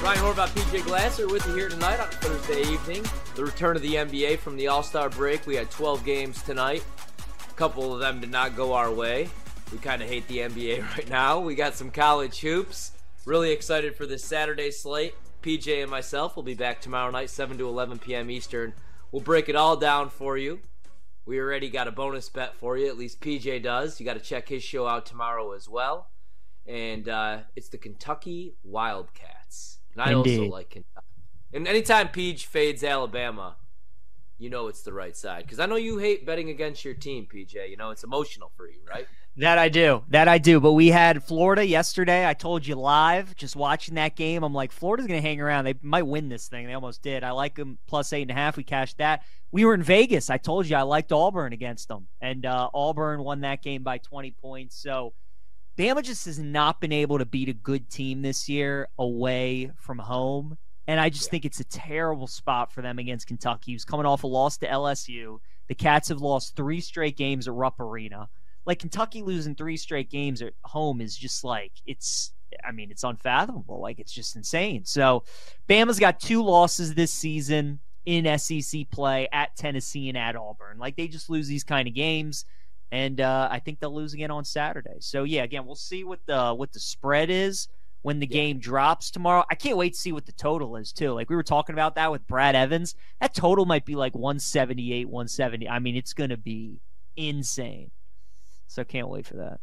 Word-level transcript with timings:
Ryan 0.00 0.20
Horvath, 0.20 0.50
PJ 0.50 0.84
Glasser 0.84 1.26
with 1.26 1.44
you 1.48 1.54
here 1.56 1.68
tonight 1.68 1.98
on 1.98 2.08
Thursday 2.08 2.62
evening. 2.72 3.04
The 3.34 3.44
return 3.44 3.74
of 3.74 3.82
the 3.82 3.96
NBA 3.96 4.38
from 4.38 4.56
the 4.56 4.68
All 4.68 4.84
Star 4.84 5.10
break. 5.10 5.44
We 5.44 5.56
had 5.56 5.72
12 5.72 6.04
games 6.04 6.40
tonight. 6.40 6.84
A 7.50 7.54
couple 7.54 7.92
of 7.92 7.98
them 7.98 8.20
did 8.20 8.30
not 8.30 8.54
go 8.54 8.74
our 8.74 8.92
way. 8.92 9.28
We 9.72 9.78
kind 9.78 10.00
of 10.00 10.08
hate 10.08 10.28
the 10.28 10.38
NBA 10.38 10.88
right 10.96 11.10
now. 11.10 11.40
We 11.40 11.56
got 11.56 11.74
some 11.74 11.90
college 11.90 12.38
hoops. 12.38 12.92
Really 13.24 13.50
excited 13.50 13.96
for 13.96 14.06
this 14.06 14.22
Saturday 14.24 14.70
slate. 14.70 15.14
PJ 15.42 15.82
and 15.82 15.90
myself 15.90 16.36
will 16.36 16.44
be 16.44 16.54
back 16.54 16.80
tomorrow 16.80 17.10
night, 17.10 17.28
7 17.28 17.58
to 17.58 17.66
11 17.66 17.98
p.m. 17.98 18.30
Eastern. 18.30 18.74
We'll 19.10 19.22
break 19.22 19.48
it 19.48 19.56
all 19.56 19.76
down 19.76 20.10
for 20.10 20.38
you. 20.38 20.60
We 21.26 21.40
already 21.40 21.70
got 21.70 21.88
a 21.88 21.92
bonus 21.92 22.28
bet 22.28 22.54
for 22.54 22.78
you, 22.78 22.86
at 22.86 22.96
least 22.96 23.20
PJ 23.20 23.64
does. 23.64 23.98
You 23.98 24.06
got 24.06 24.14
to 24.14 24.20
check 24.20 24.48
his 24.48 24.62
show 24.62 24.86
out 24.86 25.06
tomorrow 25.06 25.52
as 25.52 25.68
well. 25.68 26.08
And 26.66 27.08
uh, 27.08 27.38
it's 27.56 27.68
the 27.68 27.78
Kentucky 27.78 28.54
Wildcats. 28.62 29.77
And 29.98 30.08
I 30.08 30.12
Indeed. 30.12 30.38
also 30.38 30.52
like 30.52 30.70
Kentucky. 30.70 31.06
And 31.52 31.66
anytime 31.66 32.08
Peach 32.08 32.46
fades 32.46 32.84
Alabama, 32.84 33.56
you 34.38 34.48
know 34.48 34.68
it's 34.68 34.82
the 34.82 34.92
right 34.92 35.16
side. 35.16 35.42
Because 35.42 35.58
I 35.58 35.66
know 35.66 35.76
you 35.76 35.98
hate 35.98 36.24
betting 36.24 36.50
against 36.50 36.84
your 36.84 36.94
team, 36.94 37.26
PJ. 37.32 37.68
You 37.68 37.76
know, 37.76 37.90
it's 37.90 38.04
emotional 38.04 38.52
for 38.56 38.68
you, 38.68 38.78
right? 38.88 39.08
That 39.36 39.58
I 39.58 39.68
do. 39.68 40.04
That 40.08 40.28
I 40.28 40.38
do. 40.38 40.60
But 40.60 40.74
we 40.74 40.88
had 40.88 41.24
Florida 41.24 41.66
yesterday. 41.66 42.26
I 42.26 42.34
told 42.34 42.66
you 42.66 42.76
live, 42.76 43.34
just 43.34 43.56
watching 43.56 43.96
that 43.96 44.14
game. 44.14 44.44
I'm 44.44 44.52
like, 44.54 44.70
Florida's 44.70 45.06
going 45.06 45.20
to 45.20 45.28
hang 45.28 45.40
around. 45.40 45.64
They 45.64 45.74
might 45.82 46.06
win 46.06 46.28
this 46.28 46.48
thing. 46.48 46.66
They 46.66 46.74
almost 46.74 47.02
did. 47.02 47.24
I 47.24 47.32
like 47.32 47.56
them 47.56 47.78
plus 47.86 48.12
eight 48.12 48.22
and 48.22 48.30
a 48.30 48.34
half. 48.34 48.56
We 48.56 48.64
cashed 48.64 48.98
that. 48.98 49.22
We 49.50 49.64
were 49.64 49.74
in 49.74 49.82
Vegas. 49.82 50.30
I 50.30 50.36
told 50.38 50.68
you 50.68 50.76
I 50.76 50.82
liked 50.82 51.10
Auburn 51.12 51.52
against 51.52 51.88
them. 51.88 52.06
And 52.20 52.46
uh, 52.46 52.68
Auburn 52.72 53.24
won 53.24 53.40
that 53.40 53.62
game 53.62 53.82
by 53.82 53.98
20 53.98 54.32
points. 54.32 54.80
So 54.80 55.14
Bama 55.78 56.02
just 56.02 56.26
has 56.26 56.38
not 56.40 56.80
been 56.80 56.90
able 56.92 57.18
to 57.18 57.24
beat 57.24 57.48
a 57.48 57.52
good 57.52 57.88
team 57.88 58.22
this 58.22 58.48
year 58.48 58.88
away 58.98 59.70
from 59.76 59.98
home. 59.98 60.58
And 60.88 60.98
I 60.98 61.08
just 61.08 61.26
Yeah. 61.26 61.30
think 61.32 61.44
it's 61.44 61.60
a 61.60 61.64
terrible 61.64 62.26
spot 62.26 62.72
for 62.72 62.82
them 62.82 62.98
against 62.98 63.26
Kentucky, 63.28 63.72
who's 63.72 63.84
coming 63.84 64.06
off 64.06 64.24
a 64.24 64.26
loss 64.26 64.56
to 64.58 64.66
LSU. 64.66 65.40
The 65.68 65.74
Cats 65.74 66.08
have 66.08 66.20
lost 66.20 66.56
three 66.56 66.80
straight 66.80 67.16
games 67.16 67.46
at 67.46 67.54
Rupp 67.54 67.78
Arena. 67.78 68.28
Like 68.66 68.80
Kentucky 68.80 69.22
losing 69.22 69.54
three 69.54 69.76
straight 69.76 70.10
games 70.10 70.42
at 70.42 70.54
home 70.64 71.00
is 71.00 71.16
just 71.16 71.44
like 71.44 71.72
it's 71.86 72.32
I 72.64 72.72
mean, 72.72 72.90
it's 72.90 73.04
unfathomable. 73.04 73.78
Like 73.80 73.98
it's 74.00 74.12
just 74.12 74.34
insane. 74.34 74.84
So 74.86 75.22
Bama's 75.68 76.00
got 76.00 76.18
two 76.18 76.42
losses 76.42 76.94
this 76.94 77.12
season 77.12 77.78
in 78.06 78.24
SEC 78.38 78.90
play 78.90 79.28
at 79.32 79.54
Tennessee 79.54 80.08
and 80.08 80.16
at 80.16 80.34
Auburn. 80.34 80.78
Like 80.78 80.96
they 80.96 81.08
just 81.08 81.28
lose 81.28 81.46
these 81.46 81.62
kind 81.62 81.86
of 81.86 81.94
games. 81.94 82.46
And 82.90 83.20
uh, 83.20 83.48
I 83.50 83.58
think 83.58 83.80
they'll 83.80 83.94
lose 83.94 84.14
again 84.14 84.30
on 84.30 84.44
Saturday. 84.44 84.96
So 85.00 85.24
yeah, 85.24 85.42
again, 85.42 85.66
we'll 85.66 85.74
see 85.74 86.04
what 86.04 86.20
the 86.26 86.54
what 86.54 86.72
the 86.72 86.80
spread 86.80 87.28
is 87.30 87.68
when 88.02 88.18
the 88.18 88.26
Yeah. 88.26 88.32
game 88.32 88.58
drops 88.58 89.10
tomorrow. 89.10 89.44
I 89.50 89.54
can't 89.56 89.76
wait 89.76 89.92
to 89.94 89.98
see 89.98 90.12
what 90.12 90.24
the 90.26 90.32
total 90.32 90.76
is 90.76 90.92
too. 90.92 91.12
Like 91.12 91.28
we 91.28 91.36
were 91.36 91.42
talking 91.42 91.74
about 91.74 91.96
that 91.96 92.10
with 92.10 92.26
Brad 92.26 92.54
Evans. 92.54 92.94
That 93.20 93.34
total 93.34 93.66
might 93.66 93.84
be 93.84 93.94
like 93.94 94.14
178, 94.14 95.06
170. 95.08 95.68
I 95.68 95.78
mean, 95.80 95.96
it's 95.96 96.14
going 96.14 96.30
to 96.30 96.36
be 96.38 96.80
insane. 97.16 97.90
So 98.68 98.84
can't 98.84 99.08
wait 99.08 99.26
for 99.26 99.36
that. 99.36 99.60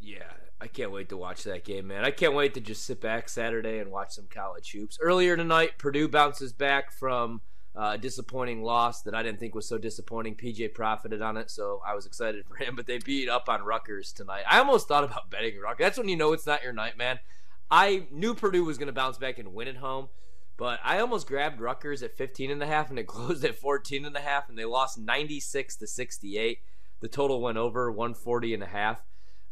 Yeah, 0.00 0.30
I 0.60 0.66
can't 0.66 0.92
wait 0.92 1.08
to 1.10 1.16
watch 1.16 1.44
that 1.44 1.64
game, 1.64 1.86
man. 1.86 2.04
I 2.04 2.10
can't 2.10 2.34
wait 2.34 2.54
to 2.54 2.60
just 2.60 2.84
sit 2.84 3.00
back 3.00 3.28
Saturday 3.28 3.78
and 3.78 3.90
watch 3.90 4.12
some 4.12 4.26
college 4.28 4.72
hoops. 4.72 4.98
Earlier 5.00 5.36
tonight, 5.36 5.78
Purdue 5.78 6.08
bounces 6.08 6.52
back 6.52 6.90
from 6.90 7.40
uh, 7.76 7.92
a 7.94 7.98
disappointing 7.98 8.62
loss 8.62 9.02
that 9.02 9.14
I 9.14 9.22
didn't 9.22 9.38
think 9.38 9.54
was 9.54 9.68
so 9.68 9.78
disappointing. 9.78 10.34
PJ 10.34 10.74
profited 10.74 11.22
on 11.22 11.36
it, 11.36 11.50
so 11.50 11.80
I 11.86 11.94
was 11.94 12.06
excited 12.06 12.44
for 12.46 12.56
him. 12.56 12.74
But 12.76 12.86
they 12.86 12.98
beat 12.98 13.28
up 13.28 13.48
on 13.48 13.62
Rutgers 13.62 14.12
tonight. 14.12 14.42
I 14.50 14.58
almost 14.58 14.88
thought 14.88 15.04
about 15.04 15.30
betting 15.30 15.58
Rutgers. 15.58 15.84
That's 15.84 15.98
when 15.98 16.08
you 16.08 16.16
know 16.16 16.32
it's 16.32 16.46
not 16.46 16.62
your 16.62 16.72
night, 16.72 16.98
man. 16.98 17.20
I 17.70 18.06
knew 18.10 18.34
Purdue 18.34 18.64
was 18.64 18.78
going 18.78 18.88
to 18.88 18.92
bounce 18.92 19.18
back 19.18 19.38
and 19.38 19.54
win 19.54 19.68
at 19.68 19.76
home, 19.76 20.08
but 20.56 20.80
I 20.84 20.98
almost 20.98 21.28
grabbed 21.28 21.60
Rutgers 21.60 22.02
at 22.02 22.16
15 22.16 22.50
and 22.50 22.62
a 22.62 22.66
half, 22.66 22.90
and 22.90 22.98
it 22.98 23.06
closed 23.06 23.44
at 23.44 23.54
14 23.54 24.04
and 24.04 24.16
a 24.16 24.20
half, 24.20 24.48
and 24.48 24.58
they 24.58 24.64
lost 24.64 24.98
96 24.98 25.76
to 25.76 25.86
68. 25.86 26.58
The 27.00 27.08
total 27.08 27.40
went 27.40 27.58
over 27.58 27.90
140 27.90 28.54
and 28.54 28.62
a 28.62 28.66
half. 28.66 29.02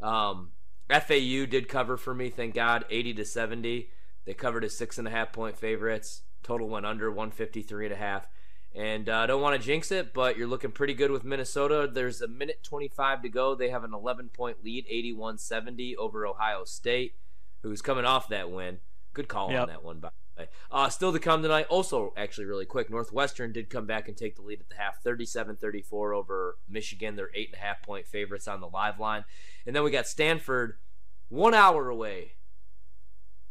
Um, 0.00 0.50
FAU 0.90 1.46
did 1.46 1.68
cover 1.68 1.96
for 1.96 2.14
me, 2.14 2.30
thank 2.30 2.54
God, 2.54 2.84
80 2.90 3.14
to 3.14 3.24
70. 3.24 3.90
They 4.26 4.34
covered 4.34 4.64
as 4.64 4.76
six 4.76 4.98
and 4.98 5.06
a 5.06 5.10
half 5.10 5.32
point 5.32 5.56
favorites. 5.56 6.22
Total 6.42 6.68
went 6.68 6.86
under 6.86 7.10
153 7.10 7.86
and 7.86 7.94
a 7.94 7.96
half. 7.96 8.26
And 8.74 9.08
I 9.08 9.24
uh, 9.24 9.26
don't 9.26 9.40
want 9.42 9.60
to 9.60 9.66
jinx 9.66 9.90
it, 9.90 10.12
but 10.12 10.36
you're 10.36 10.46
looking 10.46 10.70
pretty 10.72 10.94
good 10.94 11.10
with 11.10 11.24
Minnesota. 11.24 11.88
There's 11.92 12.20
a 12.20 12.28
minute 12.28 12.62
25 12.62 13.22
to 13.22 13.28
go. 13.28 13.54
They 13.54 13.70
have 13.70 13.82
an 13.82 13.94
11 13.94 14.28
point 14.28 14.62
lead, 14.62 14.84
81 14.88 15.38
70 15.38 15.96
over 15.96 16.26
Ohio 16.26 16.64
State, 16.64 17.14
who's 17.62 17.80
coming 17.82 18.04
off 18.04 18.28
that 18.28 18.50
win. 18.50 18.78
Good 19.14 19.26
call 19.26 19.50
Yep. 19.50 19.62
on 19.62 19.68
that 19.68 19.82
one, 19.84 20.00
by 20.00 20.10
the 20.36 20.42
way. 20.42 20.48
Uh, 20.70 20.88
still 20.90 21.12
to 21.12 21.18
come 21.18 21.42
tonight. 21.42 21.66
Also, 21.70 22.12
actually, 22.16 22.44
really 22.44 22.66
quick, 22.66 22.90
Northwestern 22.90 23.52
did 23.52 23.70
come 23.70 23.86
back 23.86 24.06
and 24.06 24.16
take 24.16 24.36
the 24.36 24.42
lead 24.42 24.60
at 24.60 24.68
the 24.68 24.76
half, 24.76 25.02
37-34 25.02 26.14
over 26.14 26.58
Michigan. 26.68 27.16
They're 27.16 27.30
eight 27.34 27.48
and 27.48 27.60
a 27.60 27.64
half 27.64 27.82
point 27.82 28.06
favorites 28.06 28.46
on 28.46 28.60
the 28.60 28.68
live 28.68 29.00
line, 29.00 29.24
and 29.66 29.74
then 29.74 29.82
we 29.82 29.90
got 29.90 30.06
Stanford, 30.06 30.76
one 31.30 31.54
hour 31.54 31.88
away. 31.88 32.32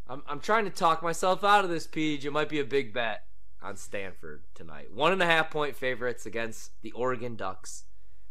I'm 0.09 0.23
I'm 0.27 0.39
trying 0.39 0.65
to 0.65 0.71
talk 0.71 1.03
myself 1.03 1.43
out 1.43 1.63
of 1.63 1.69
this, 1.69 1.87
Peach. 1.87 2.25
It 2.25 2.31
might 2.31 2.49
be 2.49 2.59
a 2.59 2.65
big 2.65 2.93
bet 2.93 3.23
on 3.61 3.75
Stanford 3.75 4.43
tonight. 4.53 4.93
One 4.93 5.11
and 5.11 5.21
a 5.21 5.25
half 5.25 5.49
point 5.49 5.75
favorites 5.75 6.25
against 6.25 6.71
the 6.81 6.91
Oregon 6.91 7.35
Ducks. 7.35 7.83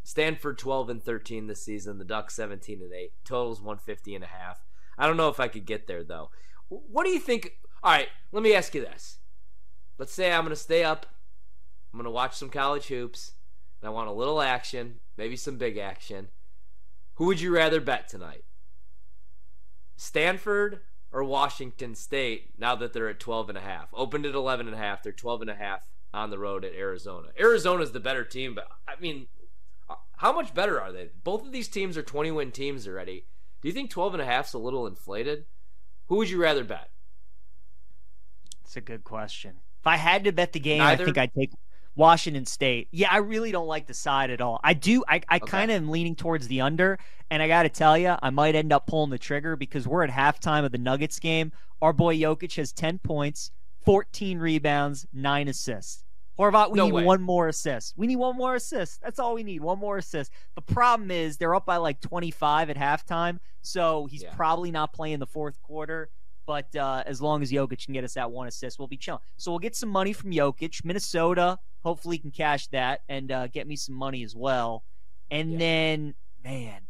Stanford 0.03 0.57
12 0.57 0.89
and 0.89 1.03
13 1.03 1.47
this 1.47 1.63
season. 1.63 1.97
The 1.97 2.05
Ducks 2.05 2.33
17 2.35 2.81
and 2.81 2.93
8. 2.93 3.11
Totals 3.25 3.59
150 3.59 4.15
and 4.15 4.23
a 4.23 4.27
half. 4.27 4.65
I 4.97 5.05
don't 5.05 5.17
know 5.17 5.29
if 5.29 5.39
I 5.39 5.47
could 5.47 5.65
get 5.65 5.87
there 5.87 6.03
though. 6.03 6.31
What 6.69 7.05
do 7.05 7.11
you 7.11 7.19
think? 7.19 7.51
All 7.83 7.91
right, 7.91 8.09
let 8.31 8.41
me 8.41 8.55
ask 8.55 8.73
you 8.73 8.81
this. 8.81 9.19
Let's 9.97 10.13
say 10.13 10.31
I'm 10.31 10.43
going 10.43 10.49
to 10.49 10.55
stay 10.55 10.83
up. 10.83 11.05
I'm 11.91 11.97
going 11.97 12.05
to 12.05 12.11
watch 12.11 12.35
some 12.35 12.49
college 12.49 12.87
hoops, 12.87 13.33
and 13.81 13.87
I 13.87 13.91
want 13.91 14.09
a 14.09 14.13
little 14.13 14.41
action, 14.41 14.99
maybe 15.17 15.35
some 15.35 15.57
big 15.57 15.77
action. 15.77 16.27
Who 17.15 17.25
would 17.25 17.41
you 17.41 17.53
rather 17.53 17.81
bet 17.81 18.07
tonight? 18.07 18.43
Stanford 19.95 20.81
or 21.11 21.23
Washington 21.23 21.95
State 21.95 22.51
now 22.57 22.75
that 22.75 22.93
they're 22.93 23.09
at 23.09 23.19
12 23.19 23.49
and 23.49 23.57
a 23.57 23.61
half. 23.61 23.87
Opened 23.93 24.25
at 24.25 24.35
11 24.35 24.67
and 24.67 24.75
a 24.75 24.79
half. 24.79 25.03
They're 25.03 25.11
12 25.11 25.41
and 25.41 25.49
a 25.49 25.55
half 25.55 25.87
on 26.13 26.29
the 26.29 26.37
road 26.39 26.65
at 26.65 26.73
Arizona. 26.73 27.29
Arizona's 27.39 27.91
the 27.91 27.99
better 27.99 28.23
team, 28.23 28.55
but 28.55 28.67
I 28.87 28.99
mean, 28.99 29.27
how 30.17 30.33
much 30.33 30.53
better 30.53 30.81
are 30.81 30.91
they? 30.91 31.09
Both 31.23 31.45
of 31.45 31.51
these 31.51 31.67
teams 31.67 31.97
are 31.97 32.03
20 32.03 32.31
win 32.31 32.51
teams 32.51 32.87
already. 32.87 33.25
Do 33.61 33.67
you 33.67 33.73
think 33.73 33.89
12 33.89 34.13
and 34.15 34.21
a 34.21 34.25
half's 34.25 34.53
a 34.53 34.57
little 34.59 34.85
inflated? 34.87 35.45
Who 36.07 36.15
would 36.17 36.29
you 36.29 36.41
rather 36.41 36.63
bet? 36.63 36.89
It's 38.63 38.75
a 38.75 38.81
good 38.81 39.03
question. 39.03 39.57
If 39.79 39.87
I 39.87 39.97
had 39.97 40.23
to 40.25 40.31
bet 40.31 40.53
the 40.53 40.59
game, 40.59 40.79
Neither- 40.79 41.03
I 41.03 41.05
think 41.05 41.17
I'd 41.17 41.33
take 41.33 41.51
Washington 41.97 42.45
State. 42.45 42.87
Yeah, 42.91 43.09
I 43.11 43.17
really 43.17 43.51
don't 43.51 43.67
like 43.67 43.87
the 43.87 43.93
side 43.93 44.29
at 44.29 44.39
all. 44.39 44.59
I 44.63 44.73
do. 44.73 45.03
I, 45.07 45.21
I 45.27 45.37
Okay. 45.37 45.47
kind 45.47 45.71
of 45.71 45.77
am 45.77 45.89
leaning 45.89 46.15
towards 46.15 46.47
the 46.47 46.61
under, 46.61 46.97
and 47.31 47.41
I 47.43 47.47
got 47.47 47.63
to 47.63 47.69
tell 47.69 47.97
you, 47.97 48.15
I 48.21 48.29
might 48.29 48.55
end 48.55 48.71
up 48.71 48.87
pulling 48.87 49.09
the 49.09 49.17
trigger 49.17 49.55
because 49.55 49.87
we're 49.87 50.03
at 50.03 50.09
halftime 50.11 50.63
of 50.63 50.71
the 50.71 50.77
Nuggets 50.77 51.19
game. 51.19 51.51
Our 51.81 51.93
boy 51.93 52.15
Jokic 52.17 52.55
has 52.55 52.71
10 52.71 52.99
points, 52.99 53.51
14 53.83 54.39
rebounds, 54.39 55.07
nine 55.11 55.47
assists. 55.47 56.03
Horvath, 56.39 56.69
we 56.71 56.77
No 56.77 56.85
need 56.85 56.91
way. 56.93 57.03
one 57.03 57.21
more 57.21 57.47
assist. 57.47 57.95
We 57.97 58.05
need 58.05 58.17
one 58.17 58.37
more 58.37 58.53
assist. 58.53 59.01
That's 59.01 59.17
all 59.17 59.33
we 59.33 59.41
need. 59.43 59.61
One 59.61 59.79
more 59.79 59.97
assist. 59.97 60.31
The 60.53 60.61
problem 60.61 61.09
is 61.09 61.37
they're 61.37 61.55
up 61.55 61.65
by 61.65 61.77
like 61.77 61.99
25 61.99 62.69
at 62.69 62.77
halftime, 62.77 63.39
so 63.63 64.05
he's 64.05 64.21
Yeah. 64.21 64.35
probably 64.35 64.69
not 64.69 64.93
playing 64.93 65.17
the 65.17 65.25
fourth 65.25 65.59
quarter. 65.63 66.09
But 66.45 66.73
uh, 66.77 67.03
as 67.05 67.21
long 67.21 67.41
as 67.41 67.51
Jokic 67.51 67.83
can 67.85 67.93
get 67.93 68.03
us 68.05 68.13
that 68.13 68.31
one 68.31 68.47
assist, 68.47 68.77
we'll 68.79 68.87
be 68.87 68.95
chilling. 68.97 69.19
So 69.35 69.51
we'll 69.51 69.59
get 69.59 69.75
some 69.75 69.89
money 69.89 70.13
from 70.13 70.31
Jokic. 70.31 70.85
Minnesota 70.85 71.59
hopefully 71.87 72.17
can 72.17 72.31
cash 72.31 72.67
that 72.67 72.99
and 73.07 73.31
uh, 73.31 73.47
get 73.47 73.65
me 73.65 73.77
some 73.77 73.95
money 73.95 74.21
as 74.21 74.35
well. 74.35 74.83
And 75.31 75.53
Yeah. 75.53 75.57
then, 75.57 76.15
man, 76.43 76.81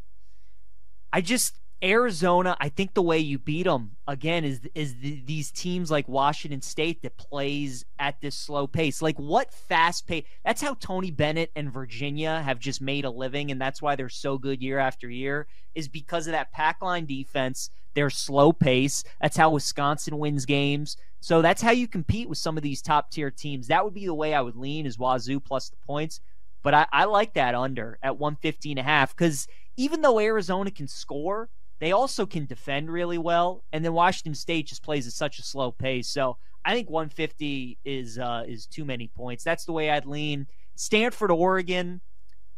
I 1.13 1.21
just 1.21 1.53
Arizona. 1.83 2.57
I 2.59 2.69
think 2.69 2.93
the 2.93 3.03
way 3.03 3.19
you 3.19 3.37
beat 3.37 3.63
them 3.63 3.91
again 4.07 4.43
is 4.43 4.61
is 4.73 4.95
the, 4.95 5.21
these 5.25 5.51
teams 5.51 5.91
like 5.91 6.07
Washington 6.07 6.61
State 6.61 7.03
that 7.03 7.17
plays 7.17 7.85
at 7.99 8.19
this 8.19 8.35
slow 8.35 8.65
pace. 8.65 9.01
Like 9.01 9.17
what 9.17 9.53
fast 9.53 10.07
pace? 10.07 10.25
That's 10.43 10.61
how 10.61 10.73
Tony 10.75 11.11
Bennett 11.11 11.51
and 11.55 11.71
Virginia 11.71 12.41
have 12.41 12.59
just 12.59 12.81
made 12.81 13.05
a 13.05 13.09
living, 13.09 13.51
and 13.51 13.61
that's 13.61 13.81
why 13.81 13.95
they're 13.95 14.09
so 14.09 14.37
good 14.37 14.61
year 14.61 14.79
after 14.79 15.09
year. 15.09 15.47
Is 15.75 15.87
because 15.87 16.25
of 16.27 16.33
that 16.33 16.51
pack 16.51 16.81
line 16.81 17.05
defense. 17.05 17.69
Their 17.93 18.09
slow 18.11 18.53
pace. 18.53 19.03
That's 19.19 19.37
how 19.37 19.49
Wisconsin 19.49 20.19
wins 20.19 20.45
games. 20.45 20.97
So 21.19 21.41
that's 21.41 21.63
how 21.63 21.71
you 21.71 21.87
compete 21.87 22.29
with 22.29 22.37
some 22.37 22.55
of 22.55 22.61
these 22.61 22.81
top 22.81 23.09
tier 23.09 23.31
teams. 23.31 23.67
That 23.67 23.83
would 23.83 23.95
be 23.95 24.05
the 24.05 24.13
way 24.13 24.35
I 24.35 24.41
would 24.41 24.55
lean 24.55 24.85
is 24.85 24.99
Wazoo 24.99 25.39
plus 25.39 25.69
the 25.69 25.77
points. 25.77 26.21
But 26.61 26.75
I, 26.75 26.85
I 26.91 27.05
like 27.05 27.33
that 27.33 27.55
under 27.55 27.97
at 28.03 28.19
150 28.19 28.71
and 28.71 28.79
a 28.79 28.83
half 28.83 29.15
because 29.15 29.47
even 29.77 30.01
though 30.01 30.19
Arizona 30.19 30.69
can 30.69 30.87
score, 30.87 31.49
they 31.79 31.91
also 31.91 32.25
can 32.25 32.45
defend 32.45 32.89
really 32.89 33.17
well. 33.17 33.63
And 33.71 33.83
then 33.83 33.93
Washington 33.93 34.35
State 34.35 34.67
just 34.67 34.83
plays 34.83 35.07
at 35.07 35.13
such 35.13 35.39
a 35.39 35.43
slow 35.43 35.71
pace. 35.71 36.09
So 36.09 36.37
I 36.65 36.73
think 36.73 36.89
150 36.89 37.77
is 37.85 38.17
uh, 38.17 38.43
is 38.47 38.65
too 38.65 38.85
many 38.85 39.07
points. 39.07 39.43
That's 39.43 39.65
the 39.65 39.71
way 39.71 39.89
I'd 39.89 40.05
lean. 40.05 40.47
Stanford, 40.75 41.31
Oregon. 41.31 42.01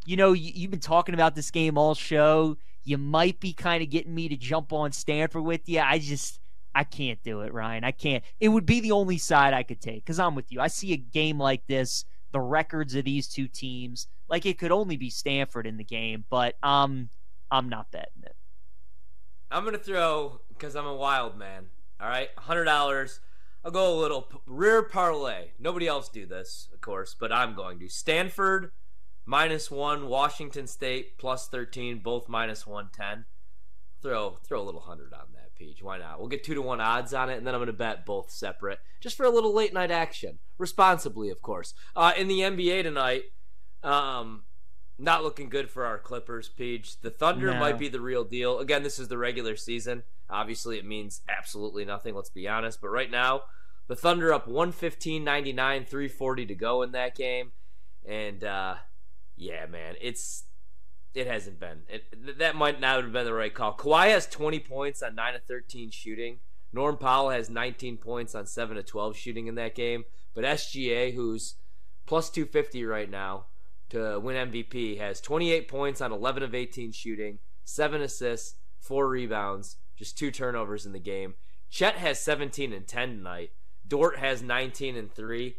You 0.06 0.18
know, 0.18 0.34
you, 0.34 0.52
you've 0.56 0.72
been 0.72 0.80
talking 0.80 1.14
about 1.14 1.36
this 1.36 1.52
game 1.52 1.78
all 1.78 1.94
show. 1.94 2.58
You 2.84 2.98
might 2.98 3.40
be 3.40 3.54
kind 3.54 3.84
of 3.84 3.90
getting 3.90 4.16
me 4.16 4.30
to 4.30 4.38
jump 4.38 4.74
on 4.74 4.92
Stanford 4.92 5.44
with 5.44 5.68
you. 5.68 5.80
I 5.80 6.00
just 6.00 6.40
I 6.74 6.84
can't 6.84 7.22
do 7.24 7.42
it, 7.42 7.54
Ryan. 7.54 7.84
I 7.84 7.92
can't. 7.92 8.24
It 8.40 8.50
would 8.50 8.66
be 8.66 8.80
the 8.80 8.94
only 8.94 9.18
side 9.18 9.54
I 9.54 9.64
could 9.64 9.82
take 9.82 10.06
because 10.06 10.20
I'm 10.20 10.36
with 10.36 10.52
you. 10.52 10.62
I 10.62 10.68
see 10.68 10.94
a 10.94 10.98
game 10.98 11.38
like 11.38 11.66
this, 11.68 12.06
the 12.32 12.40
records 12.40 12.96
of 12.96 13.06
these 13.06 13.28
two 13.28 13.48
teams, 13.48 14.08
like 14.30 14.46
it 14.46 14.58
could 14.58 14.72
only 14.72 14.96
be 14.96 15.10
Stanford 15.10 15.68
in 15.68 15.78
the 15.78 15.84
game, 15.84 16.26
but 16.30 16.56
um, 16.64 17.10
I'm 17.52 17.70
not 17.70 17.92
betting 17.92 18.24
it. 18.24 18.36
I'm 19.52 19.66
gonna 19.66 19.78
throw 19.78 20.42
because 20.50 20.76
I'm 20.76 20.86
a 20.86 20.96
wild 20.96 21.38
man. 21.38 21.68
All 22.00 22.08
right, 22.08 22.30
hundred 22.38 22.66
dollars. 22.66 23.20
I'll 23.64 23.72
go 23.72 23.98
a 23.98 24.00
little 24.00 24.30
rear 24.46 24.84
parlay. 24.84 25.50
Nobody 25.60 25.88
else 25.88 26.08
do 26.08 26.26
this, 26.26 26.70
of 26.74 26.82
course, 26.82 27.16
but 27.20 27.32
I'm 27.32 27.56
going 27.56 27.80
to. 27.80 27.90
Stanford 27.90 28.72
minus 29.26 29.70
one, 29.70 30.08
Washington 30.08 30.68
State 30.68 31.18
plus 31.18 31.48
thirteen, 31.48 32.00
both 32.00 32.30
minus 32.30 32.68
one 32.68 32.90
ten. 32.96 33.26
Throw 34.02 34.38
throw 34.48 34.62
a 34.62 34.64
little 34.64 34.82
hundred 34.82 35.14
on 35.14 35.34
that, 35.34 35.56
Peach. 35.56 35.82
Why 35.82 35.98
not? 35.98 36.20
We'll 36.20 36.30
get 36.30 36.44
two 36.44 36.54
to 36.54 36.62
one 36.62 36.80
odds 36.80 37.14
on 37.14 37.30
it, 37.30 37.38
and 37.38 37.48
then 37.48 37.56
I'm 37.56 37.62
gonna 37.62 37.74
bet 37.74 38.06
both 38.06 38.30
separate, 38.32 38.80
just 39.02 39.18
for 39.18 39.26
a 39.26 39.32
little 39.32 39.54
late 39.54 39.74
night 39.74 39.92
action, 39.92 40.38
responsibly, 40.60 41.32
of 41.32 41.42
course. 41.42 41.74
Uh, 41.96 42.14
in 42.16 42.28
the 42.28 42.42
NBA 42.42 42.84
tonight, 42.84 43.24
um, 43.84 44.44
not 45.00 45.24
looking 45.24 45.50
good 45.50 45.70
for 45.70 45.86
our 45.86 45.98
Clippers, 45.98 46.50
Peach. 46.50 47.00
The 47.00 47.10
Thunder 47.10 47.54
No. 47.54 47.60
might 47.60 47.80
be 47.80 47.88
the 47.88 48.02
real 48.02 48.24
deal. 48.24 48.60
Again, 48.60 48.84
this 48.84 49.00
is 49.00 49.08
the 49.08 49.18
regular 49.18 49.56
season. 49.56 50.04
Obviously, 50.30 50.78
it 50.78 50.86
means 50.86 51.22
absolutely 51.30 51.86
nothing, 51.86 52.14
let's 52.14 52.30
be 52.30 52.48
honest. 52.48 52.82
But 52.82 52.90
right 52.90 53.10
now, 53.10 53.44
the 53.88 53.96
Thunder 53.96 54.34
up 54.34 54.48
115 54.48 55.24
99, 55.24 55.86
340 55.86 56.46
to 56.46 56.56
go 56.56 56.82
in 56.82 56.92
that 56.92 57.16
game. 57.16 57.54
And 58.06 58.44
uh, 58.44 58.76
yeah, 59.36 59.66
man, 59.66 59.96
it's 60.02 60.44
it 61.14 61.28
hasn't 61.28 61.60
been. 61.60 61.84
It, 61.88 62.38
that 62.38 62.56
might 62.56 62.80
not 62.80 63.02
have 63.02 63.12
been 63.12 63.26
the 63.26 63.34
right 63.34 63.54
call. 63.54 63.76
Kawhi 63.76 64.10
has 64.10 64.28
20 64.28 64.60
points 64.60 65.02
on 65.02 65.16
9 65.16 65.36
of 65.36 65.44
13 65.44 65.92
shooting. 65.92 66.40
Norm 66.72 66.98
Powell 66.98 67.32
has 67.32 67.50
19 67.50 67.98
points 67.98 68.36
on 68.36 68.46
7 68.46 68.78
of 68.78 68.86
12 68.86 69.16
shooting 69.16 69.48
in 69.48 69.56
that 69.56 69.74
game. 69.74 70.04
But 70.36 70.44
SGA, 70.44 71.16
who's 71.16 71.56
plus 72.06 72.30
250 72.30 72.86
right 72.86 73.10
now 73.10 73.46
to 73.90 74.20
win 74.20 74.52
MVP, 74.52 74.98
has 75.00 75.22
28 75.22 75.68
points 75.68 76.02
on 76.02 76.12
11 76.12 76.44
of 76.44 76.56
18 76.56 76.92
shooting, 76.92 77.40
7 77.64 78.02
assists, 78.02 78.56
4 78.80 79.08
rebounds, 79.08 79.78
just 79.96 80.18
2 80.18 80.32
turnovers 80.32 80.86
in 80.86 80.94
the 80.94 81.00
game. 81.00 81.36
Chet 81.70 81.96
has 81.96 82.20
17 82.20 82.74
and 82.74 82.88
10 82.88 83.18
tonight. 83.18 83.52
Dort 83.88 84.18
has 84.18 84.42
19 84.42 84.96
and 84.96 85.14
3. 85.14 85.56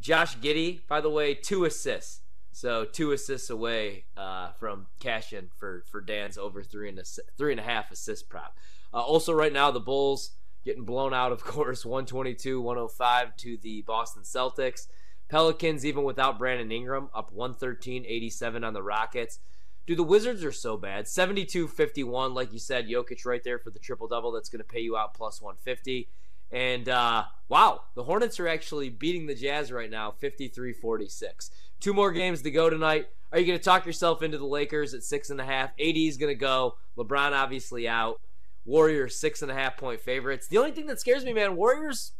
Josh 0.00 0.36
Giddey, 0.38 0.80
by 0.88 1.00
the 1.00 1.10
way, 1.10 1.34
2 1.34 1.64
assists. 1.64 2.20
So 2.58 2.84
two 2.84 3.12
assists 3.12 3.50
away 3.50 4.06
uh, 4.16 4.50
from 4.58 4.86
cash 4.98 5.32
in 5.32 5.48
for, 5.56 5.84
for 5.92 6.00
Dan's 6.00 6.36
over 6.36 6.62
three 6.62 6.88
and 6.88 6.98
a, 6.98 7.04
three 7.36 7.52
and 7.52 7.60
a 7.60 7.62
half 7.62 7.92
assist 7.92 8.28
prop. 8.28 8.56
Uh, 8.92 9.00
also, 9.00 9.32
right 9.32 9.52
now 9.52 9.70
the 9.70 9.78
Bulls 9.78 10.32
getting 10.64 10.84
blown 10.84 11.14
out, 11.14 11.30
of 11.30 11.44
course, 11.44 11.84
122-105 11.84 13.36
to 13.36 13.56
the 13.58 13.82
Boston 13.82 14.22
Celtics. 14.22 14.88
Pelicans, 15.28 15.84
even 15.84 16.04
without 16.04 16.38
Brandon 16.38 16.70
Ingram, 16.72 17.10
up 17.14 17.34
113-87 17.36 18.66
on 18.66 18.72
the 18.72 18.82
Rockets. 18.82 19.40
Dude, 19.86 19.98
the 19.98 20.04
Wizards 20.04 20.44
are 20.44 20.52
so 20.52 20.76
bad. 20.76 21.06
72-51, 21.06 22.34
like 22.34 22.52
you 22.52 22.58
said, 22.58 22.88
Jokic 22.88 23.24
right 23.24 23.42
there 23.42 23.58
for 23.58 23.70
the 23.70 23.78
triple 23.78 24.08
double. 24.08 24.32
That's 24.32 24.48
going 24.48 24.60
to 24.60 24.68
pay 24.68 24.80
you 24.80 24.96
out 24.96 25.14
plus 25.14 25.40
150. 25.40 26.08
And 26.50 26.88
uh, 26.88 27.24
wow, 27.48 27.82
the 27.94 28.04
Hornets 28.04 28.40
are 28.40 28.48
actually 28.48 28.90
beating 28.90 29.26
the 29.26 29.34
Jazz 29.34 29.70
right 29.70 29.90
now, 29.90 30.14
53-46. 30.22 31.50
Two 31.80 31.92
more 31.92 32.12
games 32.12 32.42
to 32.42 32.50
go 32.50 32.68
tonight. 32.70 33.08
Are 33.32 33.38
you 33.38 33.46
going 33.46 33.58
to 33.58 33.64
talk 33.64 33.86
yourself 33.86 34.22
into 34.22 34.38
the 34.38 34.46
Lakers 34.46 34.94
at 34.94 35.04
six 35.04 35.30
and 35.30 35.40
a 35.40 35.44
half? 35.44 35.70
AD 35.78 35.96
is 35.96 36.16
going 36.16 36.34
to 36.34 36.38
go. 36.38 36.76
LeBron 36.96 37.32
obviously 37.32 37.86
out. 37.86 38.20
Warriors 38.64 39.18
six 39.18 39.40
and 39.40 39.50
a 39.50 39.54
half 39.54 39.76
point 39.76 40.00
favorites. 40.00 40.48
The 40.48 40.58
only 40.58 40.72
thing 40.72 40.86
that 40.86 41.00
scares 41.00 41.24
me, 41.24 41.32
man, 41.32 41.56
Warriors 41.56 42.12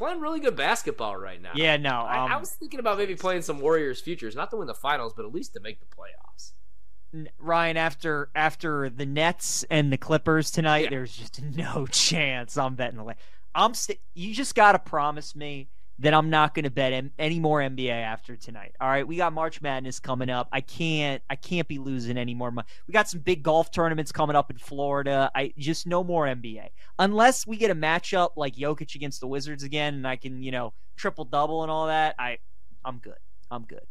playing 0.00 0.20
really 0.20 0.40
good 0.40 0.56
basketball 0.56 1.16
right 1.16 1.40
now. 1.40 1.52
Yeah, 1.54 1.76
no. 1.76 1.90
I, 1.90 2.24
Um, 2.24 2.32
I 2.32 2.36
was 2.36 2.50
thinking 2.50 2.80
about 2.80 2.98
maybe 2.98 3.14
playing 3.14 3.42
some 3.42 3.60
Warriors 3.60 4.00
futures, 4.00 4.34
not 4.34 4.50
to 4.50 4.56
win 4.56 4.66
the 4.66 4.74
finals, 4.74 5.12
but 5.14 5.24
at 5.24 5.32
least 5.32 5.52
to 5.54 5.60
make 5.60 5.78
the 5.80 5.86
playoffs. 5.86 6.52
Ryan, 7.38 7.76
after 7.76 8.30
after 8.34 8.88
the 8.88 9.04
Nets 9.06 9.64
and 9.70 9.92
the 9.92 9.96
Clippers 9.98 10.50
tonight, 10.50 10.84
Yeah. 10.84 10.90
there's 10.90 11.16
just 11.16 11.40
no 11.56 11.86
chance 11.86 12.56
I'm 12.56 12.74
betting 12.76 12.98
the. 13.04 13.14
I'm 13.54 13.74
st- 13.74 13.98
you 14.14 14.32
just 14.34 14.54
got 14.54 14.72
to 14.72 14.78
promise 14.78 15.34
me 15.34 15.68
that 16.00 16.14
I'm 16.14 16.30
not 16.30 16.54
going 16.54 16.64
to 16.64 16.70
bet 16.70 16.92
M- 16.92 17.12
any 17.18 17.38
more 17.38 17.60
NBA 17.60 17.90
after 17.90 18.34
tonight. 18.34 18.74
All 18.80 18.88
right, 18.88 19.06
we 19.06 19.16
got 19.16 19.32
March 19.32 19.60
Madness 19.60 20.00
coming 20.00 20.30
up. 20.30 20.48
I 20.50 20.60
can't 20.62 21.22
I 21.28 21.36
can't 21.36 21.68
be 21.68 21.78
losing 21.78 22.16
any 22.16 22.34
more 22.34 22.50
money. 22.50 22.66
We 22.88 22.92
got 22.92 23.08
some 23.08 23.20
big 23.20 23.42
golf 23.42 23.70
tournaments 23.70 24.10
coming 24.10 24.34
up 24.34 24.50
in 24.50 24.56
Florida. 24.56 25.30
I 25.34 25.52
just 25.58 25.86
no 25.86 26.02
more 26.02 26.26
NBA 26.26 26.68
unless 26.98 27.46
we 27.46 27.56
get 27.56 27.70
a 27.70 27.74
matchup 27.74 28.30
like 28.36 28.56
Jokic 28.56 28.94
against 28.94 29.20
the 29.20 29.26
Wizards 29.26 29.62
again, 29.62 29.94
and 29.94 30.08
I 30.08 30.16
can 30.16 30.42
you 30.42 30.50
know 30.50 30.72
triple 30.96 31.24
double 31.24 31.62
and 31.62 31.70
all 31.70 31.86
that. 31.86 32.14
I 32.18 32.38
I'm 32.84 32.98
good. 32.98 33.18
I'm 33.50 33.64
good. 33.64 33.86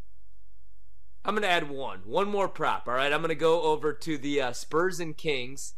I'm 1.24 1.36
to 1.44 1.50
add 1.50 1.70
one. 1.70 2.00
One 2.06 2.30
more 2.30 2.48
prop, 2.48 2.88
all 2.88 2.94
right? 2.94 3.12
I'm 3.12 3.20
to 3.30 3.36
go 3.36 3.62
over 3.64 3.94
to 3.94 4.18
the 4.18 4.42
uh, 4.42 4.54
Spurs 4.54 5.00
and 5.00 5.16
Kings, 5.16 5.76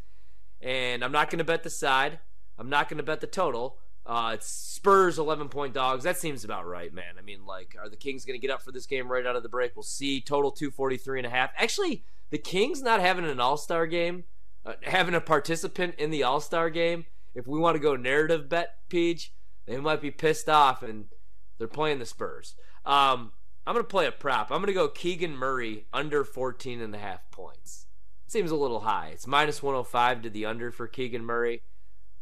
and 0.61 1.03
I'm 1.03 1.11
not 1.11 1.29
to 1.39 1.43
bet 1.43 1.63
the 1.63 1.69
side. 1.69 2.19
I'm 2.57 2.69
not 2.69 2.89
to 2.99 3.03
bet 3.03 3.21
the 3.21 3.27
total. 3.27 3.77
Uh, 4.11 4.31
it's 4.33 4.47
Spurs 4.47 5.17
11 5.17 5.47
point 5.47 5.73
dogs. 5.73 6.03
That 6.03 6.17
seems 6.17 6.43
about 6.43 6.67
right, 6.67 6.93
man. 6.93 7.13
I 7.17 7.21
mean, 7.21 7.45
like, 7.45 7.77
are 7.81 7.87
the 7.87 7.95
Kings 7.95 8.25
going 8.25 8.37
to 8.37 8.45
get 8.45 8.53
up 8.53 8.61
for 8.61 8.73
this 8.73 8.85
game 8.85 9.09
right 9.09 9.25
out 9.25 9.37
of 9.37 9.43
the 9.43 9.47
break? 9.47 9.73
We'll 9.73 9.83
see. 9.83 10.19
Total 10.19 10.51
243 10.51 11.19
and 11.19 11.27
a 11.27 11.29
half. 11.29 11.51
Actually, 11.55 12.03
the 12.29 12.37
Kings 12.37 12.81
not 12.81 12.99
having 12.99 13.23
an 13.23 13.39
All 13.39 13.55
Star 13.55 13.87
game, 13.87 14.25
uh, 14.65 14.73
having 14.83 15.15
a 15.15 15.21
participant 15.21 15.95
in 15.95 16.09
the 16.11 16.23
All 16.23 16.41
Star 16.41 16.69
game. 16.69 17.05
If 17.33 17.47
we 17.47 17.57
want 17.57 17.75
to 17.75 17.79
go 17.79 17.95
narrative 17.95 18.49
bet, 18.49 18.79
Peach, 18.89 19.31
they 19.65 19.77
might 19.77 20.01
be 20.01 20.11
pissed 20.11 20.49
off, 20.49 20.83
and 20.83 21.05
they're 21.57 21.69
playing 21.69 21.99
the 21.99 22.05
Spurs. 22.05 22.55
Um, 22.85 23.31
I'm 23.65 23.75
going 23.75 23.85
to 23.85 23.89
play 23.89 24.07
a 24.07 24.11
prop. 24.11 24.51
I'm 24.51 24.57
going 24.57 24.67
to 24.67 24.73
go 24.73 24.89
Keegan 24.89 25.37
Murray 25.37 25.85
under 25.93 26.25
14 26.25 26.81
and 26.81 26.93
a 26.93 26.99
half 26.99 27.31
points. 27.31 27.85
Seems 28.27 28.51
a 28.51 28.57
little 28.57 28.81
high. 28.81 29.11
It's 29.13 29.25
minus 29.25 29.63
105 29.63 30.23
to 30.23 30.29
the 30.29 30.47
under 30.47 30.69
for 30.69 30.89
Keegan 30.89 31.23
Murray. 31.23 31.61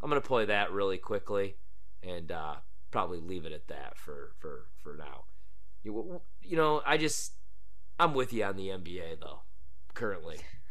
I'm 0.03 0.09
going 0.11 0.21
to 0.21 0.27
play 0.27 0.45
that 0.45 0.71
really 0.71 0.99
quickly 0.99 1.55
and 2.03 2.31
uh, 2.31 2.55
probably 2.91 3.19
leave 3.19 3.45
it 3.45 3.53
at 3.53 3.67
that 3.67 3.97
for 3.97 4.31
for 4.39 4.65
for 4.81 4.95
now. 4.95 5.25
You, 5.83 6.21
you 6.41 6.57
know, 6.57 6.81
I 6.85 6.97
just 6.97 7.33
I'm 7.99 8.13
with 8.13 8.33
you 8.33 8.43
on 8.43 8.57
the 8.57 8.67
NBA 8.67 9.19
though. 9.21 9.41
Currently, 9.93 10.37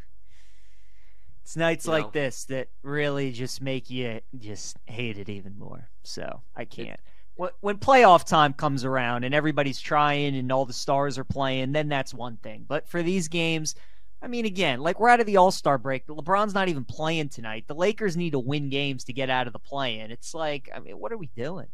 It's 1.49 1.57
nights 1.57 1.87
You 1.87 1.93
like 1.93 2.05
know? 2.05 2.11
this 2.11 2.45
that 2.47 2.69
really 2.83 3.33
just 3.33 3.63
make 3.63 3.89
you 3.89 4.21
just 4.39 4.77
hate 4.85 5.17
it 5.17 5.31
even 5.31 5.59
more. 5.59 5.89
So 6.03 6.43
I 6.55 6.67
can't. 6.67 7.01
When, 7.37 7.49
when 7.61 7.79
playoff 7.79 8.27
time 8.27 8.53
comes 8.53 8.85
around 8.85 9.25
and 9.25 9.35
everybody's 9.35 9.81
trying 9.81 10.37
and 10.37 10.53
all 10.53 10.67
the 10.67 10.75
stars 10.75 11.17
are 11.17 11.25
playing, 11.25 11.73
then 11.73 11.89
that's 11.89 12.13
one 12.13 12.37
thing. 12.37 12.67
But 12.69 12.87
for 12.87 13.03
these 13.03 13.29
games, 13.29 13.75
I 14.21 14.27
mean, 14.27 14.45
again, 14.45 14.81
like 14.81 14.99
we're 14.99 15.09
out 15.09 15.21
of 15.21 15.27
the 15.27 15.37
All 15.37 15.51
Star 15.51 15.79
break. 15.79 16.07
LeBron's 16.07 16.55
not 16.55 16.69
even 16.69 16.85
playing 16.85 17.29
tonight. 17.29 17.65
The 17.69 17.75
Lakers 17.75 18.17
need 18.17 18.31
to 18.31 18.39
win 18.39 18.69
games 18.69 19.05
to 19.05 19.13
get 19.13 19.31
out 19.31 19.47
of 19.47 19.53
the 19.53 19.59
play 19.59 20.01
in. 20.01 20.11
It's 20.11 20.35
like, 20.35 20.69
I 20.75 20.81
mean, 20.81 20.99
what 20.99 21.13
are 21.13 21.19
we 21.19 21.31
doing? 21.37 21.69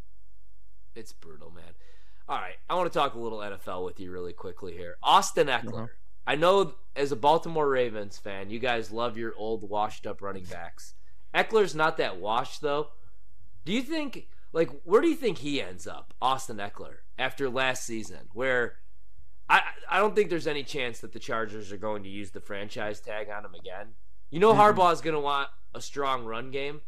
it's 0.94 1.12
brutal, 1.12 1.50
man. 1.50 1.64
All 2.28 2.38
right, 2.38 2.56
I 2.70 2.74
want 2.74 2.90
to 2.92 2.98
talk 2.98 3.14
a 3.14 3.18
little 3.18 3.38
NFL 3.38 3.84
with 3.84 4.00
you 4.00 4.10
really 4.10 4.32
quickly 4.32 4.76
here. 4.76 4.96
Austin 5.02 5.48
Ekeler. 5.48 5.74
Uh-huh. 5.74 5.86
I 6.26 6.36
know 6.36 6.74
as 6.96 7.12
a 7.12 7.16
Baltimore 7.16 7.68
Ravens 7.68 8.16
fan, 8.16 8.48
you 8.48 8.58
guys 8.58 8.90
love 8.90 9.18
your 9.18 9.34
old 9.36 9.68
washed 9.68 10.06
up 10.06 10.22
running 10.22 10.44
backs. 10.44 10.94
Ekeler's 11.34 11.74
not 11.74 11.98
that 11.98 12.18
washed 12.18 12.62
though. 12.62 12.88
Do 13.64 13.72
you 13.72 13.82
think 13.82 14.28
like 14.52 14.70
where 14.84 15.02
do 15.02 15.08
you 15.08 15.16
think 15.16 15.38
he 15.38 15.60
ends 15.60 15.86
up, 15.86 16.14
Austin 16.22 16.56
Ekeler, 16.56 16.98
after 17.18 17.50
last 17.50 17.84
season? 17.84 18.28
Where 18.32 18.76
I 19.48 19.62
I 19.90 19.98
don't 19.98 20.14
think 20.14 20.30
there's 20.30 20.46
any 20.46 20.62
chance 20.62 21.00
that 21.00 21.12
the 21.12 21.18
Chargers 21.18 21.70
are 21.72 21.76
going 21.76 22.02
to 22.04 22.08
use 22.08 22.30
the 22.30 22.40
franchise 22.40 23.00
tag 23.00 23.28
on 23.28 23.44
him 23.44 23.54
again. 23.54 23.88
You 24.30 24.40
know 24.40 24.52
Mhm. 24.54 24.74
Harbaugh 24.76 24.92
is 24.92 25.00
going 25.00 25.14
to 25.14 25.20
want 25.20 25.48
a 25.74 25.80
strong 25.80 26.24
run 26.24 26.50
game, 26.50 26.80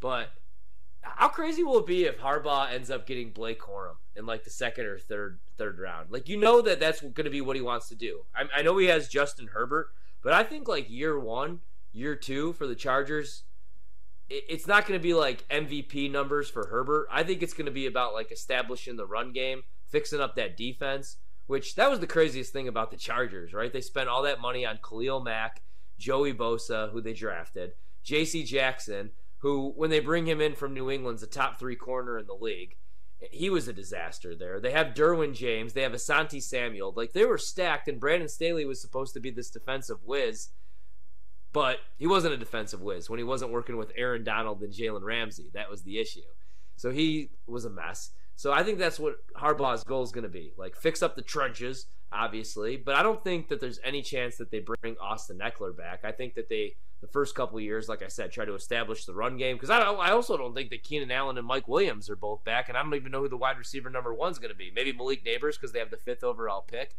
but 0.00 0.30
how 1.02 1.28
crazy 1.28 1.62
will 1.62 1.78
it 1.78 1.86
be 1.86 2.04
if 2.04 2.18
Harbaugh 2.18 2.70
ends 2.72 2.90
up 2.90 3.06
getting 3.06 3.30
Blake 3.30 3.60
Corum 3.60 3.96
in 4.16 4.24
like 4.26 4.44
the 4.44 4.50
second 4.50 4.86
or 4.86 4.98
third 4.98 5.40
third 5.56 5.78
round? 5.78 6.10
Like 6.10 6.28
you 6.28 6.36
know 6.36 6.60
that 6.62 6.80
that's 6.80 7.00
going 7.00 7.14
to 7.24 7.30
be 7.30 7.40
what 7.40 7.56
he 7.56 7.62
wants 7.62 7.88
to 7.88 7.94
do. 7.94 8.24
I, 8.34 8.44
I 8.58 8.62
know 8.62 8.76
he 8.78 8.86
has 8.86 9.08
Justin 9.08 9.48
Herbert, 9.48 9.88
but 10.22 10.32
I 10.32 10.42
think 10.44 10.68
like 10.68 10.90
year 10.90 11.18
one, 11.18 11.60
year 11.92 12.14
two 12.16 12.52
for 12.54 12.66
the 12.66 12.74
Chargers, 12.74 13.44
it, 14.28 14.44
it's 14.48 14.66
not 14.66 14.86
going 14.86 14.98
to 14.98 15.02
be 15.02 15.14
like 15.14 15.46
MVP 15.48 16.10
numbers 16.10 16.50
for 16.50 16.66
Herbert. 16.66 17.06
I 17.10 17.22
think 17.22 17.42
it's 17.42 17.54
going 17.54 17.66
to 17.66 17.72
be 17.72 17.86
about 17.86 18.12
like 18.14 18.30
establishing 18.32 18.96
the 18.96 19.06
run 19.06 19.32
game, 19.32 19.62
fixing 19.88 20.20
up 20.20 20.34
that 20.36 20.56
defense. 20.56 21.16
Which 21.52 21.74
that 21.74 21.90
was 21.90 22.00
the 22.00 22.06
craziest 22.06 22.50
thing 22.50 22.66
about 22.66 22.90
the 22.90 22.96
Chargers, 22.96 23.52
right? 23.52 23.70
They 23.70 23.82
spent 23.82 24.08
all 24.08 24.22
that 24.22 24.40
money 24.40 24.64
on 24.64 24.78
Khalil 24.82 25.20
Mack, 25.20 25.60
Joey 25.98 26.32
Bosa, 26.32 26.90
who 26.90 27.02
they 27.02 27.12
drafted, 27.12 27.72
J.C. 28.02 28.42
Jackson, 28.42 29.10
who, 29.40 29.74
when 29.76 29.90
they 29.90 30.00
bring 30.00 30.26
him 30.26 30.40
in 30.40 30.54
from 30.54 30.72
New 30.72 30.90
England's 30.90 31.22
a 31.22 31.26
top 31.26 31.58
three 31.58 31.76
corner 31.76 32.18
in 32.18 32.26
the 32.26 32.32
league, 32.32 32.76
he 33.30 33.50
was 33.50 33.68
a 33.68 33.74
disaster 33.74 34.34
there. 34.34 34.60
They 34.60 34.70
have 34.70 34.94
Derwin 34.94 35.34
James, 35.34 35.74
they 35.74 35.82
have 35.82 35.92
Asante 35.92 36.42
Samuel. 36.42 36.94
Like 36.96 37.12
they 37.12 37.26
were 37.26 37.36
stacked, 37.36 37.86
and 37.86 38.00
Brandon 38.00 38.30
Staley 38.30 38.64
was 38.64 38.80
supposed 38.80 39.12
to 39.12 39.20
be 39.20 39.30
this 39.30 39.50
defensive 39.50 39.98
whiz. 40.06 40.48
But 41.52 41.80
he 41.98 42.06
wasn't 42.06 42.32
a 42.32 42.38
defensive 42.38 42.80
whiz 42.80 43.10
when 43.10 43.18
he 43.18 43.24
wasn't 43.24 43.52
working 43.52 43.76
with 43.76 43.92
Aaron 43.94 44.24
Donald 44.24 44.62
and 44.62 44.72
Jalen 44.72 45.02
Ramsey. 45.02 45.50
That 45.52 45.68
was 45.68 45.82
the 45.82 45.98
issue. 45.98 46.22
So 46.76 46.92
he 46.92 47.28
was 47.46 47.66
a 47.66 47.70
mess. 47.70 48.12
So 48.36 48.52
I 48.52 48.62
think 48.62 48.78
that's 48.78 48.98
what 48.98 49.16
Harbaugh's 49.36 49.84
goal 49.84 50.02
is 50.02 50.12
going 50.12 50.24
to 50.24 50.30
be. 50.30 50.52
Like 50.56 50.74
fix 50.76 51.02
up 51.02 51.16
the 51.16 51.22
trenches, 51.22 51.86
obviously, 52.12 52.76
but 52.76 52.94
I 52.94 53.02
don't 53.02 53.22
think 53.22 53.48
that 53.48 53.60
there's 53.60 53.80
any 53.84 54.02
chance 54.02 54.36
that 54.36 54.50
they 54.50 54.60
bring 54.60 54.96
Austin 55.00 55.38
Ekeler 55.38 55.76
back. 55.76 56.00
I 56.04 56.12
think 56.12 56.34
that 56.34 56.48
they 56.48 56.74
the 57.02 57.08
first 57.08 57.34
couple 57.34 57.60
years, 57.60 57.88
like 57.88 58.02
I 58.02 58.08
said, 58.08 58.30
try 58.30 58.44
to 58.44 58.54
establish 58.54 59.04
the 59.04 59.12
run 59.12 59.36
game 59.36 59.56
because 59.56 59.70
I, 59.70 59.80
I 59.80 60.12
also 60.12 60.36
don't 60.36 60.54
think 60.54 60.70
that 60.70 60.84
Keenan 60.84 61.10
Allen 61.10 61.36
and 61.36 61.46
Mike 61.46 61.66
Williams 61.66 62.08
are 62.08 62.16
both 62.16 62.44
back, 62.44 62.68
and 62.68 62.78
I 62.78 62.82
don't 62.82 62.94
even 62.94 63.10
know 63.10 63.20
who 63.20 63.28
the 63.28 63.36
wide 63.36 63.58
receiver 63.58 63.90
number 63.90 64.14
one's 64.14 64.38
going 64.38 64.52
to 64.52 64.56
be. 64.56 64.70
Maybe 64.74 64.92
Malik 64.92 65.24
Nabers 65.24 65.54
because 65.54 65.72
they 65.72 65.80
have 65.80 65.90
the 65.90 65.96
fifth 65.96 66.22
overall 66.22 66.62
pick. 66.62 66.94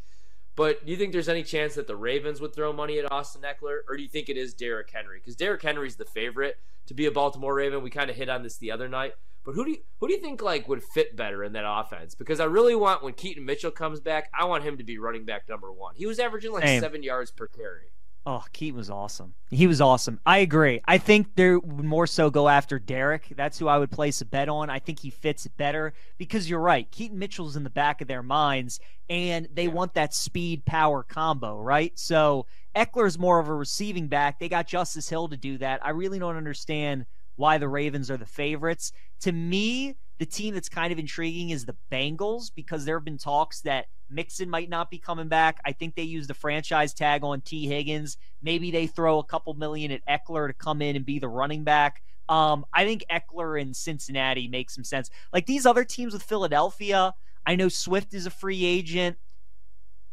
But 0.56 0.86
do 0.86 0.92
you 0.92 0.98
think 0.98 1.14
there's 1.14 1.30
any 1.30 1.44
chance 1.44 1.76
that 1.76 1.88
the 1.88 1.96
Ravens 1.96 2.40
would 2.40 2.54
throw 2.54 2.72
money 2.72 3.00
at 3.00 3.12
Austin 3.12 3.42
Ekeler, 3.42 3.80
or 3.88 3.98
do 3.98 4.04
you 4.04 4.10
think 4.10 4.30
it 4.30 4.38
is 4.38 4.54
Derrick 4.54 4.90
Henry? 4.92 5.20
Because 5.20 5.36
Derrick 5.36 5.62
Henry's 5.62 5.96
the 5.96 6.06
favorite 6.06 6.58
to 6.86 6.94
be 6.94 7.06
a 7.06 7.12
Baltimore 7.12 7.56
Raven. 7.56 7.82
We 7.82 7.90
kind 7.90 8.10
of 8.10 8.16
hit 8.16 8.30
on 8.30 8.44
this 8.44 8.58
the 8.58 8.72
other 8.72 8.88
night. 8.88 9.14
But 9.44 9.56
who 9.56 9.66
do 9.66 9.72
you 9.72 9.78
who 10.00 10.08
do 10.08 10.14
you 10.14 10.22
think 10.22 10.42
like 10.42 10.70
would 10.70 10.84
fit 10.84 11.16
better 11.16 11.44
in 11.44 11.54
that 11.54 11.66
offense? 11.68 12.16
Because 12.16 12.40
I 12.40 12.46
really 12.46 12.76
want 12.76 13.04
when 13.04 13.14
Keaton 13.14 13.46
Mitchell 13.46 13.72
comes 13.72 14.00
back, 14.00 14.30
I 14.38 14.46
want 14.46 14.64
him 14.64 14.78
to 14.78 14.84
be 14.84 14.98
running 14.98 15.26
back 15.26 15.50
number 15.50 15.72
one. 15.72 15.96
He 15.96 16.06
was 16.06 16.20
averaging 16.20 16.54
like 16.54 16.64
Same. 16.64 16.82
seven 16.82 17.04
yards 17.04 17.32
per 17.32 17.48
carry. 17.48 17.92
Oh, 18.26 18.46
Keaton 18.54 18.78
was 18.78 18.90
awesome. 18.90 19.34
He 19.50 19.68
was 19.68 19.82
awesome. 19.82 20.18
I 20.26 20.38
agree. 20.38 20.80
I 20.86 20.98
think 20.98 21.36
they 21.36 21.56
would 21.58 21.84
more 21.84 22.08
so 22.08 22.30
go 22.30 22.48
after 22.48 22.80
Derrick. 22.80 23.34
That's 23.36 23.60
who 23.60 23.68
I 23.68 23.78
would 23.78 23.92
place 23.92 24.22
a 24.22 24.26
bet 24.26 24.48
on. 24.48 24.70
I 24.70 24.80
think 24.80 25.00
he 25.02 25.10
fits 25.10 25.46
better 25.48 25.94
because 26.18 26.50
you're 26.50 26.62
right. 26.62 26.90
Keaton 26.90 27.20
Mitchell's 27.20 27.58
in 27.58 27.66
the 27.66 27.70
back 27.70 28.00
of 28.00 28.08
their 28.08 28.24
minds, 28.24 28.80
and 29.10 29.50
they 29.54 29.66
Yeah. 29.66 29.74
want 29.74 29.94
that 29.96 30.14
speed 30.14 30.64
power 30.64 31.04
combo, 31.04 31.60
right? 31.60 31.92
So 32.00 32.46
Ekeler's 32.74 33.20
more 33.20 33.40
of 33.40 33.50
a 33.50 33.54
receiving 33.54 34.08
back. 34.08 34.40
They 34.40 34.48
got 34.48 34.68
Justice 34.68 35.10
Hill 35.10 35.28
to 35.28 35.36
do 35.38 35.58
that. 35.58 35.86
I 35.86 35.90
really 35.90 36.18
don't 36.18 36.38
understand 36.38 37.06
why 37.36 37.58
the 37.58 37.68
Ravens 37.68 38.10
are 38.10 38.18
the 38.18 38.26
favorites. 38.26 38.94
To 39.22 39.34
me, 39.34 39.96
the 40.20 40.26
team 40.26 40.54
that's 40.54 40.70
kind 40.70 40.94
of 40.94 41.00
intriguing 41.00 41.50
is 41.50 41.66
the 41.66 41.76
Bengals 41.92 42.52
because 42.54 42.86
there 42.86 42.98
have 42.98 43.06
been 43.06 43.18
talks 43.18 43.62
that 43.62 43.88
Mixon 44.10 44.50
might 44.50 44.70
not 44.70 44.92
be 44.92 45.00
coming 45.00 45.28
back. 45.28 45.60
I 45.66 45.72
think 45.72 45.96
they 45.96 46.04
use 46.04 46.28
the 46.28 46.34
franchise 46.34 46.94
tag 46.94 47.24
on 47.24 47.42
Tee 47.42 47.68
Higgins. 47.68 48.18
Maybe 48.42 48.72
they 48.72 48.88
throw 48.88 49.20
a 49.20 49.24
couple 49.24 49.54
million 49.56 49.92
at 49.92 50.06
Ekeler 50.08 50.48
to 50.48 50.54
come 50.54 50.82
in 50.82 50.96
and 50.96 51.06
be 51.06 51.20
the 51.20 51.28
running 51.28 51.64
back. 51.64 52.04
Um, 52.30 52.66
I 52.74 52.86
think 52.86 53.04
Ekeler 53.12 53.60
in 53.60 53.74
Cincinnati 53.74 54.48
makes 54.48 54.76
some 54.76 54.84
sense. 54.84 55.10
Like 55.34 55.46
these 55.46 55.66
other 55.66 55.84
teams 55.84 56.14
with 56.14 56.24
Philadelphia, 56.24 57.14
I 57.46 57.56
know 57.56 57.70
Swift 57.70 58.14
is 58.14 58.26
a 58.26 58.32
free 58.32 58.64
agent. 58.64 59.18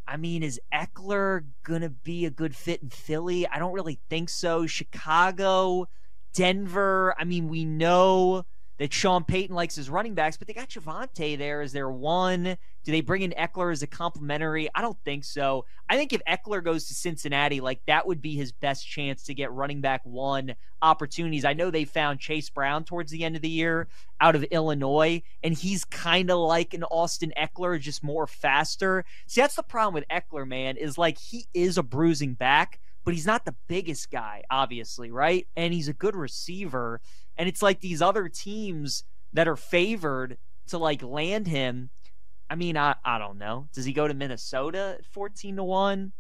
I 0.09 0.17
mean, 0.17 0.43
is 0.43 0.61
Ekeler 0.75 1.45
going 1.63 1.83
to 1.83 1.91
be 1.91 2.25
a 2.25 2.31
good 2.31 2.57
fit 2.57 2.83
in 2.83 2.89
Philly? 2.89 3.47
I 3.47 3.61
don't 3.61 3.73
really 3.73 4.01
think 4.09 4.29
so. 4.29 4.67
Chicago, 4.67 5.87
Denver. 6.35 7.15
I 7.17 7.25
mean, 7.25 7.49
we 7.49 7.65
know 7.65 8.45
that 8.81 8.95
Sean 8.95 9.25
Payton 9.25 9.55
likes 9.55 9.77
his 9.77 9.91
running 9.91 10.15
backs, 10.15 10.39
but 10.39 10.49
they 10.49 10.55
got 10.55 10.71
Javonte 10.71 11.37
there 11.37 11.61
as 11.61 11.71
their 11.71 11.91
one. 11.91 12.57
Do 12.83 12.93
they 12.93 13.03
bring 13.03 13.21
in 13.21 13.33
Ekeler 13.33 13.71
as 13.71 13.83
a 13.83 13.87
complimentary? 13.87 14.71
I 14.75 14.81
don't 14.81 14.97
think 15.05 15.25
so. 15.25 15.67
I 15.91 15.99
think 15.99 16.15
if 16.15 16.23
Ekeler 16.27 16.65
goes 16.65 16.89
to 16.89 16.95
Cincinnati, 16.95 17.61
like 17.61 17.83
that 17.87 18.07
would 18.07 18.23
be 18.23 18.37
his 18.37 18.53
best 18.53 18.89
chance 18.89 19.23
to 19.25 19.35
get 19.35 19.53
running 19.53 19.83
back 19.83 20.01
one 20.05 20.55
opportunities. 20.81 21.45
I 21.45 21.53
know 21.53 21.71
they 21.71 21.85
found 21.85 22.21
Chase 22.21 22.49
Brown 22.49 22.85
towards 22.85 23.13
the 23.13 23.23
end 23.23 23.37
of 23.37 23.43
the 23.43 23.51
year 23.51 23.87
out 24.19 24.35
of 24.35 24.45
Illinois, 24.45 25.23
and 25.43 25.53
he's 25.53 25.85
kind 25.85 26.31
of 26.31 26.39
like 26.39 26.73
an 26.73 26.85
Austin 26.85 27.35
Ekeler, 27.37 27.79
just 27.79 28.03
more 28.03 28.27
faster. 28.27 29.05
See, 29.27 29.43
that's 29.43 29.57
the 29.57 29.63
problem 29.63 29.93
with 29.93 30.09
Ekeler, 30.09 30.49
man, 30.49 30.79
is 30.79 30.97
like 30.97 31.19
he 31.19 31.45
is 31.53 31.77
a 31.77 31.83
bruising 31.83 32.33
back, 32.33 32.81
but 33.05 33.13
he's 33.13 33.27
not 33.27 33.45
the 33.45 33.57
biggest 33.69 34.11
guy, 34.11 34.43
obviously, 34.51 35.11
right? 35.11 35.47
And 35.55 35.75
he's 35.75 35.89
a 35.89 35.93
good 35.93 36.17
receiver. 36.17 37.03
And 37.41 37.49
it's 37.49 37.63
like 37.63 37.81
these 37.81 38.03
other 38.03 38.29
teams 38.29 39.03
that 39.33 39.49
are 39.49 39.57
favored 39.57 40.37
to 40.67 40.77
like 40.77 41.03
land 41.03 41.47
him. 41.47 41.89
I 42.51 42.55
mean, 42.55 42.77
I, 42.77 42.97
I 43.03 43.19
don't 43.19 43.39
know. 43.39 43.67
Does 43.73 43.87
he 43.87 43.95
go 43.95 44.07
to 44.07 44.13
Minnesota 44.13 44.97
at 44.99 45.07
14 45.07 45.57
to 45.57 45.65
1? 45.65 46.13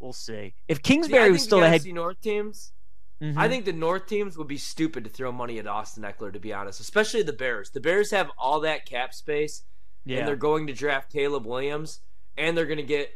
We'll 0.00 0.14
see. 0.14 0.54
If 0.68 0.82
Kingsbury 0.82 1.24
think 1.24 1.32
was 1.34 1.42
still 1.42 1.60
the 1.60 1.66
ahead. 1.66 1.84
North 1.84 2.18
teams. 2.22 2.72
Mhm. 3.20 3.36
I 3.36 3.46
think 3.46 3.66
the 3.66 3.74
North 3.74 4.06
teams 4.06 4.38
would 4.38 4.48
be 4.48 4.56
stupid 4.56 5.04
to 5.04 5.10
throw 5.10 5.32
money 5.32 5.58
at 5.58 5.66
Austin 5.66 6.02
Ekeler, 6.02 6.32
to 6.32 6.40
be 6.40 6.54
honest. 6.54 6.80
Especially 6.80 7.22
the 7.22 7.34
Bears. 7.34 7.68
The 7.68 7.80
Bears 7.80 8.10
have 8.10 8.30
all 8.38 8.60
that 8.60 8.86
cap 8.86 9.12
space, 9.12 9.64
yeah. 10.06 10.20
and 10.20 10.28
they're 10.28 10.34
going 10.34 10.66
to 10.68 10.72
draft 10.72 11.12
Caleb 11.12 11.44
Williams, 11.44 12.00
and 12.38 12.56
they're 12.56 12.64
going 12.64 12.78
to 12.78 12.82
get. 12.82 13.10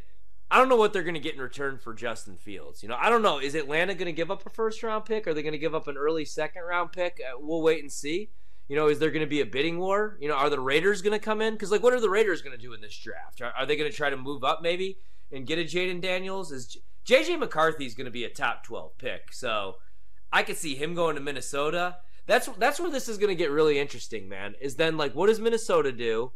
I 0.49 0.57
don't 0.57 0.69
know 0.69 0.77
what 0.77 0.93
they're 0.93 1.03
going 1.03 1.13
to 1.13 1.19
get 1.19 1.35
in 1.35 1.41
return 1.41 1.77
for 1.77 1.93
Justin 1.93 2.37
Fields. 2.37 2.81
You 2.81 2.89
know, 2.89 2.97
I 2.99 3.09
don't 3.09 3.21
know. 3.21 3.39
Is 3.39 3.53
Atlanta 3.53 3.93
going 3.93 4.05
to 4.05 4.13
give 4.13 4.31
up 4.31 4.45
a 4.45 4.49
first 4.49 4.81
round 4.81 5.05
pick? 5.05 5.27
Are 5.27 5.33
they 5.33 5.41
going 5.41 5.53
to 5.53 5.57
give 5.57 5.75
up 5.75 5.87
an 5.87 5.97
early 5.97 6.23
second 6.23 6.63
round 6.63 6.93
pick? 6.93 7.19
Uh, 7.21 7.37
we'll 7.39 7.61
wait 7.61 7.81
and 7.81 7.91
see. 7.91 8.29
You 8.69 8.75
know, 8.75 8.87
is 8.87 8.99
there 8.99 9.11
going 9.11 9.25
to 9.25 9.29
be 9.29 9.41
a 9.41 9.45
bidding 9.45 9.77
war? 9.77 10.17
You 10.21 10.27
know, 10.29 10.35
are 10.35 10.49
the 10.49 10.59
Raiders 10.59 11.01
going 11.01 11.17
to 11.17 11.23
come 11.23 11.41
in? 11.41 11.53
Because 11.53 11.71
like, 11.71 11.83
what 11.83 11.93
are 11.93 11.99
the 11.99 12.09
Raiders 12.09 12.41
going 12.41 12.55
to 12.55 12.61
do 12.61 12.73
in 12.73 12.81
this 12.81 12.97
draft? 12.97 13.41
Are, 13.41 13.51
are 13.51 13.65
they 13.65 13.75
going 13.75 13.89
to 13.89 13.95
try 13.95 14.09
to 14.09 14.17
move 14.17 14.43
up 14.43 14.61
maybe 14.61 14.97
and 15.31 15.45
get 15.45 15.59
a 15.59 15.63
Jayden 15.63 16.01
Daniels? 16.01 16.51
Is 16.51 16.77
JJ 17.05 17.39
McCarthy 17.39 17.85
is 17.85 17.93
going 17.93 18.05
to 18.05 18.11
be 18.11 18.23
a 18.23 18.29
top 18.29 18.63
twelve 18.63 18.97
pick? 18.97 19.33
So 19.33 19.75
I 20.31 20.43
could 20.43 20.57
see 20.57 20.75
him 20.75 20.95
going 20.95 21.15
to 21.15 21.21
Minnesota. 21.21 21.97
That's 22.25 22.47
that's 22.57 22.79
where 22.79 22.91
this 22.91 23.09
is 23.09 23.17
going 23.17 23.29
to 23.29 23.35
get 23.35 23.51
really 23.51 23.79
interesting, 23.79 24.29
man. 24.29 24.55
Is 24.61 24.75
then 24.75 24.97
like, 24.97 25.13
what 25.13 25.27
does 25.27 25.39
Minnesota 25.39 25.91
do, 25.91 26.31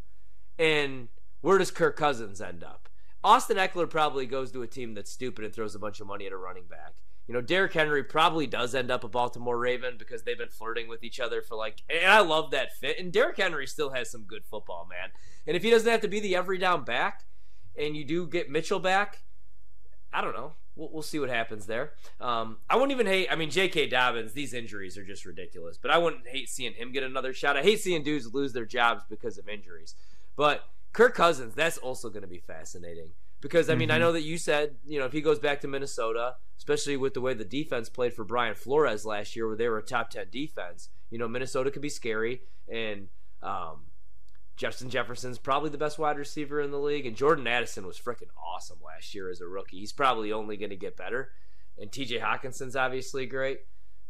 and 0.58 1.08
where 1.42 1.58
does 1.58 1.72
Kirk 1.72 1.98
Cousins 1.98 2.42
end 2.42 2.64
up? 2.64 2.90
Austin 3.24 3.58
Ekeler 3.58 3.90
probably 3.90 4.26
goes 4.26 4.52
to 4.52 4.64
a 4.64 4.68
team 4.68 4.94
that's 4.94 5.12
stupid 5.12 5.46
and 5.46 5.54
throws 5.54 5.76
a 5.76 5.80
bunch 5.80 6.00
of 6.00 6.08
money 6.08 6.26
at 6.26 6.32
a 6.32 6.38
running 6.38 6.66
back. 6.70 6.94
You 7.28 7.36
know, 7.36 7.42
Derrick 7.42 7.74
Henry 7.74 8.04
probably 8.04 8.48
does 8.48 8.74
end 8.74 8.92
up 8.92 9.04
a 9.04 9.08
Baltimore 9.08 9.58
Raven 9.58 9.96
because 9.98 10.24
they've 10.24 10.38
been 10.38 10.50
flirting 10.50 10.88
with 10.88 11.04
each 11.04 11.20
other 11.20 11.42
for 11.42 11.56
like, 11.56 11.84
and 11.90 12.12
I 12.12 12.20
love 12.20 12.52
that 12.52 12.74
fit. 12.74 13.00
And 13.00 13.12
Derrick 13.12 13.38
Henry 13.38 13.68
still 13.68 13.92
has 13.92 14.10
some 14.12 14.24
good 14.24 14.44
football, 14.44 14.88
man. 14.90 15.12
And 15.48 15.56
if 15.56 15.64
he 15.64 15.70
doesn't 15.70 15.90
have 15.90 16.02
to 16.02 16.08
be 16.08 16.20
the 16.20 16.36
every 16.36 16.58
down 16.58 16.84
back, 16.84 17.26
and 17.78 17.96
you 17.96 18.04
do 18.04 18.28
get 18.28 18.50
Mitchell 18.50 18.80
back, 18.80 19.20
I 20.12 20.22
don't 20.22 20.36
know. 20.36 20.54
We'll, 20.76 20.90
we'll 20.92 21.04
see 21.04 21.20
what 21.20 21.30
happens 21.30 21.68
there. 21.68 21.92
Um, 22.20 22.58
I 22.70 22.76
wouldn't 22.76 22.92
even 22.92 23.08
hate. 23.08 23.28
I 23.32 23.36
mean, 23.36 23.50
J.K. 23.50 23.88
Dobbins. 23.88 24.34
These 24.34 24.54
injuries 24.54 24.98
are 24.98 25.06
just 25.06 25.26
ridiculous. 25.26 25.78
But 25.78 25.92
I 25.92 25.98
wouldn't 25.98 26.28
hate 26.28 26.50
seeing 26.50 26.74
him 26.74 26.92
get 26.92 27.04
another 27.04 27.34
shot. 27.34 27.56
I 27.56 27.62
hate 27.62 27.80
seeing 27.80 28.04
dudes 28.04 28.34
lose 28.34 28.54
their 28.54 28.66
jobs 28.66 29.04
because 29.10 29.38
of 29.38 29.48
injuries. 29.48 29.96
But 30.36 30.66
Kirk 30.94 31.16
Cousins, 31.16 31.56
that's 31.56 31.78
also 31.78 32.10
going 32.10 32.22
to 32.24 32.28
be 32.28 32.40
fascinating 32.40 33.12
because 33.40 33.70
I 33.70 33.76
mean, 33.76 33.90
I 33.92 33.96
Mhm. 33.98 34.00
know 34.02 34.12
that 34.14 34.22
you 34.24 34.38
said 34.38 34.78
you 34.86 35.00
know 35.00 35.06
if 35.06 35.14
he 35.14 35.22
goes 35.22 35.40
back 35.40 35.62
to 35.62 35.68
Minnesota, 35.68 36.36
especially 36.58 36.98
with 36.98 37.14
the 37.14 37.22
way 37.22 37.34
the 37.34 37.46
defense 37.46 37.90
played 37.90 38.14
for 38.14 38.24
Brian 38.24 38.56
Flores 38.56 39.06
last 39.06 39.36
year, 39.36 39.48
where 39.48 39.56
they 39.58 39.68
were 39.70 39.78
a 39.80 39.84
top 39.84 40.10
ten 40.10 40.28
defense. 40.30 40.90
You 41.10 41.18
know, 41.18 41.28
Minnesota 41.28 41.72
could 41.72 41.82
be 41.82 41.90
scary, 41.90 42.42
and 42.68 43.10
um, 43.42 43.88
Justin 44.58 44.90
Jefferson's 44.90 45.40
probably 45.40 45.70
the 45.70 45.78
best 45.78 45.98
wide 45.98 46.18
receiver 46.18 46.62
in 46.62 46.72
the 46.72 46.80
league, 46.80 47.06
and 47.06 47.16
Jordan 47.16 47.48
Addison 47.48 47.88
was 47.88 47.98
freaking 48.00 48.30
awesome 48.38 48.78
last 48.86 49.16
year 49.16 49.30
as 49.30 49.42
a 49.42 49.48
rookie. 49.48 49.80
He's 49.80 49.92
probably 49.94 50.32
only 50.32 50.56
going 50.58 50.70
to 50.70 50.76
get 50.76 50.96
better, 50.96 51.32
and 51.80 51.92
T.J. 51.92 52.20
Hockenson's 52.20 52.76
obviously 52.76 53.26
great. 53.26 53.62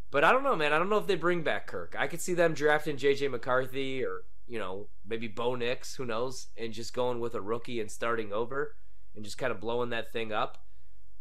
But 0.09 0.25
I 0.25 0.33
don't 0.33 0.43
know, 0.43 0.57
man. 0.57 0.73
I 0.73 0.77
don't 0.77 0.89
know 0.89 0.97
if 0.97 1.07
they 1.07 1.15
bring 1.15 1.41
back 1.41 1.67
Kirk. 1.67 1.95
I 1.97 2.07
could 2.07 2.19
see 2.19 2.33
them 2.33 2.53
drafting 2.53 2.97
J.J. 2.97 3.29
McCarthy 3.29 4.03
or 4.03 4.23
you 4.51 4.59
know 4.59 4.87
maybe 5.07 5.29
Bo 5.29 5.55
Nix, 5.55 5.95
who 5.95 6.05
knows, 6.05 6.47
and 6.57 6.73
just 6.73 6.93
going 6.93 7.21
with 7.21 7.35
a 7.35 7.41
rookie 7.41 7.79
and 7.79 7.89
starting 7.89 8.33
over 8.33 8.75
and 9.15 9.23
just 9.23 9.37
kind 9.37 9.51
of 9.51 9.61
blowing 9.61 9.91
that 9.91 10.11
thing 10.11 10.33
up. 10.33 10.57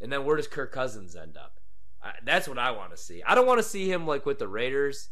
And 0.00 0.12
then 0.12 0.24
where 0.24 0.36
does 0.36 0.48
Kirk 0.48 0.72
Cousins 0.72 1.14
end 1.14 1.36
up? 1.36 1.60
I, 2.02 2.12
that's 2.24 2.48
what 2.48 2.58
I 2.58 2.72
want 2.72 2.90
to 2.90 2.96
see. 2.96 3.22
I 3.22 3.36
don't 3.36 3.46
want 3.46 3.60
to 3.60 3.68
see 3.68 3.90
him 3.90 4.04
like 4.04 4.26
with 4.26 4.40
the 4.40 4.48
Raiders. 4.48 5.10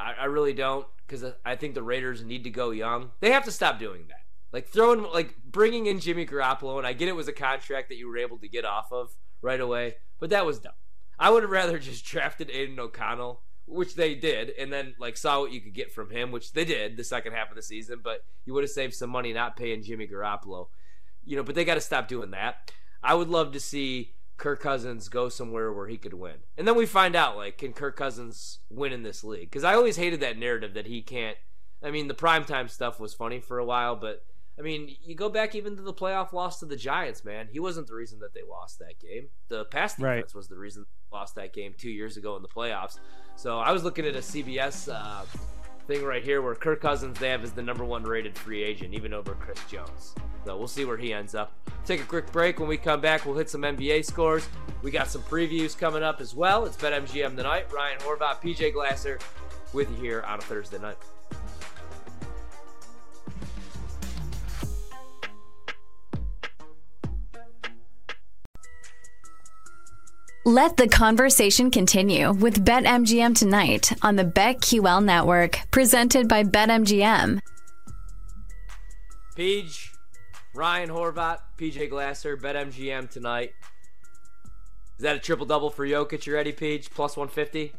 I, 0.00 0.14
I 0.20 0.24
really 0.24 0.54
don't 0.54 0.86
because 1.06 1.22
I 1.44 1.56
think 1.56 1.74
the 1.74 1.82
Raiders 1.82 2.24
need 2.24 2.44
to 2.44 2.50
go 2.50 2.70
young. 2.70 3.10
They 3.20 3.32
have 3.32 3.44
to 3.44 3.50
stop 3.50 3.78
doing 3.78 4.06
that. 4.08 4.22
Like 4.50 4.68
throwing, 4.68 5.02
like 5.12 5.34
bringing 5.44 5.84
in 5.84 6.00
Jimmy 6.00 6.24
Garoppolo, 6.24 6.78
and 6.78 6.86
I 6.86 6.94
get 6.94 7.08
it 7.08 7.16
was 7.16 7.28
a 7.28 7.32
contract 7.32 7.90
that 7.90 7.96
you 7.96 8.08
were 8.08 8.16
able 8.16 8.38
to 8.38 8.48
get 8.48 8.64
off 8.64 8.90
of 8.90 9.16
right 9.42 9.60
away, 9.60 9.96
but 10.18 10.30
that 10.30 10.46
was 10.46 10.60
dumb. 10.60 10.72
I 11.18 11.28
would 11.28 11.42
have 11.42 11.50
rather 11.50 11.78
just 11.90 12.06
drafted 12.06 12.50
Aidan 12.50 12.80
O'Connell, 12.80 13.42
which 13.66 13.94
they 13.94 14.14
did, 14.14 14.50
and 14.58 14.72
then 14.72 14.94
like 14.98 15.16
saw 15.16 15.40
what 15.40 15.52
you 15.52 15.60
could 15.60 15.74
get 15.74 15.92
from 15.92 16.10
him, 16.10 16.30
which 16.30 16.52
they 16.52 16.64
did 16.64 16.96
the 16.96 17.04
second 17.04 17.32
half 17.32 17.50
of 17.50 17.56
the 17.56 17.62
season. 17.62 18.00
But 18.02 18.24
you 18.44 18.54
would 18.54 18.64
have 18.64 18.70
saved 18.70 18.94
some 18.94 19.10
money 19.10 19.32
not 19.32 19.56
paying 19.56 19.82
Jimmy 19.82 20.06
Garoppolo, 20.06 20.68
you 21.24 21.36
know. 21.36 21.42
But 21.42 21.54
they 21.54 21.64
got 21.64 21.74
to 21.74 21.80
stop 21.80 22.08
doing 22.08 22.30
that. 22.32 22.72
I 23.02 23.14
would 23.14 23.28
love 23.28 23.52
to 23.52 23.60
see 23.60 24.12
Kirk 24.36 24.60
Cousins 24.60 25.08
go 25.08 25.28
somewhere 25.28 25.72
where 25.72 25.88
he 25.88 25.96
could 25.96 26.14
win, 26.14 26.36
and 26.56 26.66
then 26.68 26.76
we 26.76 26.86
find 26.86 27.16
out 27.16 27.36
like 27.36 27.58
can 27.58 27.72
Kirk 27.72 27.96
Cousins 27.96 28.58
win 28.68 28.92
in 28.92 29.02
this 29.02 29.24
league? 29.24 29.50
Because 29.50 29.64
I 29.64 29.74
always 29.74 29.96
hated 29.96 30.20
that 30.20 30.38
narrative 30.38 30.74
that 30.74 30.86
he 30.86 31.02
can't. 31.02 31.38
I 31.82 31.90
mean, 31.90 32.08
the 32.08 32.14
primetime 32.14 32.70
stuff 32.70 32.98
was 32.98 33.12
funny 33.14 33.40
for 33.40 33.58
a 33.58 33.64
while, 33.64 33.96
but 33.96 34.24
I 34.58 34.62
mean, 34.62 34.94
you 35.02 35.14
go 35.16 35.28
back 35.28 35.54
even 35.54 35.76
to 35.76 35.82
the 35.82 35.92
playoff 35.92 36.32
loss 36.32 36.60
to 36.60 36.66
the 36.66 36.76
Giants, 36.76 37.24
man. 37.24 37.48
He 37.50 37.58
wasn't 37.58 37.88
the 37.88 37.94
reason 37.94 38.20
that 38.20 38.34
they 38.34 38.42
lost 38.48 38.78
that 38.78 39.00
game. 39.00 39.28
The 39.48 39.64
pass 39.64 39.98
Right. 39.98 40.16
defense 40.16 40.34
was 40.34 40.48
the 40.48 40.56
reason 40.58 40.84
they 41.10 41.16
lost 41.16 41.34
that 41.34 41.52
game 41.52 41.74
two 41.76 41.90
years 41.90 42.16
ago 42.16 42.36
in 42.36 42.42
the 42.42 42.48
playoffs. 42.48 42.98
So 43.36 43.58
I 43.58 43.72
was 43.72 43.82
looking 43.82 44.06
at 44.06 44.14
a 44.14 44.20
CBS 44.22 44.88
uh, 44.88 45.24
thing 45.88 46.04
right 46.04 46.22
here 46.22 46.40
where 46.40 46.54
Kirk 46.54 46.80
Cousins 46.80 47.18
they 47.18 47.30
have 47.30 47.42
is 47.42 47.50
the 47.52 47.62
number 47.62 47.84
one 47.84 48.04
rated 48.04 48.38
free 48.38 48.62
agent, 48.62 48.94
even 48.94 49.12
over 49.12 49.34
Chris 49.34 49.58
Jones. 49.68 50.14
So 50.44 50.56
we'll 50.56 50.68
see 50.68 50.84
where 50.84 50.96
he 50.98 51.12
ends 51.12 51.34
up. 51.34 51.52
Take 51.84 52.00
a 52.00 52.04
quick 52.04 52.30
break. 52.30 52.60
When 52.60 52.68
we 52.68 52.76
come 52.76 53.00
back, 53.00 53.26
we'll 53.26 53.36
hit 53.36 53.50
some 53.50 53.62
NBA 53.62 54.04
scores. 54.04 54.48
We 54.82 54.90
got 54.92 55.08
some 55.08 55.22
previews 55.22 55.76
coming 55.76 56.02
up 56.04 56.20
as 56.20 56.32
well. 56.34 56.64
It's 56.64 56.76
BetMGM 56.76 57.34
tonight. 57.36 57.72
Ryan 57.72 57.98
Horvath, 58.00 58.40
PJ 58.40 58.72
Glasser 58.72 59.18
with 59.72 59.90
you 59.90 59.96
here 59.96 60.22
on 60.28 60.38
a 60.38 60.42
Thursday 60.42 60.78
night. 60.78 60.96
Let 70.46 70.76
the 70.76 70.88
conversation 70.88 71.70
continue 71.70 72.30
with 72.30 72.66
BetMGM 72.66 73.34
tonight 73.34 73.90
on 74.02 74.16
the 74.16 74.26
BetQL 74.26 75.02
network, 75.02 75.58
presented 75.70 76.28
by 76.28 76.44
BetMGM. 76.44 77.40
Page, 79.34 79.92
Ryan 80.54 80.90
Horvath, 80.90 81.38
PJ 81.56 81.88
Glasser, 81.88 82.36
BetMGM 82.36 83.08
tonight. 83.08 83.54
Is 84.98 85.04
that 85.04 85.16
a 85.16 85.18
triple 85.18 85.46
double 85.46 85.70
for 85.70 85.86
Jokic? 85.86 86.26
You 86.26 86.34
ready, 86.34 86.52
Page? 86.52 86.90
Plus 86.90 87.16
150? 87.16 87.72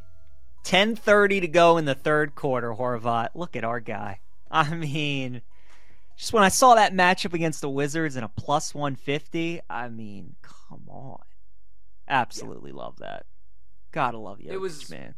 10:30 0.64 1.42
to 1.42 1.48
go 1.48 1.78
in 1.78 1.86
the 1.86 1.94
third 1.94 2.34
quarter, 2.34 2.72
Horvath. 2.74 3.30
Look 3.36 3.56
at 3.56 3.64
our 3.64 3.80
guy. 3.80 4.22
I 4.50 4.74
mean, 4.74 5.44
just 6.18 6.34
when 6.34 6.42
I 6.42 6.50
saw 6.50 6.74
that 6.74 6.94
matchup 6.94 7.36
against 7.36 7.62
the 7.62 7.70
Wizards 7.70 8.16
and 8.16 8.26
a 8.26 8.30
plus 8.30 8.74
150, 8.74 9.62
I 9.70 9.88
mean, 9.90 10.36
come 10.42 10.90
on. 10.90 11.20
Absolutely 12.08 12.72
yeah. 12.72 12.78
love 12.78 12.98
that. 13.00 13.26
Gotta 13.92 14.18
love 14.18 14.42
you. 14.42 14.52
It 14.52 14.60
was 14.60 14.90
man. 14.90 15.16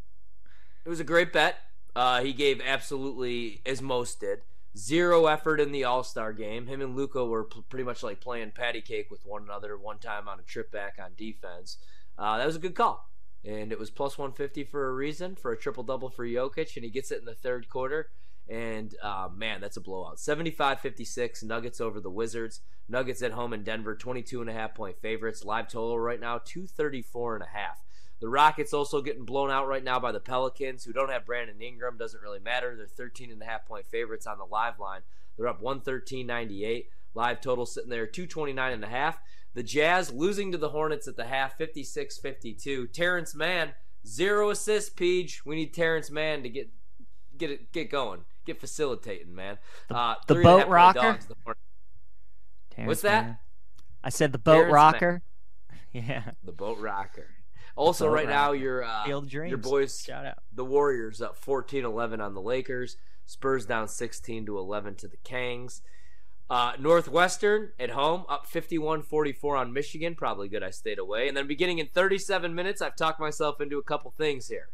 It 0.85 0.89
was 0.89 0.99
a 0.99 1.05
great 1.05 1.33
bet. 1.33 1.57
Uh, 1.95 2.21
he 2.21 2.31
gave 2.31 2.61
absolutely 2.61 3.61
as 3.65 3.81
most 3.81 4.19
did 4.19 4.41
zero 4.77 5.25
effort 5.25 5.59
in 5.59 5.71
the 5.71 5.83
All 5.83 6.03
Star 6.03 6.31
game. 6.31 6.67
Him 6.67 6.81
and 6.81 6.95
Luka 6.95 7.25
were 7.25 7.45
p- 7.45 7.63
pretty 7.69 7.83
much 7.83 8.03
like 8.03 8.21
playing 8.21 8.51
patty 8.51 8.81
cake 8.81 9.09
with 9.09 9.25
one 9.25 9.43
another. 9.43 9.77
One 9.77 9.99
time 9.99 10.27
on 10.27 10.39
a 10.39 10.43
trip 10.43 10.71
back 10.71 10.97
on 11.03 11.11
defense. 11.17 11.77
Uh, 12.17 12.37
that 12.37 12.45
was 12.45 12.55
a 12.55 12.59
good 12.59 12.75
call, 12.75 13.09
and 13.43 13.71
it 13.71 13.79
was 13.79 13.89
plus 13.89 14.17
150 14.17 14.63
for 14.63 14.89
a 14.89 14.93
reason 14.93 15.35
for 15.35 15.51
a 15.51 15.57
triple 15.57 15.83
double 15.83 16.09
for 16.09 16.25
Jokic, 16.25 16.75
and 16.75 16.85
he 16.85 16.89
gets 16.89 17.11
it 17.11 17.19
in 17.19 17.25
the 17.25 17.35
third 17.35 17.69
quarter. 17.69 18.09
And 18.49 18.95
uh, 19.03 19.29
man, 19.35 19.59
that's 19.59 19.77
a 19.77 19.81
blowout. 19.81 20.19
75 20.19 20.79
56, 20.79 21.43
Nuggets 21.43 21.81
over 21.81 21.99
the 21.99 22.09
Wizards. 22.09 22.61
Nuggets 22.89 23.21
at 23.21 23.33
home 23.33 23.53
in 23.53 23.63
Denver, 23.63 23.95
22 23.95 24.39
and 24.39 24.49
a 24.49 24.53
half 24.53 24.73
point 24.73 24.97
favorites. 25.01 25.43
Live 25.43 25.67
total 25.67 25.99
right 25.99 26.19
now, 26.19 26.39
234 26.45 27.35
and 27.35 27.43
a 27.43 27.47
half. 27.47 27.83
The 28.19 28.29
Rockets 28.29 28.73
also 28.73 29.01
getting 29.01 29.25
blown 29.25 29.51
out 29.51 29.67
right 29.67 29.83
now 29.83 29.99
by 29.99 30.11
the 30.11 30.19
Pelicans, 30.19 30.83
who 30.83 30.93
don't 30.93 31.11
have 31.11 31.25
Brandon 31.25 31.61
Ingram. 31.61 31.97
Doesn't 31.97 32.21
really 32.21 32.39
matter. 32.39 32.75
They're 32.75 32.87
13 32.87 33.31
and 33.31 33.41
a 33.41 33.45
half 33.45 33.65
point 33.65 33.85
favorites 33.85 34.25
on 34.25 34.37
the 34.37 34.45
live 34.45 34.79
line. 34.79 35.01
They're 35.35 35.47
up 35.47 35.61
113.98. 35.61 36.85
Live 37.13 37.41
total 37.41 37.65
sitting 37.65 37.89
there 37.89 38.07
229 38.07 38.73
and 38.73 38.83
a 38.83 38.87
half. 38.87 39.19
The 39.53 39.63
Jazz 39.63 40.11
losing 40.13 40.51
to 40.51 40.57
the 40.57 40.69
Hornets 40.69 41.07
at 41.07 41.15
the 41.15 41.25
half, 41.25 41.57
56-52. 41.57 42.91
Terance 42.93 43.35
Mann, 43.35 43.73
zero 44.05 44.49
assists. 44.51 44.89
Peach, 44.89 45.45
we 45.45 45.55
need 45.55 45.73
Terance 45.73 46.09
Mann 46.09 46.43
to 46.43 46.49
get 46.49 46.69
get 47.37 47.51
it 47.51 47.71
get 47.71 47.91
going 47.91 48.21
get 48.47 48.59
facilitating, 48.59 49.35
man. 49.35 49.57
Uh, 49.89 50.15
the, 50.27 50.35
the 50.35 50.41
boat 50.41 50.67
rocker. 50.67 51.19
The 51.27 52.85
What's 52.85 53.01
that? 53.01 53.39
I 54.03 54.09
said 54.09 54.31
the 54.31 54.37
boat 54.37 54.53
Terance 54.53 54.73
rocker. 54.73 55.21
yeah. 55.93 56.31
The 56.43 56.51
boat 56.51 56.79
rocker. 56.79 57.27
Also, 57.75 58.05
boat 58.05 58.13
right 58.13 58.27
rocker. 58.27 58.35
now, 58.35 58.51
your 58.53 58.83
uh, 58.83 59.05
your 59.05 59.57
boys, 59.57 60.01
Shout 60.01 60.25
out. 60.25 60.39
the 60.53 60.65
Warriors 60.65 61.21
up 61.21 61.39
14-11 61.43 62.19
on 62.19 62.33
the 62.33 62.41
Lakers. 62.41 62.97
Spurs 63.25 63.65
down 63.65 63.87
16 63.87 64.45
to 64.45 64.57
11 64.57 64.95
to 64.95 65.07
the 65.07 65.17
Kangs. 65.17 65.81
Uh, 66.49 66.71
Northwestern 66.79 67.71
at 67.77 67.89
home 67.89 68.23
up 68.29 68.47
51-44 68.47 69.59
on 69.59 69.73
Michigan. 69.73 70.15
Probably 70.15 70.47
good 70.47 70.63
I 70.63 70.69
stayed 70.69 70.97
away. 70.97 71.27
And 71.27 71.35
then 71.35 71.45
beginning 71.45 71.79
in 71.79 71.87
37 71.87 72.55
minutes, 72.55 72.81
I've 72.81 72.95
talked 72.95 73.19
myself 73.19 73.59
into 73.59 73.77
a 73.77 73.83
couple 73.83 74.11
things 74.11 74.47
here. 74.47 74.69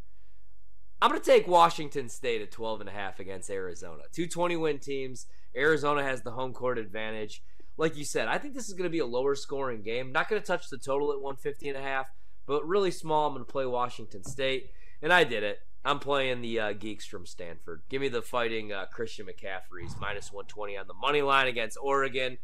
I'm 1.03 1.09
going 1.09 1.19
to 1.19 1.29
take 1.29 1.49
Washington 1.49 2.07
State 2.07 2.41
at 2.41 2.49
12 2.49 2.79
and 2.79 2.89
a 2.89 2.93
half 2.93 3.19
against 3.19 3.49
Arizona. 3.49 4.03
Two 4.13 4.25
20 4.25 4.55
win 4.55 4.79
teams. 4.79 5.25
Arizona 5.53 6.01
has 6.01 6.21
the 6.21 6.31
home 6.31 6.53
court 6.53 6.77
advantage. 6.77 7.43
Like 7.75 7.97
you 7.97 8.05
said, 8.05 8.29
I 8.29 8.37
think 8.37 8.53
this 8.53 8.69
is 8.69 8.73
going 8.73 8.85
to 8.85 8.89
be 8.89 8.99
a 8.99 9.05
lower 9.05 9.35
scoring 9.35 9.81
game. 9.81 10.13
Not 10.13 10.29
going 10.29 10.41
to 10.41 10.47
touch 10.47 10.69
the 10.69 10.77
total 10.77 11.11
at 11.11 11.19
150 11.19 11.67
and 11.67 11.77
a 11.77 11.81
half, 11.81 12.07
but 12.47 12.65
really 12.65 12.89
small. 12.89 13.27
I'm 13.27 13.33
going 13.33 13.45
to 13.45 13.51
play 13.51 13.65
Washington 13.65 14.23
State, 14.23 14.69
and 15.01 15.11
I 15.11 15.25
did 15.25 15.43
it. 15.43 15.59
I'm 15.83 15.99
playing 15.99 16.39
the 16.39 16.57
uh, 16.57 16.71
geeks 16.71 17.05
from 17.05 17.25
Stanford. 17.25 17.81
Give 17.89 17.99
me 17.99 18.07
the 18.07 18.21
fighting 18.21 18.71
uh, 18.71 18.85
Christian 18.85 19.25
McCaffrey's 19.25 19.97
minus 19.99 20.31
120 20.31 20.77
on 20.77 20.87
the 20.87 20.93
money 20.93 21.21
line 21.21 21.47
against 21.47 21.77
Oregon. 21.81 22.37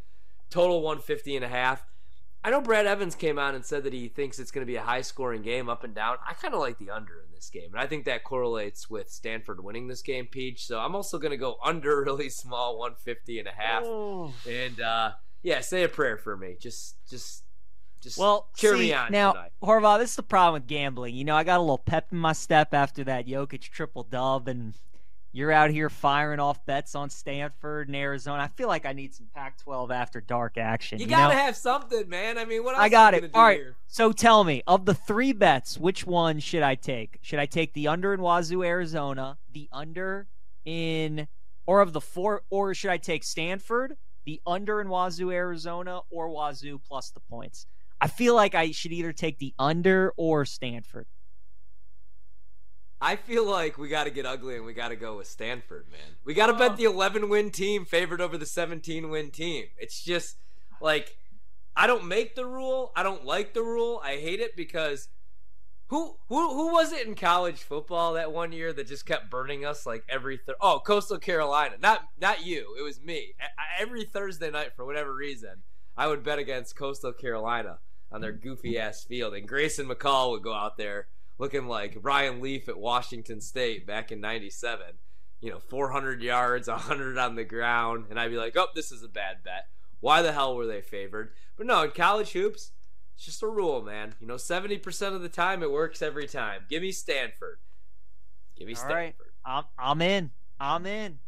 Total 0.50 0.82
150 0.82 1.38
and 1.38 1.46
a 1.46 1.48
half. 1.48 1.86
I 2.44 2.52
know 2.52 2.62
Brad 2.62 2.86
Evans 2.86 3.16
came 3.16 3.38
out 3.38 3.54
and 3.54 3.66
said 3.66 3.84
that 3.84 3.92
he 3.92 4.08
thinks 4.08 4.40
it's 4.40 4.52
going 4.52 4.66
to 4.66 4.72
be 4.72 4.78
a 4.78 4.82
high 4.82 5.02
scoring 5.02 5.42
game 5.42 5.68
up 5.68 5.84
and 5.84 5.94
down. 5.94 6.18
I 6.26 6.34
kind 6.34 6.54
of 6.54 6.62
like 6.62 6.78
the 6.78 6.90
under 6.90 7.20
in 7.20 7.36
this 7.36 7.50
game. 7.50 7.72
And 7.72 7.80
I 7.80 7.86
think 7.86 8.06
that 8.06 8.24
correlates 8.24 8.90
with 8.90 9.10
Stanford 9.10 9.62
winning 9.62 9.88
this 9.88 10.02
game, 10.02 10.26
Peach. 10.26 10.66
So 10.66 10.80
I'm 10.80 10.96
also 10.96 11.18
going 11.18 11.32
to 11.32 11.38
go 11.38 11.58
under 11.64 12.02
really 12.06 12.30
small, 12.30 12.78
150 12.80 13.40
and 13.40 13.48
a 13.48 13.52
half. 13.52 13.84
Oh. 13.84 14.34
And 14.48 14.80
uh, 14.80 15.12
yeah, 15.44 15.60
say 15.60 15.84
a 15.84 15.90
prayer 15.90 16.18
for 16.18 16.38
me. 16.38 16.56
Just, 16.58 16.96
just, 17.10 17.44
just 18.00 18.18
well, 18.18 18.48
cheer 18.56 18.74
see, 18.76 18.80
me 18.80 18.94
on. 18.94 19.12
Now, 19.12 19.34
tonight. 19.34 19.52
Horvath, 19.62 20.00
this 20.00 20.12
is 20.12 20.16
the 20.16 20.24
problem 20.24 20.62
with 20.62 20.68
gambling. 20.68 21.16
You 21.16 21.26
know, 21.26 21.36
I 21.36 21.44
got 21.44 21.58
a 21.58 21.62
little 21.62 21.78
pep 21.78 22.08
in 22.14 22.18
my 22.18 22.34
step 22.34 22.74
after 22.74 23.04
that 23.04 23.28
Jokic 23.28 23.64
triple 23.64 24.04
dub, 24.04 24.48
and 24.48 24.76
you're 25.32 25.52
out 25.52 25.70
here 25.70 25.90
firing 25.90 26.40
off 26.40 26.66
bets 26.66 26.96
on 26.96 27.10
Stanford 27.10 27.88
and 27.88 27.96
Arizona. 27.96 28.44
I 28.44 28.48
feel 28.48 28.68
like 28.68 28.86
I 28.86 28.94
need 28.94 29.14
some 29.14 29.28
Pac-12 29.34 29.92
after 29.92 30.22
dark 30.22 30.58
action. 30.58 30.98
You, 31.00 31.06
you 31.06 31.10
gotta 31.10 31.36
know? 31.36 31.40
have 31.40 31.56
something, 31.56 32.10
man. 32.10 32.38
I 32.38 32.46
mean, 32.46 32.64
what 32.64 32.76
else 32.76 32.84
I 32.84 32.90
got 32.90 33.14
it. 33.14 33.30
All 33.34 33.44
right. 33.44 33.60
Here? 33.60 33.76
So 33.88 34.12
tell 34.12 34.44
me, 34.44 34.64
of 34.66 34.86
the 34.86 34.96
three 34.96 35.34
bets, 35.34 35.78
which 35.78 36.06
one 36.06 36.40
should 36.40 36.64
I 36.64 36.76
take? 36.76 37.20
Should 37.22 37.40
I 37.40 37.46
take 37.46 37.74
the 37.74 37.88
under 37.88 38.14
in 38.14 38.22
Wazoo, 38.22 38.64
Arizona, 38.64 39.38
the 39.54 39.70
under 39.72 40.28
in, 40.66 41.28
or 41.68 41.82
of 41.82 41.94
the 41.94 42.02
four, 42.02 42.42
or 42.50 42.74
should 42.74 42.92
I 42.92 42.98
take 42.98 43.24
Stanford, 43.24 43.98
the 44.26 44.42
under 44.48 44.82
in 44.82 44.88
Wazoo, 44.88 45.32
Arizona, 45.32 46.02
or 46.10 46.30
Wazoo 46.30 46.80
plus 46.80 47.12
the 47.12 47.20
points? 47.20 47.68
I 48.02 48.08
feel 48.08 48.34
like 48.34 48.56
I 48.56 48.72
should 48.72 48.94
either 48.94 49.14
take 49.14 49.38
the 49.38 49.54
under 49.60 50.14
or 50.18 50.46
Stanford. 50.46 51.06
I 53.02 53.16
feel 53.16 53.50
like 53.50 53.78
we 53.78 53.88
got 53.88 54.06
to 54.06 54.10
get 54.10 54.26
ugly 54.26 54.56
and 54.56 54.66
we 54.66 54.74
got 54.74 54.90
to 54.90 54.96
go 54.96 55.18
with 55.18 55.28
Stanford, 55.28 55.86
man. 55.90 56.16
We 56.26 56.34
got 56.34 56.48
to 56.48 56.54
bet 56.54 56.76
the 56.76 56.84
11 56.84 57.30
win 57.30 57.50
team 57.50 57.86
favored 57.86 58.20
over 58.20 58.38
the 58.38 58.46
17 58.46 59.10
win 59.10 59.32
team. 59.32 59.66
It's 59.78 60.04
just 60.04 60.38
like 60.82 61.16
I 61.76 61.88
don't 61.88 62.08
make 62.08 62.36
the 62.36 62.46
rule. 62.46 62.92
I 62.96 63.04
don't 63.04 63.26
like 63.26 63.54
the 63.54 63.64
rule. 63.64 64.02
I 64.04 64.18
hate 64.18 64.42
it 64.42 64.56
because 64.58 65.08
who 65.88 66.18
who 66.28 66.54
who 66.54 66.74
was 66.74 66.92
it 66.92 67.08
in 67.08 67.16
college 67.16 67.64
football 67.64 68.14
that 68.14 68.32
one 68.32 68.52
year 68.52 68.72
that 68.74 68.88
just 68.88 69.06
kept 69.06 69.30
burning 69.32 69.66
us 69.66 69.86
like 69.86 70.04
every 70.08 70.38
th- 70.38 70.58
oh 70.62 70.80
Coastal 70.86 71.18
Carolina 71.18 71.76
not 71.82 72.04
not 72.22 72.46
you 72.46 72.76
it 72.78 72.84
was 72.84 73.02
me 73.02 73.34
every 73.80 74.06
Thursday 74.06 74.52
night 74.52 74.76
for 74.76 74.86
whatever 74.86 75.14
reason 75.14 75.64
I 75.98 76.08
would 76.08 76.24
bet 76.24 76.38
against 76.38 76.76
Coastal 76.76 77.12
Carolina 77.12 77.80
on 78.12 78.22
their 78.22 78.32
goofy 78.32 78.78
ass 78.78 79.04
field 79.04 79.34
and 79.34 79.48
Grayson 79.48 79.88
McCall 79.88 80.32
would 80.32 80.44
go 80.44 80.54
out 80.54 80.78
there 80.78 81.08
looking 81.40 81.68
like 81.68 81.98
Ryan 82.02 82.42
Leaf 82.42 82.70
at 82.70 82.78
Washington 82.78 83.42
State 83.42 83.88
back 83.88 84.12
in 84.12 84.22
97. 84.22 84.86
You 85.42 85.52
know, 85.52 85.60
400 85.60 86.22
yards, 86.22 86.68
100 86.68 87.18
on 87.18 87.36
the 87.36 87.46
ground. 87.46 88.06
And 88.10 88.20
I'd 88.20 88.30
be 88.30 88.38
like, 88.38 88.56
oh, 88.58 88.68
this 88.76 88.92
is 88.92 89.04
a 89.04 89.08
bad 89.08 89.38
bet. 89.44 89.68
Why 90.02 90.22
the 90.22 90.34
hell 90.34 90.56
were 90.56 90.68
they 90.68 90.82
favored? 90.82 91.32
But 91.58 91.66
no, 91.66 91.84
in 91.84 91.92
college 91.92 92.34
hoops, 92.34 92.72
it's 93.16 93.26
just 93.26 93.42
a 93.42 93.48
rule, 93.48 93.82
man. 93.82 94.16
You 94.20 94.28
know, 94.28 94.36
70% 94.36 95.16
of 95.16 95.22
the 95.22 95.30
time 95.30 95.64
it 95.64 95.72
works 95.72 96.02
every 96.02 96.28
time. 96.28 96.62
Give 96.70 96.82
me 96.82 96.92
Stanford. 96.92 97.58
Give 98.58 98.68
me 98.68 98.76
All 98.76 98.82
Stanford. 98.82 98.94
Right. 98.96 99.14
I'm, 99.46 99.64
I'm 99.78 100.02
in. 100.02 100.32
I'm 100.60 100.86
in. 100.86 101.20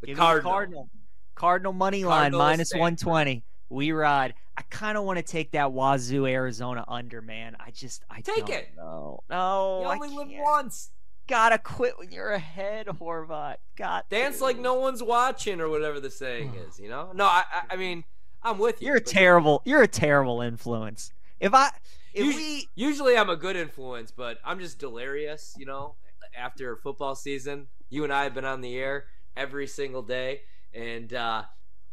The 0.00 0.08
Give 0.08 0.16
Cardinal. 0.16 0.50
Cardinal. 0.50 0.90
Cardinal 1.34 1.72
money 1.72 2.04
line, 2.04 2.32
minus 2.32 2.72
120. 2.72 3.44
We 3.70 3.92
ride. 3.92 4.34
I 4.56 4.62
kind 4.70 4.98
of 4.98 5.04
want 5.04 5.18
to 5.18 5.22
take 5.22 5.52
that 5.52 5.72
Wazoo 5.72 6.26
Arizona 6.26 6.84
under, 6.88 7.20
man. 7.22 7.56
I 7.60 7.70
just 7.70 8.02
I 8.10 8.20
take 8.20 8.46
don't 8.46 8.50
it. 8.50 8.70
No, 8.76 9.20
no. 9.30 9.82
You 9.82 9.88
only 9.88 10.08
live 10.08 10.28
once. 10.32 10.90
Gotta 11.26 11.58
quit 11.58 11.98
when 11.98 12.10
you're 12.10 12.32
ahead, 12.32 12.86
Horvath. 12.86 13.56
Got 13.76 14.08
dance 14.08 14.38
to. 14.38 14.44
like 14.44 14.58
no 14.58 14.74
one's 14.74 15.02
watching, 15.02 15.60
or 15.60 15.68
whatever 15.68 16.00
the 16.00 16.10
saying 16.10 16.54
is. 16.68 16.80
You 16.80 16.88
know? 16.88 17.10
No, 17.14 17.24
I, 17.26 17.44
I, 17.52 17.62
I 17.74 17.76
mean, 17.76 18.04
I'm 18.42 18.58
with 18.58 18.80
you. 18.80 18.88
You're 18.88 18.96
a 18.96 19.00
terrible. 19.00 19.62
You're 19.64 19.82
a 19.82 19.88
terrible 19.88 20.40
influence. 20.40 21.12
If 21.38 21.52
I, 21.54 21.68
if 22.14 22.24
usually, 22.24 22.42
we, 22.44 22.68
usually 22.74 23.16
I'm 23.16 23.28
a 23.30 23.36
good 23.36 23.54
influence, 23.56 24.10
but 24.10 24.38
I'm 24.44 24.58
just 24.58 24.78
delirious. 24.78 25.54
You 25.58 25.66
know, 25.66 25.96
after 26.36 26.76
football 26.76 27.14
season, 27.14 27.66
you 27.90 28.04
and 28.04 28.12
I 28.12 28.24
have 28.24 28.34
been 28.34 28.46
on 28.46 28.62
the 28.62 28.76
air 28.78 29.04
every 29.36 29.66
single 29.66 30.02
day, 30.02 30.40
and. 30.72 31.12
uh 31.12 31.42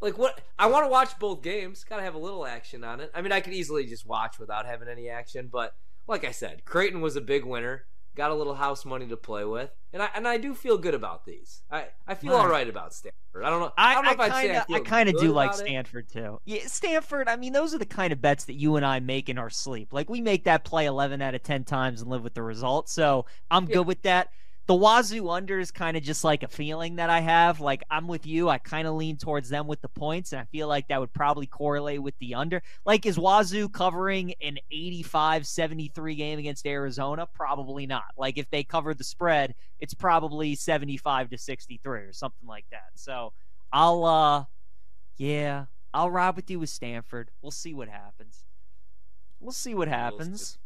like 0.01 0.17
what 0.17 0.39
I 0.59 0.67
want 0.67 0.85
to 0.85 0.89
watch 0.89 1.17
both 1.19 1.41
games. 1.41 1.83
Got 1.83 1.97
to 1.97 2.03
have 2.03 2.15
a 2.15 2.19
little 2.19 2.45
action 2.45 2.83
on 2.83 2.99
it. 2.99 3.11
I 3.13 3.21
mean, 3.21 3.31
I 3.31 3.41
could 3.41 3.53
easily 3.53 3.85
just 3.85 4.05
watch 4.05 4.39
without 4.39 4.65
having 4.65 4.87
any 4.87 5.09
action, 5.09 5.49
but 5.51 5.73
like 6.07 6.23
I 6.23 6.31
said, 6.31 6.65
Creighton 6.65 7.01
was 7.01 7.15
a 7.15 7.21
big 7.21 7.45
winner. 7.45 7.85
got 8.15 8.31
a 8.31 8.35
little 8.35 8.55
house 8.55 8.85
money 8.85 9.05
to 9.07 9.17
play 9.17 9.43
with, 9.43 9.71
and 9.91 10.01
I 10.01 10.09
and 10.15 10.27
I 10.27 10.37
do 10.37 10.53
feel 10.53 10.77
good 10.77 10.93
about 10.93 11.25
these. 11.25 11.63
I, 11.71 11.87
I 12.07 12.15
feel 12.15 12.31
Right. 12.33 12.39
all 12.41 12.47
right 12.47 12.69
about 12.69 12.93
Stanford. 12.93 13.43
I 13.43 13.49
don't 13.49 13.59
know. 13.59 13.71
I, 13.77 13.91
I 13.91 13.93
don't 13.95 14.03
know 14.05 14.09
I 14.09 14.13
if 14.13 14.19
I'd 14.21 14.31
say 14.33 14.41
kinda, 14.47 14.65
I, 14.69 14.75
I 14.75 14.79
kind 14.79 15.09
of 15.09 15.17
do 15.17 15.31
like 15.33 15.49
about 15.49 15.59
it. 15.59 15.65
Stanford 15.65 16.09
too. 16.09 16.39
Yeah, 16.45 16.61
Stanford. 16.67 17.27
I 17.27 17.35
mean, 17.35 17.51
those 17.53 17.73
are 17.73 17.77
the 17.77 17.85
kind 17.85 18.13
of 18.13 18.21
bets 18.21 18.45
that 18.45 18.53
you 18.53 18.75
and 18.77 18.85
I 18.85 18.99
make 19.01 19.27
in 19.27 19.37
our 19.37 19.49
sleep. 19.49 19.91
Like 19.91 20.09
we 20.09 20.21
make 20.21 20.45
that 20.45 20.63
play 20.63 20.85
eleven 20.85 21.21
out 21.21 21.35
of 21.35 21.43
ten 21.43 21.63
times 21.65 22.01
and 22.01 22.09
live 22.09 22.23
with 22.23 22.35
the 22.35 22.43
result. 22.43 22.87
So 22.89 23.25
I'm 23.51 23.65
Yeah. 23.65 23.73
good 23.75 23.87
with 23.87 24.01
that. 24.03 24.29
The 24.67 24.73
Wazoo 24.73 25.29
under 25.29 25.59
is 25.59 25.69
kind 25.69 25.95
of 25.95 26.01
just 26.01 26.23
like 26.23 26.41
a 26.41 26.47
feeling 26.47 26.95
that 26.95 27.09
I 27.09 27.19
have. 27.19 27.59
Like 27.59 27.83
I'm 27.89 28.07
with 28.07 28.25
you. 28.25 28.49
I 28.49 28.57
kind 28.57 28.87
of 28.87 28.95
lean 28.95 29.17
towards 29.17 29.47
them 29.47 29.67
with 29.67 29.81
the 29.81 29.89
points, 29.89 30.31
and 30.31 30.41
I 30.41 30.45
feel 30.45 30.67
like 30.67 30.87
that 30.87 30.99
would 30.99 31.13
probably 31.13 31.45
correlate 31.45 32.01
with 32.01 32.17
the 32.17 32.33
under. 32.33 32.63
Like 32.83 33.05
is 33.05 33.17
Wazoo 33.19 33.69
covering 33.69 34.33
an 34.41 34.57
85-73 34.73 36.17
game 36.17 36.39
against 36.39 36.65
Arizona? 36.65 37.27
Probably 37.31 37.85
not. 37.85 38.05
Like 38.17 38.39
if 38.39 38.49
they 38.49 38.63
cover 38.63 38.95
the 38.95 39.03
spread, 39.03 39.53
it's 39.79 39.93
probably 39.93 40.55
75 40.55 41.29
to 41.29 41.37
63 41.37 41.99
or 41.99 42.13
something 42.13 42.47
like 42.47 42.65
that. 42.71 42.89
So 42.95 43.33
I'll 43.71 44.03
uh 44.03 44.45
yeah, 45.17 45.65
I'll 45.93 46.09
ride 46.09 46.35
with 46.35 46.49
you 46.49 46.59
with 46.59 46.69
Stanford. 46.69 47.29
We'll 47.41 47.51
see 47.51 47.73
what 47.73 47.87
happens. 47.87 48.45
We'll 49.39 49.51
see 49.51 49.75
what 49.75 49.87
happens. 49.87 50.57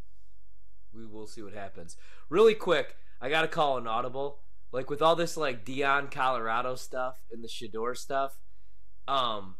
We 0.93 1.05
will 1.05 1.27
see 1.27 1.41
what 1.41 1.53
happens. 1.53 1.97
Really 2.29 2.55
quick, 2.55 2.95
I 3.21 3.29
gotta 3.29 3.47
call 3.47 3.77
an 3.77 3.87
audible. 3.87 4.39
Like 4.71 4.89
with 4.89 5.01
all 5.01 5.15
this 5.15 5.35
like 5.35 5.65
Deion 5.65 6.11
Colorado 6.11 6.75
stuff 6.75 7.19
and 7.31 7.43
the 7.43 7.47
Shedeur 7.47 7.97
stuff, 7.97 8.37
um, 9.07 9.55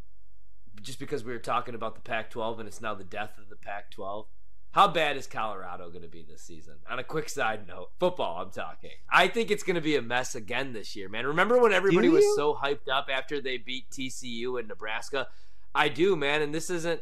just 0.81 0.99
because 0.99 1.23
we 1.23 1.33
were 1.33 1.39
talking 1.39 1.73
about 1.73 1.95
the 1.95 2.01
Pac-12 2.01 2.59
and 2.59 2.67
it's 2.67 2.81
now 2.81 2.93
the 2.93 3.03
death 3.03 3.37
of 3.37 3.49
the 3.49 3.55
Pac-12. 3.55 4.25
How 4.71 4.87
bad 4.87 5.17
is 5.17 5.25
Colorado 5.25 5.89
going 5.89 6.03
to 6.03 6.07
be 6.07 6.21
this 6.21 6.43
season? 6.43 6.75
On 6.87 6.99
a 6.99 7.03
quick 7.03 7.27
side 7.27 7.67
note, 7.67 7.89
football, 7.99 8.39
I'm 8.39 8.51
talking. 8.51 8.91
I 9.11 9.27
think 9.27 9.49
it's 9.49 9.63
going 9.63 9.75
to 9.75 9.81
be 9.81 9.95
a 9.95 10.01
mess 10.01 10.35
again 10.35 10.73
this 10.73 10.95
year, 10.95 11.09
man. 11.09 11.25
Remember 11.25 11.59
when 11.59 11.73
everybody 11.73 12.07
was 12.07 12.23
so 12.35 12.53
hyped 12.53 12.87
up 12.87 13.07
after 13.11 13.41
they 13.41 13.57
beat 13.57 13.89
TCU 13.89 14.59
and 14.59 14.67
Nebraska? 14.67 15.27
I 15.73 15.89
do, 15.89 16.15
man, 16.15 16.43
and 16.43 16.53
this 16.53 16.69
isn't 16.69 17.01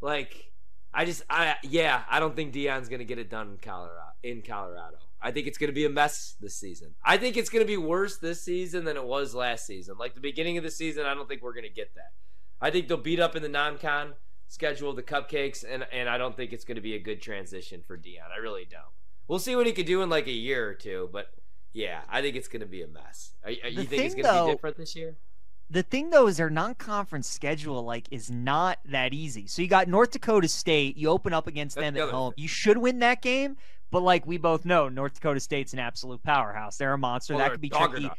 like 0.00 0.52
I 0.92 1.04
just 1.04 1.22
I 1.30 1.56
yeah, 1.62 2.02
I 2.10 2.18
don't 2.18 2.34
think 2.34 2.52
Deion's 2.52 2.88
going 2.88 2.98
to 2.98 3.04
get 3.04 3.18
it 3.18 3.30
done 3.30 3.50
in 3.50 3.58
Colorado 3.58 4.12
in 4.22 4.42
Colorado. 4.42 4.98
I 5.20 5.30
think 5.30 5.46
it's 5.46 5.58
going 5.58 5.68
to 5.68 5.74
be 5.74 5.84
a 5.84 5.90
mess 5.90 6.36
this 6.40 6.54
season. 6.54 6.94
I 7.04 7.16
think 7.16 7.36
it's 7.36 7.48
going 7.48 7.64
to 7.64 7.66
be 7.66 7.76
worse 7.76 8.18
this 8.18 8.42
season 8.42 8.84
than 8.84 8.96
it 8.96 9.04
was 9.04 9.34
last 9.34 9.66
season. 9.66 9.96
Like 9.98 10.14
the 10.14 10.20
beginning 10.20 10.58
of 10.58 10.64
the 10.64 10.70
season, 10.70 11.06
I 11.06 11.14
don't 11.14 11.28
think 11.28 11.42
we're 11.42 11.54
going 11.54 11.64
to 11.64 11.70
get 11.70 11.94
that. 11.94 12.12
I 12.60 12.70
think 12.70 12.88
they'll 12.88 12.96
beat 12.96 13.20
up 13.20 13.36
in 13.36 13.42
the 13.42 13.48
non-con 13.48 14.14
schedule 14.48 14.92
the 14.92 15.02
cupcakes, 15.02 15.64
and 15.68 15.86
and 15.92 16.08
I 16.08 16.18
don't 16.18 16.36
think 16.36 16.52
it's 16.52 16.64
going 16.64 16.76
to 16.76 16.82
be 16.82 16.94
a 16.94 16.98
good 16.98 17.20
transition 17.20 17.82
for 17.86 17.96
Deion. 17.96 18.30
I 18.34 18.38
really 18.38 18.66
don't. 18.70 18.82
We'll 19.28 19.38
see 19.38 19.56
what 19.56 19.66
he 19.66 19.72
could 19.72 19.86
do 19.86 20.02
in 20.02 20.08
like 20.08 20.26
a 20.26 20.32
year 20.32 20.68
or 20.68 20.74
two, 20.74 21.08
but 21.12 21.32
yeah, 21.72 22.00
I 22.08 22.22
think 22.22 22.36
it's 22.36 22.48
going 22.48 22.60
to 22.60 22.66
be 22.66 22.82
a 22.82 22.86
mess. 22.86 23.32
Are, 23.44 23.50
are, 23.50 23.68
you 23.68 23.84
think 23.84 24.04
it's 24.04 24.14
going 24.14 24.24
to 24.24 24.46
be 24.46 24.52
different 24.52 24.76
this 24.76 24.94
year? 24.96 25.16
The 25.68 25.82
thing 25.82 26.10
though 26.10 26.28
is 26.28 26.36
their 26.36 26.48
non-conference 26.48 27.28
schedule 27.28 27.82
like 27.82 28.06
is 28.12 28.30
not 28.30 28.78
that 28.84 29.12
easy. 29.12 29.48
So 29.48 29.62
you 29.62 29.68
got 29.68 29.88
North 29.88 30.12
Dakota 30.12 30.46
State, 30.46 30.96
you 30.96 31.08
open 31.10 31.32
up 31.32 31.48
against 31.48 31.74
That's 31.74 31.86
them 31.86 31.94
the 31.94 32.02
at 32.02 32.10
home. 32.10 32.32
thing. 32.32 32.42
You 32.42 32.48
should 32.48 32.78
win 32.78 33.00
that 33.00 33.20
game, 33.20 33.56
but 33.90 34.02
like 34.02 34.26
we 34.26 34.38
both 34.38 34.64
know, 34.64 34.88
North 34.88 35.14
Dakota 35.14 35.40
State's 35.40 35.72
an 35.72 35.78
absolute 35.78 36.22
powerhouse. 36.22 36.76
They're 36.76 36.92
a 36.92 36.98
monster. 36.98 37.34
Well, 37.34 37.44
that 37.44 37.52
could 37.52 37.60
be 37.60 37.70
tricky. 37.70 37.84
juggernaut. 37.84 38.18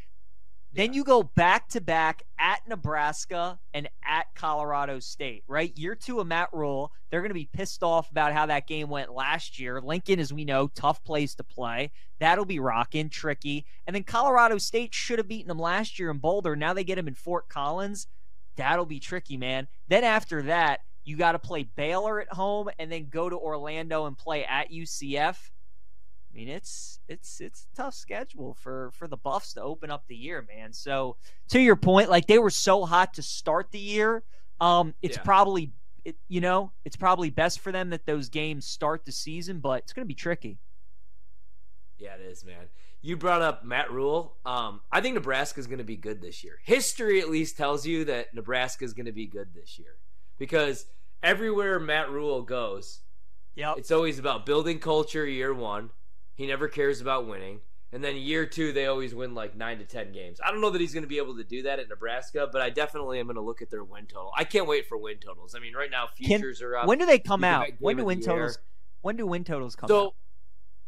Then 0.74 0.94
you 0.94 1.04
go 1.04 1.24
back 1.24 1.70
to 1.70 1.82
back 1.82 2.24
at 2.38 2.60
Nebraska 2.68 3.58
and 3.74 3.90
at 4.06 4.28
Colorado 4.36 5.00
State, 5.00 5.44
right? 5.48 5.76
Year 5.76 5.96
two 5.96 6.20
of 6.20 6.28
Matt 6.28 6.50
Rhule. 6.52 6.92
They're 7.10 7.22
going 7.22 7.32
to 7.32 7.34
be 7.34 7.50
pissed 7.52 7.82
off 7.82 8.12
about 8.12 8.34
how 8.34 8.46
that 8.46 8.68
game 8.68 8.90
went 8.90 9.14
last 9.14 9.60
year. 9.60 9.82
Lincoln, 9.82 10.20
as 10.20 10.34
we 10.34 10.46
know, 10.46 10.68
tough 10.68 11.04
place 11.04 11.34
to 11.36 11.44
play. 11.44 11.90
That'll 12.20 12.46
be 12.46 12.60
rocking, 12.60 13.10
tricky. 13.10 13.66
And 13.88 13.96
then 13.96 14.04
Colorado 14.04 14.58
State 14.58 14.94
should 14.94 15.20
have 15.20 15.28
beaten 15.28 15.48
them 15.48 15.58
last 15.58 15.98
year 15.98 16.12
in 16.12 16.20
Boulder. 16.20 16.56
Now 16.56 16.74
they 16.74 16.84
get 16.84 16.96
them 16.96 17.08
in 17.08 17.16
Fort 17.16 17.50
Collins. 17.50 18.08
That'll 18.56 18.86
be 18.86 19.00
tricky, 19.00 19.38
man. 19.38 19.68
Then 19.88 20.04
after 20.04 20.44
that, 20.44 20.82
you 21.06 21.16
got 21.16 21.32
to 21.32 21.40
play 21.40 21.64
Baylor 21.64 22.20
at 22.20 22.34
home 22.34 22.70
and 22.78 22.92
then 22.92 23.08
go 23.10 23.30
to 23.30 23.38
Orlando 23.38 24.06
and 24.06 24.18
play 24.18 24.44
at 24.46 24.72
UCF. 24.72 25.50
I 26.38 26.40
mean, 26.40 26.50
it's 26.50 27.00
it's 27.08 27.42
it's 27.42 27.66
a 27.74 27.76
tough 27.76 27.96
schedule 27.96 28.54
for 28.54 28.92
for 28.94 29.08
the 29.08 29.18
Buffs 29.18 29.54
to 29.54 29.62
open 29.64 29.90
up 29.90 30.04
the 30.08 30.16
year, 30.16 30.46
man. 30.48 30.72
So 30.72 31.18
to 31.50 31.60
your 31.60 31.76
point, 31.76 32.12
like 32.12 32.28
they 32.28 32.38
were 32.38 32.52
so 32.52 32.86
hot 32.86 33.16
to 33.16 33.24
start 33.24 33.72
the 33.72 33.80
year, 33.80 34.24
um, 34.62 34.94
it's 35.02 35.18
Yeah. 35.18 35.24
probably 35.24 35.72
it, 36.06 36.16
you 36.28 36.40
know 36.40 36.72
it's 36.86 36.96
probably 36.96 37.32
best 37.32 37.60
for 37.60 37.72
them 37.72 37.90
that 37.90 38.06
those 38.06 38.30
games 38.30 38.68
start 38.68 39.04
the 39.04 39.12
season, 39.12 39.60
but 39.62 39.82
it's 39.82 39.94
going 39.94 40.06
to 40.06 40.08
be 40.08 40.14
tricky. 40.14 40.60
Yeah, 41.98 42.14
it 42.14 42.22
is, 42.22 42.46
man. 42.46 42.66
You 43.02 43.18
brought 43.18 43.42
up 43.42 43.64
Matt 43.66 43.92
Rhule. 43.92 44.38
Um, 44.46 44.82
I 44.92 45.02
think 45.02 45.16
Nebraska 45.16 45.60
is 45.60 45.66
going 45.66 45.80
to 45.80 45.84
be 45.84 45.98
good 45.98 46.22
this 46.22 46.44
year. 46.44 46.60
History 46.64 47.20
at 47.20 47.30
least 47.30 47.58
tells 47.58 47.84
you 47.84 48.06
that 48.06 48.32
Nebraska 48.36 48.86
is 48.86 48.94
going 48.94 49.08
to 49.08 49.12
be 49.12 49.26
good 49.26 49.56
this 49.56 49.80
year 49.80 49.96
because 50.38 50.86
everywhere 51.24 51.80
Matt 51.80 52.12
Rhule 52.12 52.44
goes, 52.44 53.00
Yep. 53.56 53.80
it's 53.80 53.90
always 53.92 54.20
about 54.20 54.46
building 54.46 54.78
culture. 54.78 55.26
Year 55.26 55.52
one, 55.52 55.90
he 56.38 56.48
never 56.48 56.70
cares 56.70 57.02
about 57.02 57.28
winning, 57.28 57.60
and 57.92 58.02
then 58.04 58.16
year 58.16 58.46
two, 58.46 58.72
they 58.72 58.86
always 58.86 59.14
win 59.14 59.34
like 59.36 59.58
nine 59.58 59.80
to 59.80 59.86
ten 59.86 60.14
games. 60.14 60.40
I 60.42 60.52
don't 60.52 60.62
know 60.62 60.70
that 60.70 60.80
he's 60.80 60.94
going 60.94 61.04
to 61.04 61.10
be 61.10 61.18
able 61.18 61.36
to 61.36 61.44
do 61.44 61.64
that 61.64 61.80
at 61.80 61.90
Nebraska, 61.90 62.48
but 62.50 62.62
I 62.62 62.70
definitely 62.70 63.20
am 63.20 63.26
going 63.26 63.36
to 63.36 63.42
look 63.42 63.62
at 63.62 63.70
their 63.70 63.84
win 63.84 64.06
total. 64.06 64.32
I 64.38 64.46
can't 64.46 64.68
wait 64.68 64.88
for 64.88 64.98
win 64.98 65.18
totals. 65.18 65.56
I 65.56 65.60
mean, 65.60 65.74
right 65.74 65.92
now 65.92 66.08
futures 66.08 66.62
are 66.62 66.78
up. 66.78 66.88
When 66.88 67.00
do 67.00 67.06
they 67.06 67.20
come 67.20 67.42
You 67.42 67.48
out? 67.50 67.68
When 67.80 67.98
do 67.98 68.06
win 68.06 68.22
totals? 68.22 68.60
When 69.02 69.18
do 69.18 69.26
win 69.28 69.44
totals 69.44 69.76
come 69.76 69.88
So, 69.90 70.06
out? 70.08 70.16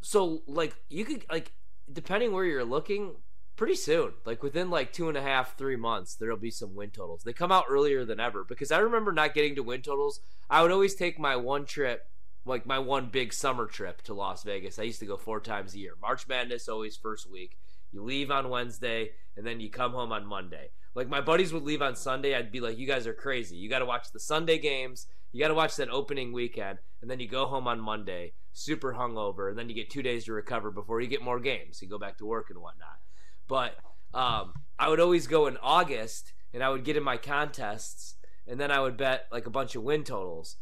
so 0.01 0.41
like 0.47 0.75
you 0.89 1.03
could 1.03 1.25
like 1.29 1.51
depending 1.91 2.31
where 2.31 2.45
you're 2.45 2.63
looking, 2.63 3.15
pretty 3.55 3.75
soon, 3.75 4.13
like 4.25 4.41
within 4.43 4.69
like 4.69 4.93
two 4.93 5.09
and 5.09 5.17
a 5.17 5.21
half, 5.21 5.57
three 5.57 5.75
months, 5.75 6.15
there'll 6.15 6.37
be 6.37 6.51
some 6.51 6.75
win 6.75 6.89
totals. 6.91 7.23
They 7.23 7.33
come 7.33 7.51
out 7.51 7.65
earlier 7.69 8.05
than 8.05 8.19
ever 8.19 8.43
because 8.43 8.71
I 8.71 8.77
remember 8.79 9.11
not 9.11 9.33
getting 9.33 9.55
to 9.55 9.63
win 9.63 9.81
totals. 9.81 10.21
I 10.49 10.61
would 10.61 10.71
always 10.71 10.95
take 10.95 11.19
my 11.19 11.35
one 11.35 11.65
trip, 11.65 12.07
like 12.49 12.65
my 12.65 12.79
one 12.79 13.07
big 13.07 13.31
summer 13.31 13.65
trip 13.65 14.01
to 14.03 14.13
Las 14.13 14.43
Vegas. 14.43 14.79
I 14.79 14.83
used 14.83 14.99
to 14.99 15.05
go 15.05 15.17
four 15.17 15.39
times 15.39 15.73
a 15.73 15.79
year. 15.79 15.93
March 16.01 16.27
Madness 16.27 16.67
always 16.67 16.97
first 16.97 17.29
week. 17.29 17.57
You 17.91 18.03
leave 18.03 18.31
on 18.31 18.49
Wednesday 18.49 19.11
and 19.37 19.45
then 19.45 19.59
you 19.59 19.69
come 19.69 19.93
home 19.93 20.11
on 20.11 20.25
Monday. 20.25 20.71
Like 20.95 21.07
my 21.07 21.21
buddies 21.21 21.53
would 21.53 21.63
leave 21.63 21.81
on 21.81 21.95
Sunday, 21.95 22.35
I'd 22.35 22.51
be 22.51 22.59
like, 22.59 22.77
"You 22.77 22.87
guys 22.87 23.07
are 23.07 23.13
crazy. 23.13 23.55
You 23.55 23.69
got 23.69 23.79
to 23.79 23.85
watch 23.85 24.11
the 24.11 24.19
Sunday 24.19 24.57
games. 24.57 25.07
You 25.31 25.39
got 25.39 25.49
to 25.49 25.53
watch 25.53 25.75
that 25.75 25.89
opening 25.89 26.33
weekend, 26.33 26.79
and 27.01 27.09
then 27.09 27.19
you 27.19 27.27
go 27.27 27.45
home 27.45 27.67
on 27.67 27.79
Monday, 27.79 28.33
super 28.51 28.93
hungover, 28.93 29.49
and 29.49 29.57
then 29.57 29.69
you 29.69 29.75
get 29.75 29.91
two 29.91 30.01
days 30.01 30.25
to 30.25 30.33
recover 30.33 30.71
before 30.71 30.99
you 30.99 31.07
get 31.07 31.21
more 31.21 31.39
games. 31.39 31.81
You 31.81 31.87
go 31.87 31.99
back 31.99 32.17
to 32.17 32.25
work 32.25 32.49
and 32.49 32.59
whatnot. 32.59 32.97
But 33.47 33.75
um, 34.13 34.53
I 34.79 34.89
would 34.89 34.99
always 34.99 35.27
go 35.27 35.45
in 35.45 35.57
August, 35.61 36.33
and 36.53 36.63
I 36.63 36.69
would 36.69 36.83
get 36.83 36.97
in 36.97 37.03
my 37.03 37.17
contests, 37.17 38.15
and 38.47 38.59
then 38.59 38.71
I 38.71 38.79
would 38.79 38.97
bet 38.97 39.27
like 39.31 39.45
a 39.45 39.51
bunch 39.51 39.75
of 39.75 39.83
win 39.83 40.03
totals. 40.03 40.57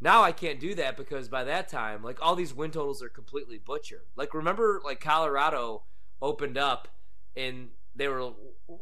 Now 0.00 0.22
I 0.22 0.32
can't 0.32 0.58
do 0.58 0.74
that 0.76 0.96
because 0.96 1.28
by 1.28 1.44
that 1.44 1.68
time, 1.68 2.02
like 2.02 2.18
all 2.22 2.34
these 2.34 2.54
win 2.54 2.70
totals 2.70 3.02
are 3.02 3.08
completely 3.10 3.58
butchered. 3.58 4.04
Like 4.16 4.32
remember, 4.34 4.80
like 4.84 5.00
Colorado 5.00 5.82
opened 6.22 6.56
up, 6.56 6.88
and 7.36 7.68
they 7.94 8.08
were 8.08 8.32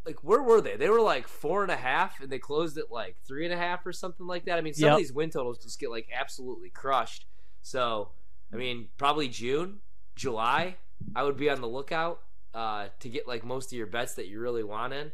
like, 0.04 0.22
where 0.22 0.42
were 0.42 0.61
they? 0.61 0.76
They 0.76 0.88
were 0.90 1.00
like 1.00 1.26
four 1.26 1.62
and 1.62 1.72
a 1.72 1.76
half, 1.76 2.20
and 2.20 2.31
they 2.31 2.38
closed 2.38 2.78
at 2.78 2.90
like 2.90 3.16
three 3.26 3.44
and 3.44 3.52
a 3.52 3.57
half 3.57 3.85
or 3.87 3.92
something 3.92 4.26
like 4.26 4.44
that. 4.44 4.59
I 4.59 4.61
mean, 4.61 4.74
some 4.74 4.87
Yep. 4.87 4.92
of 4.92 4.98
these 4.98 5.12
win 5.12 5.31
totals 5.31 5.59
just 5.59 5.81
get 5.81 5.90
like 5.90 6.09
absolutely 6.16 6.70
crushed. 6.70 7.26
So, 7.62 8.11
I 8.52 8.57
mean, 8.57 8.88
probably 8.96 9.28
June, 9.28 9.81
July, 10.14 10.76
I 11.16 11.22
would 11.24 11.37
be 11.37 11.50
on 11.50 11.61
the 11.61 11.68
lookout 11.68 12.20
uh, 12.54 12.88
to 13.00 13.09
get 13.09 13.26
like 13.26 13.44
most 13.44 13.72
of 13.72 13.76
your 13.76 13.87
bets 13.88 14.14
that 14.14 14.28
you 14.28 14.40
really 14.40 14.62
want 14.64 14.92
in. 14.92 15.11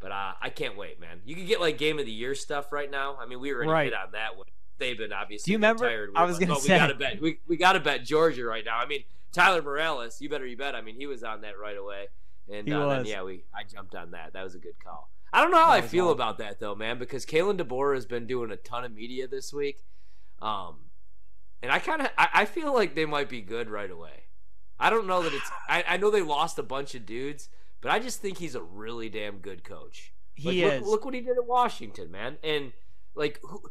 But 0.00 0.12
uh, 0.12 0.32
I 0.40 0.50
can't 0.50 0.76
wait, 0.76 1.00
man. 1.00 1.20
You 1.24 1.34
can 1.34 1.46
get 1.46 1.60
like 1.60 1.76
game 1.78 1.98
of 1.98 2.04
the 2.06 2.12
year 2.12 2.34
stuff 2.34 2.70
right 2.72 2.90
now. 2.90 3.16
I 3.20 3.26
mean, 3.26 3.40
we 3.40 3.52
already 3.52 3.70
Right. 3.70 3.84
hit 3.86 3.94
on 3.94 4.12
that 4.12 4.36
one. 4.36 4.46
Saban 4.80 5.12
obviously. 5.12 5.50
Do 5.50 5.52
you 5.52 5.58
remember- 5.58 5.84
Retired. 5.84 6.10
I 6.14 6.24
was 6.24 6.38
gonna 6.38 6.54
oh, 6.54 6.58
say. 6.58 6.74
we 6.74 6.78
gotta 6.78 6.94
bet. 6.94 7.20
We, 7.20 7.38
we 7.48 7.56
gotta 7.56 7.80
bet 7.80 8.04
Georgia 8.04 8.44
right 8.44 8.64
now. 8.64 8.78
I 8.78 8.86
mean, 8.86 9.04
Tyler 9.32 9.62
Morales. 9.62 10.20
You 10.20 10.28
better 10.28 10.46
you 10.46 10.56
bet. 10.56 10.74
I 10.74 10.80
mean, 10.80 10.96
he 10.96 11.06
was 11.06 11.22
on 11.22 11.42
that 11.42 11.58
right 11.58 11.76
away. 11.76 12.06
And 12.50 12.72
uh, 12.72 12.88
then, 12.88 13.04
yeah, 13.04 13.22
we 13.22 13.44
I 13.54 13.64
jumped 13.64 13.94
on 13.94 14.12
that. 14.12 14.32
That 14.32 14.42
was 14.44 14.54
a 14.54 14.58
good 14.58 14.78
call. 14.82 15.10
I 15.32 15.42
don't 15.42 15.50
know 15.50 15.58
how 15.58 15.72
That 15.72 15.84
I 15.84 15.86
feel 15.86 16.06
awesome. 16.06 16.14
about 16.14 16.38
that 16.38 16.60
though, 16.60 16.74
man, 16.74 16.98
because 16.98 17.26
Kalen 17.26 17.60
DeBoer 17.60 17.94
has 17.94 18.06
been 18.06 18.26
doing 18.26 18.50
a 18.50 18.56
ton 18.56 18.84
of 18.84 18.92
media 18.92 19.28
this 19.28 19.52
week. 19.52 19.84
Um, 20.40 20.76
and 21.62 21.70
I 21.72 21.78
kind 21.80 22.00
of 22.02 22.08
I, 22.16 22.28
I 22.32 22.44
feel 22.44 22.72
like 22.72 22.94
they 22.94 23.04
might 23.04 23.28
be 23.28 23.40
good 23.42 23.68
right 23.68 23.90
away. 23.90 24.24
I 24.80 24.90
don't 24.90 25.06
know 25.06 25.22
that 25.22 25.34
it's. 25.34 25.50
I, 25.68 25.84
I 25.86 25.96
know 25.96 26.10
they 26.10 26.22
lost 26.22 26.58
a 26.58 26.62
bunch 26.62 26.94
of 26.94 27.04
dudes, 27.04 27.48
but 27.80 27.90
I 27.90 27.98
just 27.98 28.20
think 28.20 28.38
he's 28.38 28.54
a 28.54 28.62
really 28.62 29.08
damn 29.08 29.38
good 29.38 29.64
coach. 29.64 30.12
Like, 30.42 30.54
He 30.54 30.64
look, 30.64 30.72
is. 30.74 30.82
Look 30.86 31.04
what 31.04 31.14
he 31.14 31.20
did 31.20 31.36
at 31.36 31.46
Washington, 31.46 32.10
man. 32.10 32.38
And 32.42 32.72
like, 33.14 33.40
who, 33.42 33.62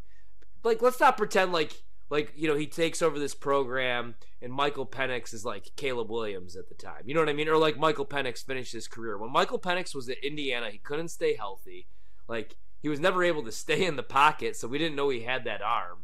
like 0.68 0.82
let's 0.82 1.00
not 1.00 1.18
pretend 1.18 1.52
like 1.52 1.82
like 2.10 2.32
you 2.36 2.48
know 2.48 2.56
he 2.56 2.68
takes 2.68 3.02
over 3.02 3.18
this 3.20 3.34
program 3.34 4.16
and 4.42 4.54
Michael 4.54 4.86
Penix 4.86 5.34
is 5.34 5.44
like 5.44 5.72
Caleb 5.76 6.10
Williams 6.10 6.56
at 6.56 6.70
the 6.70 6.76
time. 6.76 7.02
You 7.06 7.14
know 7.14 7.22
what 7.22 7.30
I 7.30 7.34
mean? 7.34 7.48
Or 7.50 7.58
like 7.58 7.78
Michael 7.78 8.06
Penix 8.06 8.46
finished 8.46 8.74
his 8.74 8.88
career 8.88 9.18
when 9.18 9.32
Michael 9.32 9.60
Penix 9.60 9.96
was 9.96 10.10
at 10.10 10.24
Indiana, 10.24 10.70
he 10.70 10.78
couldn't 10.78 11.10
stay 11.10 11.36
healthy. 11.36 11.88
Like 12.28 12.56
he 12.82 12.90
was 12.90 13.00
never 13.00 13.24
able 13.24 13.44
to 13.44 13.52
stay 13.52 13.86
in 13.86 13.96
the 13.96 14.04
pocket, 14.04 14.56
so 14.56 14.68
we 14.68 14.78
didn't 14.78 14.96
know 14.96 15.10
he 15.10 15.22
had 15.22 15.46
that 15.46 15.62
arm. 15.62 16.04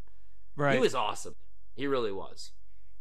right. 0.56 0.74
He 0.74 0.80
was 0.80 0.96
awesome. 0.96 1.36
He 1.76 1.88
really 1.88 2.12
was. 2.12 2.52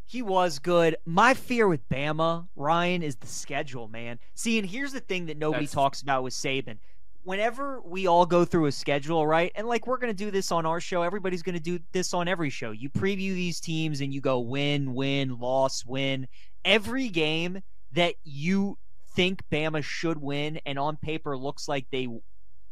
He 0.05 0.20
was 0.20 0.59
good. 0.59 0.96
My 1.07 1.33
fear 1.33 1.66
with 1.66 1.88
Bama, 1.88 2.48
Ryan, 2.55 3.03
is 3.03 3.16
the 3.16 3.27
schedule, 3.27 3.88
man. 3.88 4.18
See, 4.35 4.59
and 4.59 4.68
here's 4.68 4.92
the 4.92 5.01
thing 5.01 5.27
that 5.27 5.38
nobody 5.38 5.64
That's- 5.64 5.72
talks 5.75 6.03
about 6.03 6.22
with 6.22 6.35
Saban. 6.35 6.79
Whenever 7.24 7.80
we 7.82 8.06
all 8.06 8.26
go 8.26 8.44
through 8.44 8.66
a 8.66 8.72
schedule, 8.72 9.26
right? 9.26 9.52
And 9.54 9.66
like 9.66 9.87
we're 9.87 9.98
going 9.98 10.12
to 10.12 10.24
do 10.24 10.30
this 10.30 10.50
on 10.50 10.66
our 10.66 10.80
show, 10.80 11.02
everybody's 11.02 11.42
going 11.42 11.54
to 11.54 11.61
do 11.61 11.78
this 11.92 12.12
on 12.12 12.26
every 12.26 12.50
show. 12.50 12.72
You 12.72 12.90
preview 12.90 13.35
these 13.35 13.61
teams 13.61 14.00
and 14.00 14.12
you 14.12 14.20
go 14.20 14.40
win, 14.40 14.94
win, 14.94 15.38
loss, 15.38 15.85
win. 15.87 16.26
Every 16.64 17.08
game 17.08 17.62
that 17.92 18.14
you 18.24 18.78
think 19.14 19.42
Bama 19.52 19.85
should 19.85 20.20
win 20.20 20.61
and 20.66 20.78
on 20.78 20.96
paper 20.96 21.37
looks 21.37 21.68
like 21.68 21.87
they 21.90 22.08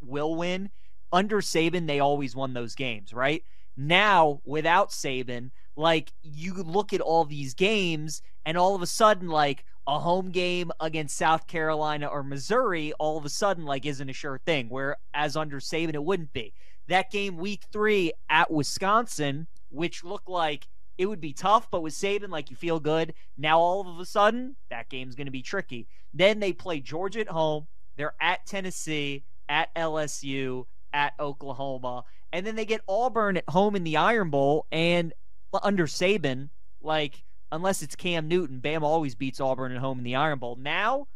will 0.00 0.34
win, 0.34 0.70
under 1.12 1.40
Saban, 1.40 1.86
they 1.86 2.00
always 2.00 2.34
won 2.34 2.54
those 2.54 2.74
games, 2.74 3.12
right? 3.12 3.42
Now, 3.76 4.40
without 4.44 4.90
Saban, 4.90 5.50
like 5.76 6.12
you 6.22 6.54
look 6.54 6.92
at 6.92 7.00
all 7.00 7.24
these 7.24 7.54
games 7.54 8.22
and 8.44 8.56
all 8.56 8.74
of 8.74 8.82
a 8.82 8.86
sudden, 8.86 9.28
like 9.28 9.64
a 9.90 9.98
home 9.98 10.30
game 10.30 10.70
against 10.78 11.16
South 11.16 11.48
Carolina 11.48 12.06
or 12.06 12.22
Missouri, 12.22 12.92
all 13.00 13.18
of 13.18 13.24
a 13.24 13.28
sudden, 13.28 13.64
like 13.64 13.84
isn't 13.84 14.08
a 14.08 14.12
sure 14.12 14.38
thing. 14.46 14.68
Whereas 14.68 15.36
under 15.36 15.58
Saban, 15.58 15.94
it 15.94 16.04
wouldn't 16.04 16.32
be. 16.32 16.54
That 16.86 17.10
game 17.10 17.36
week 17.36 17.64
three 17.72 18.12
at 18.28 18.52
Wisconsin, 18.52 19.48
which 19.68 20.04
looked 20.04 20.28
like 20.28 20.68
it 20.96 21.06
would 21.06 21.20
be 21.20 21.32
tough, 21.32 21.68
but 21.72 21.82
with 21.82 21.92
Saban, 21.92 22.28
like 22.28 22.50
you 22.50 22.56
feel 22.56 22.78
good. 22.78 23.14
Now 23.36 23.58
all 23.58 23.80
of 23.80 23.98
a 23.98 24.06
sudden, 24.06 24.54
that 24.70 24.88
game's 24.88 25.16
going 25.16 25.26
to 25.26 25.32
be 25.32 25.42
tricky. 25.42 25.88
Then 26.14 26.38
they 26.38 26.52
play 26.52 26.78
Georgia 26.78 27.20
at 27.20 27.28
home. 27.28 27.66
They're 27.96 28.14
at 28.20 28.46
Tennessee, 28.46 29.24
at 29.48 29.74
LSU, 29.74 30.66
at 30.92 31.14
Oklahoma, 31.18 32.04
and 32.32 32.46
then 32.46 32.54
they 32.54 32.64
get 32.64 32.80
Auburn 32.86 33.38
at 33.38 33.48
home 33.48 33.74
in 33.74 33.82
the 33.82 33.96
Iron 33.96 34.30
Bowl. 34.30 34.66
And 34.70 35.12
uh, 35.52 35.58
under 35.64 35.88
Saban, 35.88 36.50
like 36.80 37.24
unless 37.52 37.82
it's 37.82 37.96
Cam 37.96 38.28
Newton, 38.28 38.60
Bama 38.60 38.82
always 38.82 39.14
beats 39.14 39.40
Auburn 39.40 39.72
at 39.72 39.78
home 39.78 39.98
in 39.98 40.04
the 40.04 40.16
Iron 40.16 40.38
Bowl. 40.38 40.56
Now, 40.56 41.06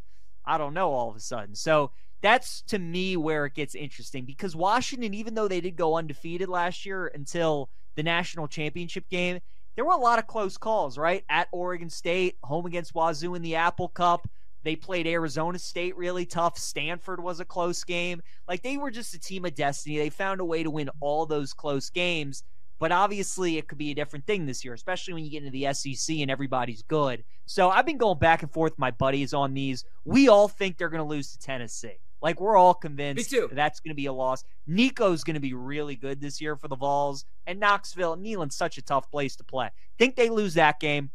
I 0.44 0.59
don't 0.59 0.75
know. 0.75 0.92
All 0.92 1.11
of 1.11 1.16
a 1.16 1.20
sudden, 1.20 1.55
so 1.55 1.90
that's 2.23 2.62
to 2.62 2.79
me 2.79 3.16
where 3.16 3.47
it 3.47 3.55
gets 3.55 3.75
interesting 3.75 4.25
because 4.25 4.57
Washington, 4.57 5.14
even 5.14 5.35
though 5.35 5.49
they 5.49 5.61
did 5.61 5.77
go 5.77 5.97
undefeated 5.97 6.49
last 6.49 6.87
year 6.87 7.07
until 7.14 7.68
the 7.97 8.03
national 8.03 8.49
championship 8.49 9.09
game, 9.09 9.40
there 9.77 9.85
were 9.85 9.92
a 9.92 9.97
lot 9.97 10.18
of 10.18 10.27
close 10.27 10.57
calls, 10.57 10.97
right? 10.97 11.25
At 11.29 11.49
Oregon 11.53 11.90
State, 11.90 12.37
home 12.42 12.66
against 12.66 12.94
Wazoo 12.94 13.35
in 13.35 13.42
the 13.42 13.57
Apple 13.57 13.88
Cup. 13.88 14.29
They 14.62 14.77
played 14.77 15.07
Arizona 15.07 15.59
State 15.59 15.97
really 15.97 16.25
tough. 16.25 16.57
Stanford 16.57 17.23
was 17.23 17.40
a 17.40 17.44
close 17.44 17.85
game. 17.85 18.23
Like 18.49 18.62
they 18.62 18.79
were 18.79 18.90
just 18.90 19.14
a 19.14 19.20
team 19.20 19.44
of 19.44 19.55
destiny. 19.55 19.99
They 19.99 20.11
found 20.11 20.40
a 20.40 20.44
way 20.44 20.62
to 20.62 20.70
win 20.70 20.88
all 21.01 21.27
those 21.27 21.53
close 21.53 21.90
games. 21.90 22.42
But 22.79 22.93
obviously, 22.93 23.57
it 23.57 23.69
could 23.69 23.79
be 23.79 23.91
a 23.91 23.95
different 23.95 24.27
thing 24.27 24.47
this 24.47 24.65
year, 24.65 24.75
especially 24.75 25.15
when 25.15 25.25
you 25.25 25.31
get 25.31 25.45
into 25.45 25.51
the 25.51 25.73
SEC 25.73 26.17
and 26.19 26.31
everybody's 26.31 26.83
good. 26.83 27.25
So 27.47 27.71
I've 27.71 27.87
been 27.87 27.99
going 27.99 28.19
back 28.19 28.43
and 28.43 28.53
forth 28.53 28.73
with 28.73 28.79
my 28.79 28.91
buddies 28.91 29.33
on 29.33 29.55
these. 29.55 29.85
We 30.05 30.29
all 30.29 30.49
think 30.49 30.77
they're 30.77 30.89
going 30.89 31.03
to 31.03 31.09
lose 31.09 31.33
to 31.33 31.39
Tennessee. 31.39 31.99
Like 32.21 32.41
we're 32.41 32.57
all 32.57 32.73
convinced 32.73 33.31
that 33.31 33.55
that's 33.55 33.81
going 33.81 33.91
to 33.91 33.95
be 33.95 34.07
a 34.07 34.13
loss. 34.13 34.45
Nico's 34.67 35.25
going 35.25 35.35
to 35.35 35.41
be 35.41 35.53
really 35.53 35.95
good 35.95 36.23
this 36.23 36.41
year 36.41 36.57
for 36.57 36.69
the 36.69 36.77
Vols, 36.77 37.27
and 37.47 37.61
Knoxville, 37.61 38.17
Neyland's 38.17 38.57
such 38.57 38.79
a 38.79 38.83
tough 38.83 39.11
place 39.11 39.37
to 39.37 39.45
play. 39.45 39.69
Think 39.99 40.17
they 40.17 40.31
lose 40.31 40.55
that 40.55 40.81
game. 40.81 41.11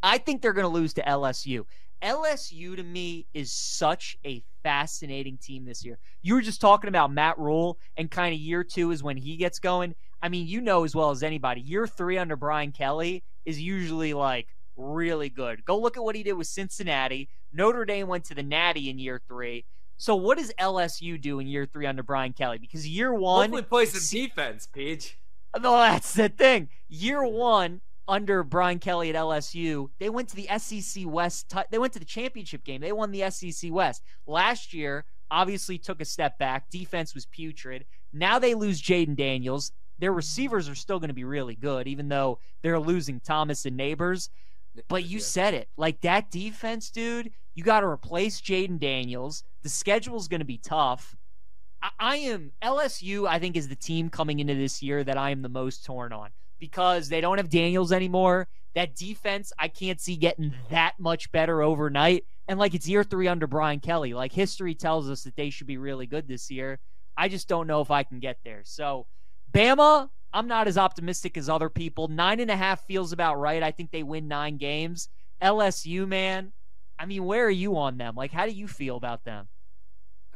I 0.00 0.18
think 0.18 0.40
they're 0.40 0.52
going 0.52 0.66
to 0.66 0.68
lose 0.68 0.94
to 0.94 1.02
LSU. 1.02 1.64
LSU 2.02 2.76
to 2.76 2.82
me 2.82 3.26
is 3.34 3.52
such 3.52 4.16
a 4.24 4.42
fascinating 4.62 5.38
team 5.38 5.64
this 5.64 5.84
year. 5.84 5.98
You 6.22 6.34
were 6.34 6.40
just 6.40 6.60
talking 6.60 6.88
about 6.88 7.12
Matt 7.12 7.38
Rhule 7.38 7.78
and 7.96 8.10
kind 8.10 8.34
of 8.34 8.40
year 8.40 8.64
two 8.64 8.90
is 8.90 9.02
when 9.02 9.16
he 9.16 9.36
gets 9.36 9.58
going. 9.58 9.94
I 10.22 10.28
mean, 10.28 10.46
you 10.46 10.60
know 10.60 10.84
as 10.84 10.94
well 10.94 11.10
as 11.10 11.22
anybody, 11.22 11.60
year 11.60 11.86
three 11.86 12.16
under 12.16 12.36
Brian 12.36 12.72
Kelly 12.72 13.24
is 13.44 13.60
usually 13.60 14.14
like 14.14 14.46
really 14.76 15.28
good. 15.28 15.64
Go 15.64 15.78
look 15.78 15.96
at 15.96 16.04
what 16.04 16.14
he 16.14 16.22
did 16.22 16.34
with 16.34 16.46
Cincinnati. 16.46 17.28
Notre 17.52 17.84
Dame 17.84 18.06
went 18.06 18.24
to 18.26 18.34
the 18.34 18.42
Natty 18.42 18.88
in 18.88 18.98
year 18.98 19.20
three. 19.26 19.64
So 19.96 20.14
what 20.14 20.38
does 20.38 20.52
LSU 20.58 21.20
do 21.20 21.38
in 21.38 21.46
year 21.46 21.66
three 21.66 21.86
under 21.86 22.02
Brian 22.02 22.32
Kelly? 22.32 22.58
Because 22.58 22.86
year 22.88 23.12
one, 23.12 23.50
Hopefully 23.50 23.62
play 23.62 23.86
some 23.86 24.18
defense, 24.20 24.66
Peach. 24.66 25.18
no, 25.60 25.76
that's 25.76 26.14
the 26.14 26.28
thing. 26.28 26.68
Year 26.88 27.24
one 27.24 27.80
under 28.08 28.42
Brian 28.42 28.78
Kelly 28.78 29.10
at 29.10 29.16
LSU, 29.16 29.90
they 30.00 30.08
went 30.08 30.28
to 30.30 30.36
the 30.36 30.48
SEC 30.58 31.04
West. 31.06 31.52
They 31.70 31.78
went 31.78 31.92
to 31.92 31.98
the 31.98 32.04
championship 32.04 32.64
game. 32.64 32.80
They 32.80 32.92
won 32.92 33.10
the 33.12 33.30
SEC 33.30 33.70
West 33.72 34.02
last 34.26 34.72
year. 34.72 35.04
Obviously, 35.30 35.78
took 35.78 36.00
a 36.00 36.04
step 36.04 36.38
back. 36.38 36.68
Defense 36.68 37.14
was 37.14 37.26
putrid. 37.26 37.84
Now 38.12 38.38
they 38.38 38.54
lose 38.54 38.82
Jayden 38.82 39.16
Daniels. 39.16 39.72
Their 40.02 40.12
receivers 40.12 40.68
are 40.68 40.74
still 40.74 40.98
going 40.98 41.10
to 41.10 41.14
be 41.14 41.22
really 41.22 41.54
good, 41.54 41.86
even 41.86 42.08
though 42.08 42.40
they're 42.60 42.80
losing 42.80 43.20
Thomas 43.20 43.64
and 43.66 43.78
Nabers. 43.78 44.30
But 44.88 45.04
you 45.04 45.18
Yeah. 45.18 45.24
said 45.24 45.54
it. 45.54 45.68
Like 45.76 46.00
that 46.00 46.28
defense, 46.28 46.90
dude, 46.90 47.30
you 47.54 47.62
got 47.62 47.80
to 47.80 47.86
replace 47.86 48.40
Jayden 48.40 48.80
Daniels. 48.80 49.44
The 49.62 49.68
schedule's 49.68 50.26
going 50.26 50.40
to 50.40 50.44
be 50.44 50.58
tough. 50.58 51.14
I, 51.80 51.90
I 52.00 52.16
am 52.16 52.50
LSU, 52.60 53.28
I 53.28 53.38
think, 53.38 53.56
is 53.56 53.68
the 53.68 53.76
team 53.76 54.10
coming 54.10 54.40
into 54.40 54.56
this 54.56 54.82
year 54.82 55.04
that 55.04 55.16
I 55.16 55.30
am 55.30 55.40
the 55.40 55.48
most 55.48 55.84
torn 55.84 56.12
on 56.12 56.30
because 56.58 57.08
they 57.08 57.20
don't 57.20 57.38
have 57.38 57.48
Daniels 57.48 57.92
anymore. 57.92 58.48
That 58.74 58.96
defense, 58.96 59.52
I 59.56 59.68
can't 59.68 60.00
see 60.00 60.16
getting 60.16 60.52
that 60.70 60.98
much 60.98 61.30
better 61.30 61.62
overnight. 61.62 62.24
And 62.48 62.58
like 62.58 62.74
it's 62.74 62.88
year 62.88 63.04
three 63.04 63.28
under 63.28 63.46
Brian 63.46 63.78
Kelly. 63.78 64.14
Like 64.14 64.32
history 64.32 64.74
tells 64.74 65.08
us 65.08 65.22
that 65.22 65.36
they 65.36 65.50
should 65.50 65.68
be 65.68 65.76
really 65.76 66.06
good 66.06 66.26
this 66.26 66.50
year. 66.50 66.80
I 67.16 67.28
just 67.28 67.46
don't 67.46 67.68
know 67.68 67.80
if 67.82 67.92
I 67.92 68.02
can 68.02 68.18
get 68.18 68.38
there. 68.44 68.62
So, 68.64 69.06
Bama, 69.52 70.08
I'm 70.32 70.48
not 70.48 70.66
as 70.66 70.78
optimistic 70.78 71.36
as 71.36 71.48
other 71.48 71.68
people. 71.68 72.08
Nine 72.08 72.40
and 72.40 72.50
a 72.50 72.56
half 72.56 72.86
feels 72.86 73.12
about 73.12 73.38
right. 73.38 73.62
I 73.62 73.70
think 73.70 73.90
they 73.90 74.02
win 74.02 74.28
nine 74.28 74.56
games. 74.56 75.08
LSU, 75.42 76.06
man, 76.06 76.52
I 76.98 77.04
mean, 77.04 77.24
where 77.24 77.44
are 77.46 77.50
you 77.50 77.76
on 77.76 77.98
them? 77.98 78.14
Like, 78.14 78.32
how 78.32 78.46
do 78.46 78.52
you 78.52 78.68
feel 78.68 78.96
about 78.96 79.24
them? 79.24 79.48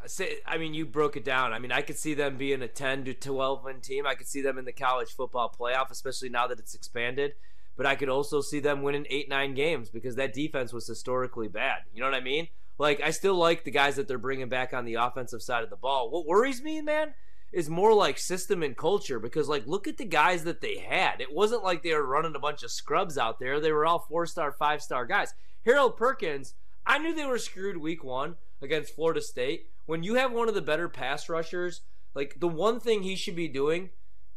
Say, 0.06 0.38
I 0.46 0.58
mean, 0.58 0.74
you 0.74 0.84
broke 0.84 1.16
it 1.16 1.24
down. 1.24 1.52
I 1.52 1.58
mean, 1.58 1.72
I 1.72 1.80
could 1.80 1.96
see 1.96 2.14
them 2.14 2.36
being 2.36 2.62
a 2.62 2.68
10 2.68 3.04
to 3.06 3.14
12 3.14 3.64
win 3.64 3.80
team. 3.80 4.06
I 4.06 4.14
could 4.14 4.28
see 4.28 4.42
them 4.42 4.58
in 4.58 4.64
the 4.64 4.72
college 4.72 5.10
football 5.10 5.54
playoff, 5.58 5.90
especially 5.90 6.28
now 6.28 6.46
that 6.46 6.58
it's 6.58 6.74
expanded. 6.74 7.32
But 7.76 7.86
I 7.86 7.94
could 7.94 8.08
also 8.08 8.40
see 8.40 8.60
them 8.60 8.82
winning 8.82 9.06
eight, 9.10 9.28
nine 9.28 9.54
games 9.54 9.90
because 9.90 10.16
that 10.16 10.32
defense 10.32 10.72
was 10.72 10.86
historically 10.86 11.48
bad. 11.48 11.82
You 11.92 12.00
know 12.00 12.10
what 12.10 12.16
I 12.16 12.20
mean? 12.20 12.48
Like, 12.78 13.00
I 13.00 13.10
still 13.10 13.34
like 13.34 13.64
the 13.64 13.70
guys 13.70 13.96
that 13.96 14.06
they're 14.06 14.18
bringing 14.18 14.48
back 14.48 14.74
on 14.74 14.84
the 14.84 14.94
offensive 14.94 15.42
side 15.42 15.64
of 15.64 15.70
the 15.70 15.76
ball. 15.76 16.10
What 16.10 16.26
worries 16.26 16.62
me, 16.62 16.82
man, 16.82 17.14
is 17.56 17.70
more 17.70 17.94
like 17.94 18.18
system 18.18 18.62
and 18.62 18.76
culture 18.76 19.18
because, 19.18 19.48
like, 19.48 19.66
look 19.66 19.88
at 19.88 19.96
the 19.96 20.04
guys 20.04 20.44
that 20.44 20.60
they 20.60 20.76
had. 20.76 21.22
It 21.22 21.32
wasn't 21.32 21.64
like 21.64 21.82
they 21.82 21.94
were 21.94 22.06
running 22.06 22.36
a 22.36 22.38
bunch 22.38 22.62
of 22.62 22.70
scrubs 22.70 23.16
out 23.16 23.38
there. 23.38 23.60
They 23.60 23.72
were 23.72 23.86
all 23.86 23.98
four 23.98 24.26
star, 24.26 24.52
five 24.52 24.82
star 24.82 25.06
guys. 25.06 25.32
Harold 25.64 25.96
Perkins, 25.96 26.52
I 26.84 26.98
knew 26.98 27.14
they 27.14 27.24
were 27.24 27.38
screwed 27.38 27.78
week 27.78 28.04
one 28.04 28.36
against 28.60 28.94
Florida 28.94 29.22
State. 29.22 29.70
When 29.86 30.02
you 30.02 30.16
have 30.16 30.32
one 30.32 30.50
of 30.50 30.54
the 30.54 30.60
better 30.60 30.86
pass 30.90 31.30
rushers, 31.30 31.80
like 32.14 32.40
the 32.40 32.46
one 32.46 32.78
thing 32.78 33.02
he 33.02 33.16
should 33.16 33.36
be 33.36 33.48
doing 33.48 33.88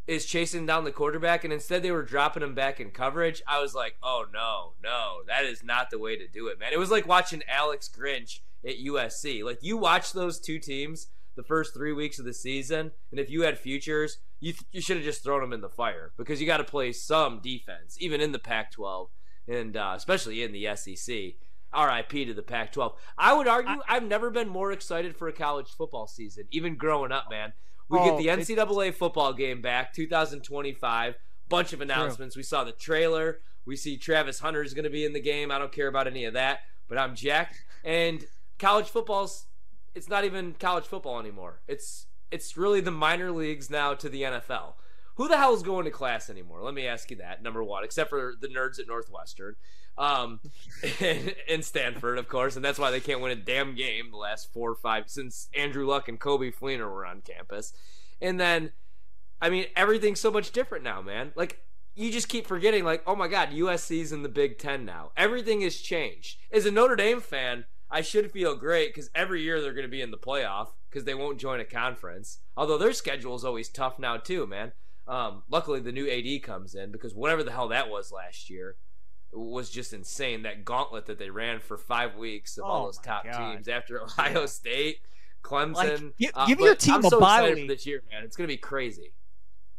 is 0.08 0.26
chasing 0.26 0.66
down 0.66 0.86
the 0.86 0.92
quarterback, 0.94 1.44
and 1.44 1.52
instead 1.52 1.84
they 1.84 1.92
were 1.92 2.04
dropping 2.04 2.42
him 2.42 2.56
back 2.56 2.80
in 2.80 2.90
coverage. 2.90 3.42
I 3.46 3.62
was 3.62 3.76
like, 3.76 3.98
oh 4.02 4.28
no, 4.32 4.76
no, 4.82 5.24
that 5.28 5.44
is 5.44 5.62
not 5.62 5.90
the 5.90 6.00
way 6.00 6.16
to 6.16 6.26
do 6.26 6.48
it, 6.48 6.58
man. 6.58 6.72
It 6.72 6.80
was 6.80 6.90
like 6.90 7.06
watching 7.06 7.44
Alex 7.50 7.90
Grinch 7.94 8.40
at 8.66 8.80
USC. 8.80 9.44
Like 9.44 9.60
you 9.62 9.76
watch 9.76 10.14
those 10.14 10.40
two 10.40 10.58
teams 10.58 11.08
the 11.36 11.44
first 11.44 11.74
three 11.74 11.94
weeks 11.94 12.20
of 12.20 12.26
the 12.26 12.34
season, 12.34 12.92
and 13.12 13.20
if 13.20 13.30
you 13.30 13.44
had 13.44 13.58
futures, 13.58 14.18
you 14.40 14.54
you 14.72 14.82
should 14.82 14.98
have 14.98 15.06
just 15.06 15.24
thrown 15.24 15.42
them 15.42 15.54
in 15.54 15.62
the 15.62 15.70
fire 15.70 16.12
because 16.18 16.40
you 16.42 16.48
got 16.48 16.58
to 16.58 16.64
play 16.64 16.92
some 16.92 17.40
defense, 17.40 17.98
even 18.00 18.22
in 18.22 18.32
the 18.32 18.40
Pac-12, 18.40 19.08
and 19.48 19.78
uh, 19.78 19.94
especially 19.96 20.44
in 20.44 20.52
the 20.52 20.68
SEC. 20.76 21.36
RIP 21.72 22.10
to 22.10 22.34
the 22.34 22.42
Pac 22.42 22.72
12. 22.72 22.94
I 23.16 23.32
would 23.32 23.48
argue 23.48 23.76
I, 23.88 23.94
have 23.94 24.04
never 24.04 24.32
been 24.32 24.50
more 24.50 24.72
excited 24.72 25.16
for 25.16 25.28
a 25.28 25.32
college 25.32 25.68
football 25.70 26.08
season, 26.08 26.46
even 26.50 26.78
growing 26.78 27.12
up, 27.12 27.26
man. 27.30 27.54
We 27.90 28.00
Oh, 28.00 28.06
get 28.06 28.18
the 28.18 28.56
NCAA 28.56 28.96
football 28.96 29.34
game 29.34 29.62
back, 29.62 29.94
2025. 29.94 31.16
Bunch 31.48 31.72
of 31.74 31.82
announcements. 31.82 32.36
We 32.36 32.42
saw 32.42 32.64
the 32.64 32.72
trailer. 32.72 33.42
We 33.66 33.76
see 33.76 33.98
Travis 33.98 34.40
Hunter 34.40 34.64
is 34.64 34.74
going 34.74 34.86
to 34.86 34.90
be 34.90 35.06
in 35.06 35.14
the 35.14 35.20
game. 35.20 35.52
I 35.52 35.60
don't 35.60 35.72
care 35.72 35.88
about 35.88 36.08
any 36.08 36.26
of 36.26 36.34
that, 36.34 36.62
but 36.88 36.98
I'm 36.98 37.14
jacked. 37.16 37.64
And 37.84 38.26
college 38.58 38.88
football's 38.88 39.46
it's 40.00 40.08
not 40.08 40.24
even 40.24 40.56
college 40.58 40.86
football 40.86 41.20
anymore. 41.20 41.60
It's 41.68 42.06
it's 42.32 42.56
really 42.56 42.80
the 42.80 42.90
minor 42.90 43.32
leagues 43.32 43.70
now 43.70 43.94
to 43.96 44.08
the 44.08 44.22
NFL. 44.22 44.76
Who 45.16 45.28
the 45.28 45.36
hell 45.36 45.54
is 45.54 45.62
going 45.62 45.84
to 45.84 45.92
class 45.92 46.30
anymore? 46.30 46.62
Let 46.62 46.74
me 46.74 46.88
ask 46.88 47.12
you 47.12 47.18
that. 47.18 47.44
Number 47.44 47.62
one, 47.62 47.84
except 47.84 48.10
for 48.10 48.36
the 48.40 48.48
nerds 48.48 48.80
at 48.80 48.88
Northwestern, 48.88 49.58
um, 49.98 50.40
and, 51.02 51.36
and 51.50 51.66
Stanford, 51.66 52.18
of 52.18 52.30
course, 52.30 52.56
and 52.56 52.64
that's 52.64 52.80
why 52.80 52.92
they 52.92 53.02
can't 53.02 53.20
win 53.20 53.38
a 53.38 53.42
damn 53.42 53.76
game 53.76 54.12
the 54.12 54.18
last 54.18 54.54
four 54.54 54.72
or 54.72 54.76
five 54.76 55.10
since 55.10 55.50
Andrew 55.54 55.86
Luck 55.86 56.08
and 56.08 56.18
Coby 56.18 56.56
Fleener 56.56 56.90
were 56.90 57.06
on 57.06 57.20
campus. 57.20 57.74
And 58.22 58.40
then, 58.40 58.72
I 59.42 59.50
mean, 59.50 59.66
everything's 59.76 60.22
so 60.22 60.32
much 60.32 60.52
different 60.52 60.86
now, 60.86 61.02
man. 61.02 61.34
Like 61.36 61.60
you 61.94 62.10
just 62.10 62.30
keep 62.30 62.48
forgetting, 62.48 62.86
like, 62.86 63.04
oh 63.06 63.18
my 63.18 63.28
God, 63.28 63.50
USC's 63.50 64.14
in 64.14 64.24
the 64.24 64.30
Big 64.30 64.60
Ten 64.60 64.86
now. 64.86 65.12
Everything 65.18 65.60
has 65.60 65.76
changed. 65.76 66.38
As 66.54 66.66
a 66.66 66.72
Notre 66.72 66.96
Dame 66.96 67.20
fan, 67.20 67.66
I 67.92 68.02
should 68.02 68.32
feel 68.32 68.56
great 68.56 68.94
because 68.94 69.10
every 69.16 69.42
year 69.42 69.62
they're 69.62 69.74
going 69.74 69.86
to 69.86 69.90
be 69.90 70.02
in 70.02 70.12
the 70.12 70.18
playoff 70.18 70.70
because 70.90 71.06
they 71.06 71.16
won't 71.16 71.40
join 71.40 71.60
a 71.60 71.66
conference. 71.66 72.40
Although 72.56 72.78
their 72.78 72.94
schedule 72.94 73.36
is 73.36 73.44
always 73.46 73.70
tough 73.70 73.98
now 74.00 74.18
too, 74.18 74.46
man. 74.46 74.74
Um, 75.08 75.44
luckily, 75.50 75.80
the 75.80 75.92
new 75.92 76.08
AD 76.08 76.44
comes 76.44 76.76
in 76.76 76.92
because 76.92 77.16
whatever 77.16 77.44
the 77.44 77.52
hell 77.52 77.68
that 77.70 77.90
was 77.90 78.12
last 78.12 78.50
year, 78.50 78.76
was 79.32 79.70
just 79.70 79.94
insane. 79.94 80.44
That 80.44 80.66
gauntlet 80.66 81.06
that 81.08 81.20
they 81.20 81.30
ran 81.30 81.60
for 81.60 81.78
five 81.78 82.16
weeks 82.16 82.58
of 82.58 82.66
Oh 82.66 82.68
all 82.68 82.86
those 82.86 82.98
top 83.00 83.24
God. 83.26 83.54
teams 83.54 83.68
after 83.68 84.02
Ohio 84.04 84.46
State, 84.46 84.98
Clemson. 85.44 86.14
Like, 86.20 86.32
uh, 86.34 86.46
give 86.46 86.60
your 86.60 86.72
but 86.72 86.80
team 86.80 86.96
I'm 86.96 87.06
a 87.06 87.10
so 87.10 87.20
bye 87.20 87.38
excited 87.40 87.56
week. 87.56 87.64
for 87.70 87.74
this 87.76 87.86
year, 87.86 88.04
man. 88.12 88.24
It's 88.24 88.36
gonna 88.36 88.48
be 88.48 88.58
crazy. 88.58 89.14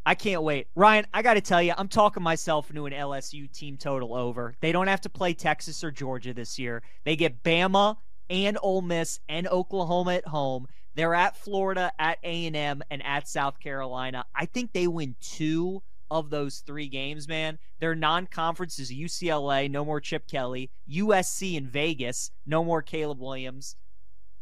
I 0.06 0.14
can't 0.14 0.42
wait. 0.42 0.68
Ryan, 0.74 1.06
I 1.12 1.22
got 1.22 1.34
to 1.34 1.40
tell 1.40 1.62
you, 1.62 1.74
I'm 1.76 1.88
talking 1.88 2.22
myself 2.22 2.70
into 2.70 2.86
an 2.86 2.92
LSU 2.92 3.52
team 3.52 3.76
total 3.76 4.14
over. 4.14 4.54
They 4.60 4.72
don't 4.72 4.86
have 4.86 5.02
to 5.02 5.10
play 5.10 5.34
Texas 5.34 5.84
or 5.84 5.90
Georgia 5.90 6.32
this 6.32 6.58
year. 6.58 6.82
They 7.04 7.16
get 7.16 7.42
Bama 7.42 7.96
and 8.30 8.56
Ole 8.62 8.82
Miss 8.82 9.20
and 9.28 9.46
Oklahoma 9.48 10.14
at 10.14 10.26
home. 10.26 10.66
They're 10.94 11.14
at 11.14 11.36
Florida, 11.36 11.92
at 11.98 12.18
A&M, 12.24 12.82
and 12.90 13.04
at 13.04 13.28
South 13.28 13.60
Carolina. 13.60 14.24
I 14.34 14.46
think 14.46 14.72
they 14.72 14.86
win 14.86 15.16
two 15.20 15.82
of 16.10 16.30
those 16.30 16.58
three 16.66 16.88
games, 16.88 17.28
man. 17.28 17.58
Their 17.78 17.94
non-conference 17.94 18.78
is 18.78 18.92
UCLA, 18.92 19.70
no 19.70 19.84
more 19.84 20.00
Chip 20.00 20.26
Kelly, 20.26 20.70
USC 20.90 21.56
in 21.56 21.66
Vegas, 21.66 22.30
no 22.46 22.64
more 22.64 22.82
Caleb 22.82 23.20
Williams. 23.20 23.76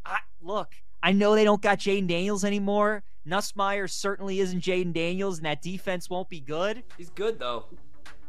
I, 0.06 0.18
look, 0.40 0.74
I 1.02 1.12
know 1.12 1.34
they 1.34 1.44
don't 1.44 1.62
got 1.62 1.78
Jayden 1.78 2.08
Daniels 2.08 2.44
anymore. 2.44 3.02
Nussmeier 3.26 3.88
certainly 3.90 4.40
isn't 4.40 4.60
Jayden 4.62 4.92
Daniels, 4.92 5.38
and 5.38 5.46
that 5.46 5.62
defense 5.62 6.08
won't 6.08 6.28
be 6.28 6.40
good. 6.40 6.82
He's 6.96 7.10
good 7.10 7.38
though. 7.38 7.66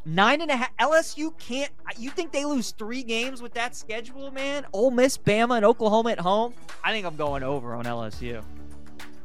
Nine 0.05 0.41
and 0.41 0.49
a 0.49 0.55
half. 0.55 0.75
LSU 0.77 1.37
can't. 1.37 1.71
You 1.97 2.09
think 2.09 2.31
they 2.31 2.45
lose 2.45 2.71
three 2.71 3.03
games 3.03 3.41
with 3.41 3.53
that 3.53 3.75
schedule, 3.75 4.31
man? 4.31 4.65
Ole 4.73 4.91
Miss, 4.91 5.17
Bama, 5.17 5.57
and 5.57 5.65
Oklahoma 5.65 6.11
at 6.11 6.19
home. 6.19 6.53
I 6.83 6.91
think 6.91 7.05
I'm 7.05 7.15
going 7.15 7.43
over 7.43 7.75
on 7.75 7.85
LSU. 7.85 8.43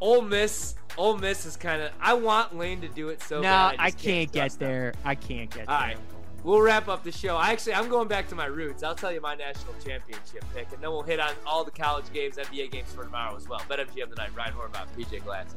Ole 0.01 0.23
Miss, 0.23 0.75
Ole 0.99 1.17
Miss 1.17 1.47
is 1.47 1.57
kind 1.57 1.81
of. 1.81 1.93
I 2.01 2.15
want 2.15 2.57
Lane 2.57 2.81
to 2.83 2.89
do 2.89 3.09
it 3.09 3.23
so 3.23 3.37
no, 3.37 3.43
bad. 3.43 3.77
I, 3.79 3.91
just 3.91 4.03
can't 4.03 4.33
get 4.33 4.41
trust 4.41 4.61
him. 4.61 4.69
there. 4.69 4.95
I 5.05 5.15
can't 5.15 5.51
get 5.51 5.69
All 5.69 5.79
there. 5.79 5.89
right. 5.89 5.99
We'll 6.45 6.61
wrap 6.61 6.89
up 6.89 7.03
the 7.03 7.11
show. 7.11 7.37
I 7.39 7.53
actually, 7.53 7.73
I'm 7.73 7.89
going 7.89 8.07
back 8.07 8.29
to 8.29 8.35
my 8.35 8.45
roots. 8.45 8.83
I'll 8.83 8.95
tell 8.95 9.11
you 9.11 9.23
my 9.23 9.35
national 9.35 9.73
championship 9.83 10.45
pick, 10.55 10.71
and 10.75 10.83
then 10.83 10.91
we'll 10.91 11.03
hit 11.03 11.19
on 11.19 11.33
all 11.47 11.65
the 11.65 11.71
college 11.71 12.05
games, 12.13 12.37
NBA 12.37 12.71
games 12.71 12.93
for 12.93 13.05
tomorrow 13.05 13.35
as 13.35 13.49
well. 13.49 13.61
BetMGM 13.61 14.11
tonight. 14.11 14.29
Ryan 14.37 14.53
Horvath, 14.53 14.89
PJ 14.95 15.25
Glasser. 15.25 15.57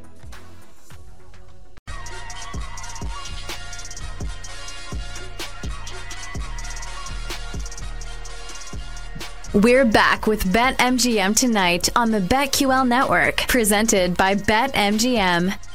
We're 9.54 9.86
back 9.86 10.26
with 10.26 10.44
BetMGM 10.54 11.36
tonight 11.36 11.90
on 11.98 12.12
the 12.12 12.20
BetQL 12.22 12.88
network, 12.88 13.38
presented 13.50 14.16
by 14.16 14.36
BetMGM. 14.36 15.67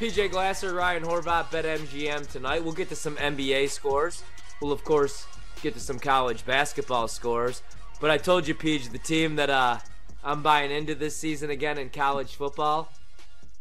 PJ 0.00 0.30
Glasser, 0.30 0.72
Ryan 0.72 1.02
Horvath, 1.02 1.50
BetMGM 1.50 2.26
tonight. 2.32 2.64
We'll 2.64 2.72
get 2.72 2.88
to 2.88 2.96
some 2.96 3.16
NBA 3.16 3.68
scores. 3.68 4.22
We'll 4.62 4.72
of 4.72 4.82
course 4.82 5.26
get 5.60 5.74
to 5.74 5.80
some 5.80 5.98
college 5.98 6.46
basketball 6.46 7.06
scores. 7.06 7.62
But 8.00 8.10
I 8.10 8.16
told 8.16 8.48
you, 8.48 8.54
PJ, 8.54 8.92
the 8.92 8.98
team 8.98 9.36
that 9.36 9.50
uh, 9.50 9.76
I'm 10.24 10.42
buying 10.42 10.70
into 10.70 10.94
this 10.94 11.14
season 11.18 11.50
again 11.50 11.76
in 11.76 11.90
college 11.90 12.36
football. 12.36 12.90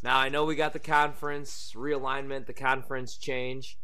Now 0.02 0.17
I 0.17 0.30
know 0.30 0.45
we 0.45 0.56
got 0.56 0.71
the 0.71 0.80
conference 0.80 1.73
realignment, 1.75 2.45
the 2.45 2.54
conference 2.54 3.17
change, 3.17 3.78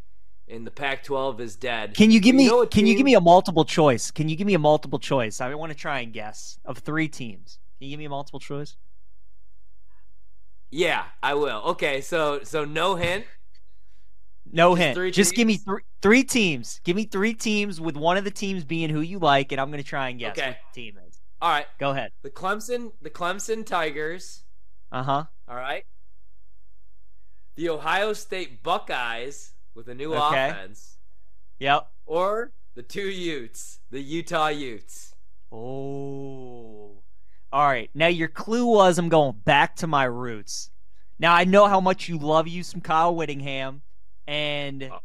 and 0.48 0.66
the 0.66 0.72
Pac-12 0.72 1.42
is 1.42 1.58
dead. 1.58 1.94
Can 1.94 2.10
you 2.10 2.22
give 2.22 2.36
me? 2.36 2.48
know 2.48 2.62
a 2.62 2.68
can 2.68 2.88
you 2.88 2.96
give 2.96 3.04
me 3.04 3.16
a 3.16 3.22
multiple 3.22 3.66
choice? 3.66 4.12
Can 4.12 4.30
you 4.30 4.38
give 4.38 4.48
me 4.48 4.54
a 4.54 4.60
multiple 4.60 5.00
choice? 5.00 5.42
I 5.42 5.54
want 5.56 5.74
to 5.74 5.78
try 5.78 6.00
and 6.00 6.14
guess 6.14 6.58
of 6.64 6.78
three 6.78 7.10
teams. 7.10 7.60
Can 7.80 7.88
you 7.88 7.92
give 7.92 8.00
me 8.00 8.06
a 8.06 8.10
multiple 8.10 8.40
choice? 8.40 8.78
Yeah, 10.72 11.04
I 11.24 11.34
will. 11.36 11.62
Okay, 11.68 12.02
so 12.02 12.42
so 12.44 12.66
no 12.66 12.96
hint. 12.96 13.26
No 14.52 14.76
Just 14.76 14.98
hint. 14.98 15.14
Just 15.16 15.36
give 15.36 15.48
me 15.48 15.58
three 15.58 15.82
three 16.02 16.24
teams. 16.24 16.80
Give 16.84 16.96
me 16.96 17.06
three 17.06 17.34
teams 17.34 17.80
with 17.82 17.96
one 17.98 18.18
of 18.18 18.24
the 18.24 18.32
teams 18.32 18.64
being 18.64 18.90
who 18.90 19.02
you 19.02 19.20
like, 19.20 19.52
and 19.52 19.60
I'm 19.62 19.70
going 19.72 19.82
to 19.84 19.88
try 19.88 20.10
and 20.10 20.20
guess 20.20 20.38
Okay. 20.38 20.50
what 20.50 20.58
the 20.74 20.82
team 20.82 20.98
is. 21.08 21.20
All 21.42 21.50
right, 21.50 21.66
Go 21.80 21.92
ahead. 21.92 22.12
the 22.24 22.30
Clemson, 22.30 22.92
the 23.02 23.10
Clemson 23.10 23.66
Tigers. 23.66 24.44
Uh 24.92 25.04
huh. 25.04 25.24
All 25.48 25.56
right. 25.56 25.86
The 27.56 27.70
Ohio 27.70 28.14
State 28.14 28.64
Buckeyes 28.64 29.54
with 29.76 29.88
a 29.88 29.94
new 29.96 30.14
Okay. 30.14 30.50
offense, 30.50 30.98
Yep. 31.60 31.90
or 32.06 32.52
the 32.76 32.84
two 32.84 33.08
Utes, 33.10 33.80
the 33.92 34.02
Utah 34.02 34.48
Utes. 34.48 35.16
Oh. 35.52 36.85
All 37.56 37.66
right. 37.66 37.90
Now 37.94 38.08
your 38.08 38.28
clue 38.28 38.66
was 38.66 38.98
I'm 38.98 39.08
going 39.08 39.38
back 39.46 39.78
to 39.78 39.88
my 39.88 40.04
roots. 40.04 40.72
Now 41.18 41.34
I 41.34 41.46
know 41.46 41.68
how 41.68 41.80
much 41.80 42.10
you 42.10 42.18
love 42.18 42.50
you 42.50 42.64
some 42.64 42.82
Kyle 42.82 43.16
Whittingham 43.16 43.82
and 44.28 44.84
Oh. 44.84 45.00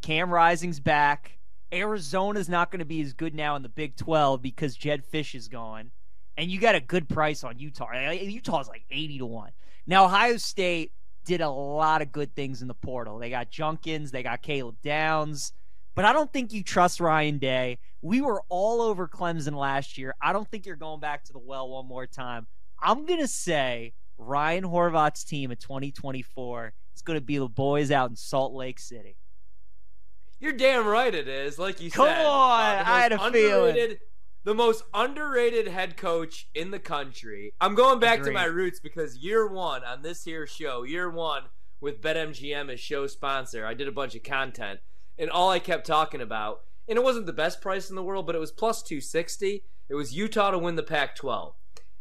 Cam 0.00 0.30
Rising's 0.32 0.80
back. 0.80 1.36
Arizona's 1.70 2.48
not 2.48 2.70
going 2.70 2.78
to 2.78 2.86
be 2.86 3.02
as 3.02 3.12
good 3.12 3.34
now 3.34 3.54
in 3.54 3.60
the 3.60 3.68
Big 3.68 3.96
12 3.96 4.40
because 4.40 4.76
Jedd 4.76 5.04
Fisch 5.12 5.34
is 5.34 5.48
gone. 5.48 5.90
And 6.38 6.50
you 6.50 6.58
got 6.58 6.74
a 6.74 6.80
good 6.80 7.06
price 7.06 7.44
on 7.44 7.58
Utah. 7.58 8.12
Utah's 8.12 8.68
like 8.68 8.86
80 8.90 9.18
to 9.18 9.26
1. 9.26 9.50
Now 9.86 10.06
Ohio 10.06 10.38
State 10.38 10.92
did 11.26 11.42
a 11.42 11.50
lot 11.50 12.00
of 12.00 12.12
good 12.12 12.34
things 12.34 12.62
in 12.62 12.68
the 12.68 12.72
portal. 12.72 13.18
They 13.18 13.28
got 13.28 13.50
Judkins, 13.50 14.10
they 14.10 14.22
got 14.22 14.40
Caleb 14.40 14.76
Downs, 14.82 15.52
but 15.98 16.04
I 16.04 16.12
don't 16.12 16.32
think 16.32 16.52
you 16.52 16.62
trust 16.62 17.00
Ryan 17.00 17.38
Day. 17.38 17.78
We 18.02 18.20
were 18.20 18.44
all 18.48 18.80
over 18.82 19.08
Clemson 19.08 19.56
last 19.56 19.98
year. 19.98 20.14
I 20.22 20.32
don't 20.32 20.48
think 20.48 20.64
you're 20.64 20.76
going 20.76 21.00
back 21.00 21.24
to 21.24 21.32
the 21.32 21.40
well 21.40 21.68
one 21.68 21.86
more 21.86 22.06
time. 22.06 22.46
I'm 22.80 23.04
going 23.04 23.18
to 23.18 23.26
say 23.26 23.94
Ryan 24.16 24.62
Horvath's 24.62 25.24
team 25.24 25.50
in 25.50 25.56
2024 25.56 26.72
is 26.94 27.02
going 27.02 27.18
to 27.18 27.20
be 27.20 27.38
the 27.38 27.48
boys 27.48 27.90
out 27.90 28.10
in 28.10 28.14
Salt 28.14 28.54
Lake 28.54 28.78
City. 28.78 29.16
You're 30.38 30.52
damn 30.52 30.86
right 30.86 31.12
it 31.12 31.26
is. 31.26 31.58
Like 31.58 31.80
you 31.80 31.90
Come 31.90 32.06
said, 32.06 32.24
on, 32.24 32.76
uh, 32.76 32.84
I 32.86 33.00
had 33.00 33.10
a 33.10 33.30
feeling. 33.32 33.96
The 34.44 34.54
most 34.54 34.84
underrated 34.94 35.66
head 35.66 35.96
coach 35.96 36.48
in 36.54 36.70
the 36.70 36.78
country. 36.78 37.54
I'm 37.60 37.74
going 37.74 37.98
back 37.98 38.22
to 38.22 38.30
my 38.30 38.44
roots 38.44 38.78
because 38.78 39.16
year 39.16 39.48
one 39.48 39.82
on 39.82 40.02
this 40.02 40.22
here 40.22 40.46
show, 40.46 40.84
year 40.84 41.10
one 41.10 41.42
with 41.80 42.00
BetMGM 42.00 42.72
as 42.72 42.78
show 42.78 43.08
sponsor, 43.08 43.66
I 43.66 43.74
did 43.74 43.88
a 43.88 43.92
bunch 43.92 44.14
of 44.14 44.22
content, 44.22 44.78
and 45.18 45.30
all 45.30 45.50
I 45.50 45.58
kept 45.58 45.86
talking 45.86 46.20
about, 46.20 46.60
and 46.88 46.96
it 46.96 47.04
wasn't 47.04 47.26
the 47.26 47.32
best 47.32 47.60
price 47.60 47.90
in 47.90 47.96
the 47.96 48.02
world, 48.02 48.26
but 48.26 48.34
it 48.34 48.40
was 48.40 48.52
plus 48.52 48.82
260. 48.82 49.64
It 49.88 49.94
was 49.94 50.14
Utah 50.14 50.50
to 50.50 50.58
win 50.58 50.76
the 50.76 50.82
Pac-12. 50.82 51.54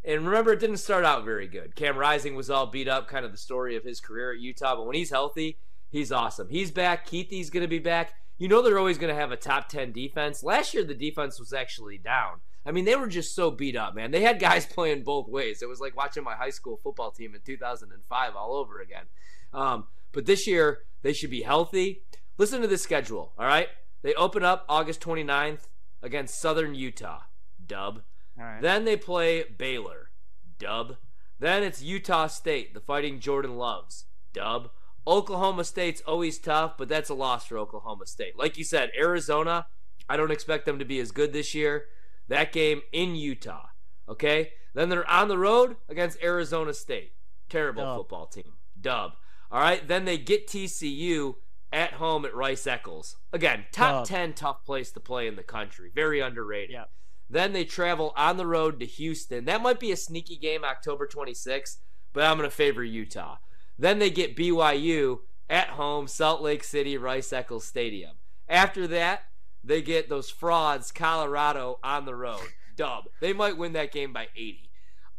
And 0.06 0.25
remember, 0.25 0.53
it 0.53 0.60
didn't 0.60 0.77
start 0.77 1.03
out 1.03 1.25
very 1.25 1.47
good. 1.47 1.75
Cam 1.75 1.97
Rising 1.97 2.36
was 2.36 2.49
all 2.49 2.67
beat 2.67 2.88
up, 2.88 3.10
kind 3.10 3.25
of 3.25 3.32
the 3.32 3.38
story 3.38 3.75
of 3.75 3.84
his 3.84 3.99
career 3.99 4.32
at 4.32 4.39
Utah. 4.39 4.75
But 4.75 4.86
when 4.86 4.95
he's 4.95 5.10
healthy, 5.10 5.58
he's 5.89 6.13
awesome. 6.13 6.47
He's 6.47 6.71
back. 6.71 7.06
Kuithe's 7.08 7.49
going 7.49 7.63
to 7.63 7.67
be 7.67 7.80
back. 7.80 8.13
You 8.38 8.47
know 8.47 8.62
they're 8.62 8.80
always 8.80 8.97
going 8.97 9.13
to 9.13 9.19
have 9.19 9.32
a 9.32 9.38
top 9.38 9.67
10 9.67 9.91
defense. 9.91 10.43
Last 10.43 10.73
year, 10.73 10.84
the 10.84 10.93
defense 10.93 11.39
was 11.39 11.51
actually 11.51 11.97
down. 11.97 12.39
I 12.65 12.71
mean, 12.71 12.86
they 12.86 12.95
were 12.95 13.08
just 13.08 13.36
so 13.36 13.51
beat 13.51 13.75
up, 13.75 13.95
man. 13.95 14.12
They 14.12 14.21
had 14.21 14.39
guys 14.39 14.65
playing 14.73 15.03
both 15.03 15.27
ways. 15.27 15.62
It 15.62 15.67
was 15.67 15.82
like 15.82 15.97
watching 15.97 16.23
my 16.23 16.36
high 16.36 16.51
school 16.51 16.80
football 16.82 17.12
team 17.12 17.36
in 17.36 17.41
2005 17.41 18.36
all 18.36 18.56
over 18.56 18.80
again. 18.80 19.06
Um, 19.53 19.88
but 20.12 20.25
this 20.25 20.47
year, 20.47 20.80
they 21.01 21.13
should 21.13 21.32
be 21.32 21.41
healthy. 21.41 22.03
Listen 22.38 22.62
to 22.62 22.67
this 22.67 22.84
schedule, 22.84 23.34
all 23.38 23.45
right? 23.45 23.69
They 24.04 24.13
open 24.13 24.43
up 24.43 24.65
August 24.69 25.02
29th 25.02 25.67
against 26.02 26.39
Southern 26.39 26.76
Utah. 26.76 27.21
Dub. 27.65 28.02
All 28.39 28.45
right. 28.45 28.62
Then 28.62 28.86
they 28.86 28.95
play 28.95 29.43
Baylor. 29.43 30.12
Dub. 30.60 30.97
Then 31.39 31.63
it's 31.63 31.82
Utah 31.82 32.28
State, 32.28 32.73
the 32.73 32.80
fighting 32.80 33.19
Jordan 33.19 33.58
Loves. 33.58 34.06
Dub. 34.34 34.69
Oklahoma 35.06 35.63
State's 35.63 36.02
always 36.02 36.38
tough, 36.38 36.78
but 36.78 36.89
that's 36.89 37.10
a 37.10 37.13
loss 37.13 37.45
for 37.45 37.58
Oklahoma 37.58 38.06
State. 38.06 38.38
Like 38.38 38.58
you 38.58 38.63
said, 38.63 38.91
Arizona, 38.97 39.67
I 40.10 40.17
don't 40.17 40.32
expect 40.32 40.65
them 40.65 40.80
to 40.80 40.86
be 40.86 41.00
as 41.00 41.12
good 41.12 41.34
this 41.34 41.56
year. 41.56 41.86
That 42.28 42.52
game 42.52 42.82
in 42.91 43.15
Utah. 43.15 43.67
Okay? 44.10 44.52
Then 44.73 44.89
they're 44.89 45.10
on 45.10 45.28
the 45.28 45.38
road 45.38 45.78
against 45.89 46.21
Arizona 46.21 46.73
State. 46.73 47.13
Terrible 47.50 47.84
Dub. 47.84 47.97
football 47.97 48.28
team. 48.28 48.54
Dub. 48.80 49.13
All 49.52 49.62
right? 49.62 49.88
Then 49.88 50.06
they 50.06 50.17
get 50.17 50.47
TCU 50.47 51.36
at 51.71 51.93
home 51.93 52.25
at 52.25 52.36
Rice 52.36 52.65
Eccles. 52.67 53.17
Again, 53.34 53.65
top 53.71 54.01
Dub. 54.01 54.08
10 54.08 54.34
tough 54.34 54.65
place 54.65 54.91
to 54.91 54.99
play 54.99 55.27
in 55.27 55.36
the 55.36 55.43
country. 55.43 55.91
Very 55.93 56.19
underrated. 56.19 56.71
Yeah. 56.71 56.86
Then 57.30 57.53
they 57.53 57.65
travel 57.65 58.13
on 58.15 58.38
the 58.38 58.45
road 58.45 58.80
to 58.80 58.86
Houston. 58.86 59.45
That 59.45 59.62
might 59.62 59.80
be 59.80 59.91
a 59.91 59.97
sneaky 59.97 60.38
game 60.38 60.63
October 60.63 61.08
26th, 61.08 61.77
but 62.13 62.23
I'm 62.23 62.38
going 62.38 62.49
to 62.49 62.56
favor 62.56 62.84
Utah. 62.84 63.38
Then 63.77 63.99
they 63.99 64.10
get 64.10 64.38
BYU 64.38 65.19
at 65.49 65.69
home, 65.69 66.08
Salt 66.08 66.41
Lake 66.41 66.63
City, 66.63 66.97
Rice 66.97 67.34
Eccles 67.34 67.65
Stadium. 67.65 68.15
After 68.47 68.88
that, 68.88 69.23
they 69.63 69.82
get 69.82 70.07
those 70.07 70.30
frauds, 70.30 70.91
Colorado, 70.91 71.80
on 71.84 72.05
the 72.05 72.15
road. 72.15 72.47
Dub. 72.78 73.05
They 73.20 73.34
might 73.34 73.57
win 73.57 73.74
that 73.74 73.91
game 73.91 74.13
by 74.13 74.28
80. 74.36 74.70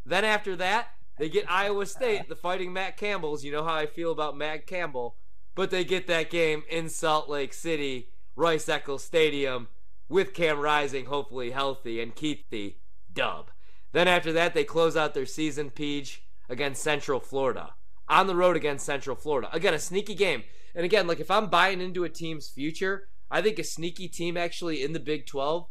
Then 0.07 0.25
after 0.25 0.57
that, 0.57 0.89
they 1.19 1.29
get 1.29 1.51
Iowa 1.51 1.85
State, 1.85 2.29
the 2.29 2.37
fighting 2.37 2.73
Matt 2.73 2.97
Campbells. 2.97 3.45
You 3.45 3.53
know 3.53 3.65
how 3.65 3.75
I 3.75 3.87
feel 3.87 4.13
about 4.13 4.37
Matt 4.37 4.67
Campbell. 4.67 5.17
But 5.59 5.73
they 5.73 5.83
get 5.83 6.07
that 6.07 6.31
game 6.31 6.63
in 6.71 6.89
Salt 6.89 7.29
Lake 7.29 7.53
City, 7.53 8.11
Rice 8.37 8.69
Eccles 8.69 9.03
Stadium, 9.03 9.67
with 10.09 10.33
Cam 10.33 10.61
Rising 10.61 11.07
hopefully 11.07 11.51
healthy 11.51 12.01
and 12.01 12.15
Kuithe. 12.15 12.77
Dub. 13.13 13.51
Then 13.91 14.07
after 14.07 14.33
that, 14.35 14.55
they 14.55 14.63
close 14.63 14.97
out 14.97 15.15
their 15.15 15.27
season, 15.27 15.71
Peach, 15.71 16.23
against 16.49 16.81
Central 16.81 17.19
Florida. 17.19 17.75
On 18.09 18.29
the 18.29 18.37
road 18.37 18.55
against 18.55 18.87
Central 18.87 19.17
Florida. 19.17 19.49
Again, 19.53 19.75
a 19.75 19.81
sneaky 19.81 20.15
game. 20.15 20.45
And 20.77 20.85
again, 20.85 21.09
like 21.09 21.19
if 21.19 21.29
I'm 21.29 21.51
buying 21.51 21.81
into 21.81 22.05
a 22.05 22.09
team's 22.09 22.49
future, 22.49 23.09
I 23.29 23.43
think 23.43 23.59
a 23.59 23.65
sneaky 23.65 24.07
team 24.07 24.37
actually 24.37 24.85
in 24.85 24.93
the 24.93 25.01
Big 25.01 25.27
12 25.27 25.67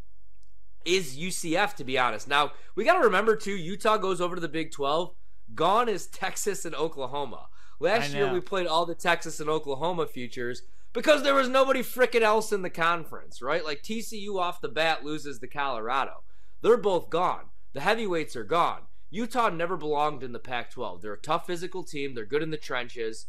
is 0.83 1.17
UCF, 1.17 1.75
to 1.75 1.85
be 1.85 1.97
honest. 1.97 2.27
Now, 2.27 2.51
we 2.75 2.83
got 2.83 2.95
to 2.95 3.05
remember, 3.05 3.37
too, 3.37 3.55
Utah 3.55 3.95
goes 3.95 4.19
over 4.19 4.35
to 4.35 4.41
the 4.41 4.49
Big 4.49 4.73
12. 4.73 5.15
Gone 5.55 5.87
is 5.87 6.07
Texas 6.07 6.65
and 6.65 6.75
Oklahoma. 6.75 7.47
Last 7.79 8.13
year, 8.13 8.31
we 8.31 8.39
played 8.39 8.67
all 8.67 8.85
the 8.85 8.95
Texas 8.95 9.39
and 9.39 9.49
Oklahoma 9.49 10.07
futures 10.07 10.63
because 10.93 11.23
there 11.23 11.35
was 11.35 11.47
nobody 11.47 11.81
freaking 11.81 12.21
else 12.21 12.51
in 12.51 12.63
the 12.63 12.69
conference, 12.69 13.41
right? 13.41 13.63
Like 13.63 13.83
TCU 13.83 14.39
off 14.39 14.61
the 14.61 14.67
bat 14.67 15.05
loses 15.05 15.39
to 15.39 15.47
Colorado. 15.47 16.23
They're 16.61 16.77
both 16.77 17.09
gone. 17.09 17.45
The 17.73 17.81
heavyweights 17.81 18.35
are 18.35 18.43
gone. 18.43 18.81
Utah 19.11 19.49
never 19.49 19.77
belonged 19.77 20.23
in 20.23 20.31
the 20.31 20.39
Pac 20.39 20.71
12. 20.71 21.01
They're 21.01 21.13
a 21.13 21.17
tough 21.17 21.45
physical 21.45 21.83
team, 21.83 22.15
they're 22.15 22.25
good 22.25 22.43
in 22.43 22.51
the 22.51 22.57
trenches 22.57 23.27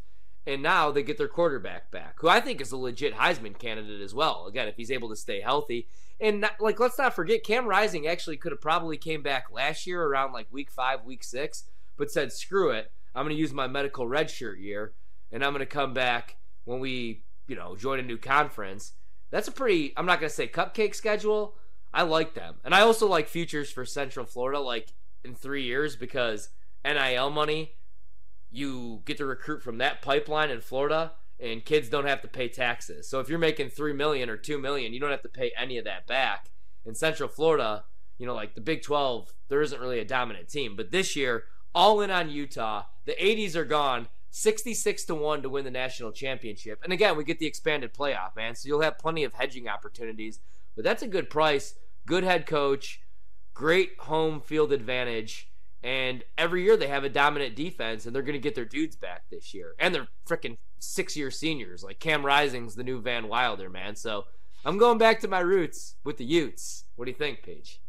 and 0.49 0.62
now 0.62 0.90
they 0.90 1.03
get 1.03 1.18
their 1.18 1.28
quarterback 1.28 1.90
back, 1.90 2.14
who 2.20 2.28
I 2.28 2.40
think 2.40 2.62
is 2.62 2.72
a 2.72 2.76
legit 2.78 3.14
Heisman 3.14 3.59
candidate 3.59 4.01
as 4.01 4.14
well. 4.14 4.46
Again, 4.46 4.66
if 4.66 4.76
he's 4.76 4.90
able 4.90 5.11
to 5.11 5.16
stay 5.16 5.42
healthy, 5.42 5.88
and 6.18 6.40
not, 6.40 6.59
like 6.59 6.80
let's 6.80 6.96
not 6.96 7.14
forget, 7.14 7.44
Cam 7.44 7.66
Rising 7.66 8.07
actually 8.07 8.38
could 8.38 8.53
have 8.53 8.61
probably 8.61 8.96
came 8.96 9.22
back 9.22 9.51
last 9.53 9.86
year 9.86 10.03
around 10.03 10.32
like 10.32 10.46
week 10.51 10.70
five, 10.70 11.05
week 11.05 11.22
six, 11.22 11.64
but 11.99 12.11
said 12.11 12.32
screw 12.32 12.70
it, 12.70 12.90
I'm 13.18 13.24
going 13.24 13.36
to 13.36 13.40
use 13.40 13.52
my 13.52 13.66
medical 13.66 14.06
redshirt 14.06 14.60
year, 14.60 14.92
and 15.32 15.44
I'm 15.44 15.52
going 15.52 15.60
to 15.60 15.66
come 15.66 15.92
back 15.92 16.36
when 16.64 16.80
we 16.80 17.24
you 17.46 17.56
know 17.56 17.76
join 17.76 17.98
a 17.98 18.02
new 18.02 18.18
conference. 18.18 18.92
That's 19.30 19.48
a 19.48 19.52
pretty 19.52 19.92
I'm 19.96 20.06
not 20.06 20.20
going 20.20 20.30
to 20.30 20.34
say 20.34 20.48
cupcake 20.48 20.94
schedule. 20.94 21.54
I 21.92 22.02
like 22.02 22.34
them, 22.34 22.56
and 22.64 22.74
I 22.74 22.82
also 22.82 23.06
like 23.06 23.28
futures 23.28 23.70
for 23.70 23.84
Central 23.84 24.26
Florida, 24.26 24.60
like 24.60 24.92
in 25.24 25.34
three 25.34 25.64
years 25.64 25.96
because 25.96 26.50
NIL 26.84 27.30
money 27.30 27.72
you 28.50 29.02
get 29.04 29.18
to 29.18 29.26
recruit 29.26 29.62
from 29.62 29.78
that 29.78 30.00
pipeline 30.00 30.50
in 30.50 30.60
Florida 30.60 31.12
and 31.40 31.64
kids 31.64 31.88
don't 31.88 32.06
have 32.06 32.22
to 32.22 32.28
pay 32.28 32.48
taxes. 32.48 33.08
So 33.08 33.20
if 33.20 33.28
you're 33.28 33.38
making 33.38 33.70
3 33.70 33.92
million 33.92 34.28
or 34.28 34.36
2 34.36 34.58
million, 34.58 34.92
you 34.92 35.00
don't 35.00 35.10
have 35.10 35.22
to 35.22 35.28
pay 35.28 35.52
any 35.56 35.78
of 35.78 35.84
that 35.84 36.06
back. 36.06 36.50
In 36.84 36.94
Central 36.94 37.28
Florida, 37.28 37.84
you 38.16 38.26
know, 38.26 38.34
like 38.34 38.54
the 38.54 38.60
Big 38.60 38.82
12, 38.82 39.32
there 39.48 39.60
isn't 39.60 39.80
really 39.80 40.00
a 40.00 40.04
dominant 40.04 40.48
team, 40.48 40.74
but 40.76 40.90
this 40.90 41.14
year 41.14 41.44
all 41.79 42.01
in 42.01 42.11
on 42.11 42.29
Utah. 42.29 42.83
The 43.07 43.14
80s 43.14 43.55
are 43.55 43.64
gone. 43.64 44.09
66 44.31 45.05
to 45.05 45.14
1 45.14 45.43
to 45.43 45.49
win 45.49 45.64
the 45.64 45.70
national 45.70 46.11
championship. 46.11 46.81
And 46.83 46.93
again, 46.93 47.16
we 47.16 47.22
get 47.22 47.39
the 47.39 47.47
expanded 47.47 47.95
playoff, 47.95 48.35
man. 48.35 48.57
So 48.57 48.66
you'll 48.66 48.81
have 48.81 48.99
plenty 48.99 49.22
of 49.22 49.33
hedging 49.33 49.68
opportunities. 49.68 50.41
But 50.74 50.85
that's 50.85 51.05
a 51.05 51.09
good 51.09 51.31
price, 51.31 51.76
good 52.05 52.24
head 52.24 52.47
coach, 52.47 53.01
great 53.55 53.93
home 54.01 54.41
field 54.41 54.72
advantage. 54.72 55.49
And 55.81 56.24
every 56.37 56.64
year 56.64 56.76
they 56.76 56.89
have 56.89 57.05
a 57.05 57.09
dominant 57.09 57.55
defense, 57.55 58.05
and 58.05 58.14
they're 58.14 58.22
going 58.22 58.33
to 58.33 58.41
get 58.41 58.57
their 58.57 58.64
dudes 58.64 58.97
back 58.97 59.31
this 59.31 59.55
year. 59.55 59.76
And 59.79 59.95
they're 59.95 60.09
freaking 60.29 60.59
six 60.81 61.16
year 61.16 61.31
seniors. 61.31 61.85
Like 61.85 62.01
Cam 62.01 62.26
Rising's 62.26 62.74
the 62.74 62.83
new 62.83 63.01
Van 63.01 63.29
Wilder, 63.29 63.70
man. 63.70 63.95
So 63.95 64.24
I'm 64.64 64.79
going 64.79 64.99
back 64.99 65.20
to 65.20 65.29
my 65.29 65.41
roots 65.41 65.95
with 66.03 66.16
the 66.16 66.24
Utes. 66.24 66.85
What 66.97 67.05
do 67.05 67.12
you 67.12 67.16
think, 67.16 67.45
Paige? 67.45 67.81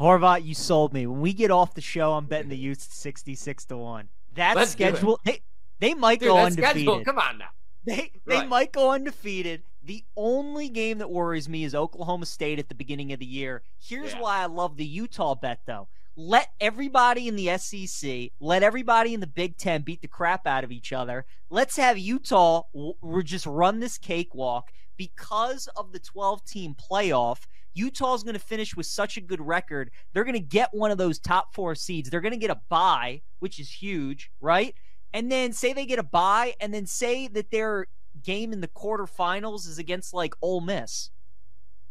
Horvath, 0.00 0.44
you 0.44 0.54
sold 0.54 0.92
me. 0.92 1.06
When 1.06 1.20
we 1.20 1.32
get 1.32 1.50
off 1.50 1.74
the 1.74 1.80
show, 1.80 2.14
I'm 2.14 2.26
betting 2.26 2.48
the 2.48 2.56
Utes 2.56 2.88
66 2.94 3.66
to 3.66 3.76
1. 3.76 4.08
That 4.34 4.56
Let's 4.56 4.70
schedule, 4.72 5.20
they, 5.24 5.42
they 5.78 5.94
might 5.94 6.20
Dude, 6.20 6.28
go 6.28 6.38
undefeated. 6.38 6.70
Schedule, 6.70 7.04
come 7.04 7.18
on 7.18 7.38
now. 7.38 7.50
They, 7.82 8.12
they 8.26 8.36
right. 8.36 8.48
might 8.48 8.72
go 8.72 8.90
undefeated. 8.90 9.62
The 9.82 10.04
only 10.16 10.68
game 10.68 10.98
that 10.98 11.10
worries 11.10 11.48
me 11.48 11.64
is 11.64 11.74
Oklahoma 11.74 12.26
State 12.26 12.58
at 12.58 12.68
the 12.68 12.74
beginning 12.74 13.12
of 13.12 13.18
the 13.18 13.26
year. 13.26 13.62
Here's 13.78 14.12
yeah. 14.12 14.20
why 14.20 14.42
I 14.42 14.46
love 14.46 14.76
the 14.76 14.84
Utah 14.84 15.34
bet, 15.34 15.60
though 15.66 15.88
let 16.16 16.50
everybody 16.60 17.28
in 17.28 17.36
the 17.36 17.56
SEC, 17.56 18.30
let 18.40 18.62
everybody 18.62 19.14
in 19.14 19.20
the 19.20 19.26
Big 19.26 19.56
Ten 19.56 19.82
beat 19.82 20.02
the 20.02 20.08
crap 20.08 20.46
out 20.46 20.64
of 20.64 20.72
each 20.72 20.92
other. 20.92 21.24
Let's 21.48 21.76
have 21.76 21.98
Utah 21.98 22.62
we 23.00 23.22
just 23.24 23.46
run 23.46 23.80
this 23.80 23.96
cakewalk 23.96 24.70
because 24.96 25.66
of 25.76 25.92
the 25.92 25.98
12 25.98 26.44
team 26.44 26.74
playoff. 26.74 27.46
Utah's 27.74 28.22
going 28.22 28.34
to 28.34 28.40
finish 28.40 28.76
with 28.76 28.86
such 28.86 29.16
a 29.16 29.20
good 29.20 29.40
record. 29.40 29.90
They're 30.12 30.24
going 30.24 30.34
to 30.34 30.40
get 30.40 30.72
one 30.72 30.90
of 30.90 30.98
those 30.98 31.18
top 31.18 31.54
four 31.54 31.74
seeds. 31.74 32.10
They're 32.10 32.20
going 32.20 32.32
to 32.32 32.38
get 32.38 32.50
a 32.50 32.60
buy, 32.68 33.22
which 33.38 33.58
is 33.58 33.70
huge, 33.70 34.30
right? 34.40 34.74
And 35.12 35.30
then 35.30 35.52
say 35.52 35.72
they 35.72 35.86
get 35.86 35.98
a 35.98 36.04
buy, 36.04 36.54
and 36.60 36.72
then 36.72 36.86
say 36.86 37.26
that 37.28 37.50
their 37.50 37.86
game 38.22 38.52
in 38.52 38.60
the 38.60 38.68
quarterfinals 38.68 39.66
is 39.66 39.78
against 39.78 40.14
like 40.14 40.34
Ole 40.42 40.60
Miss 40.60 41.10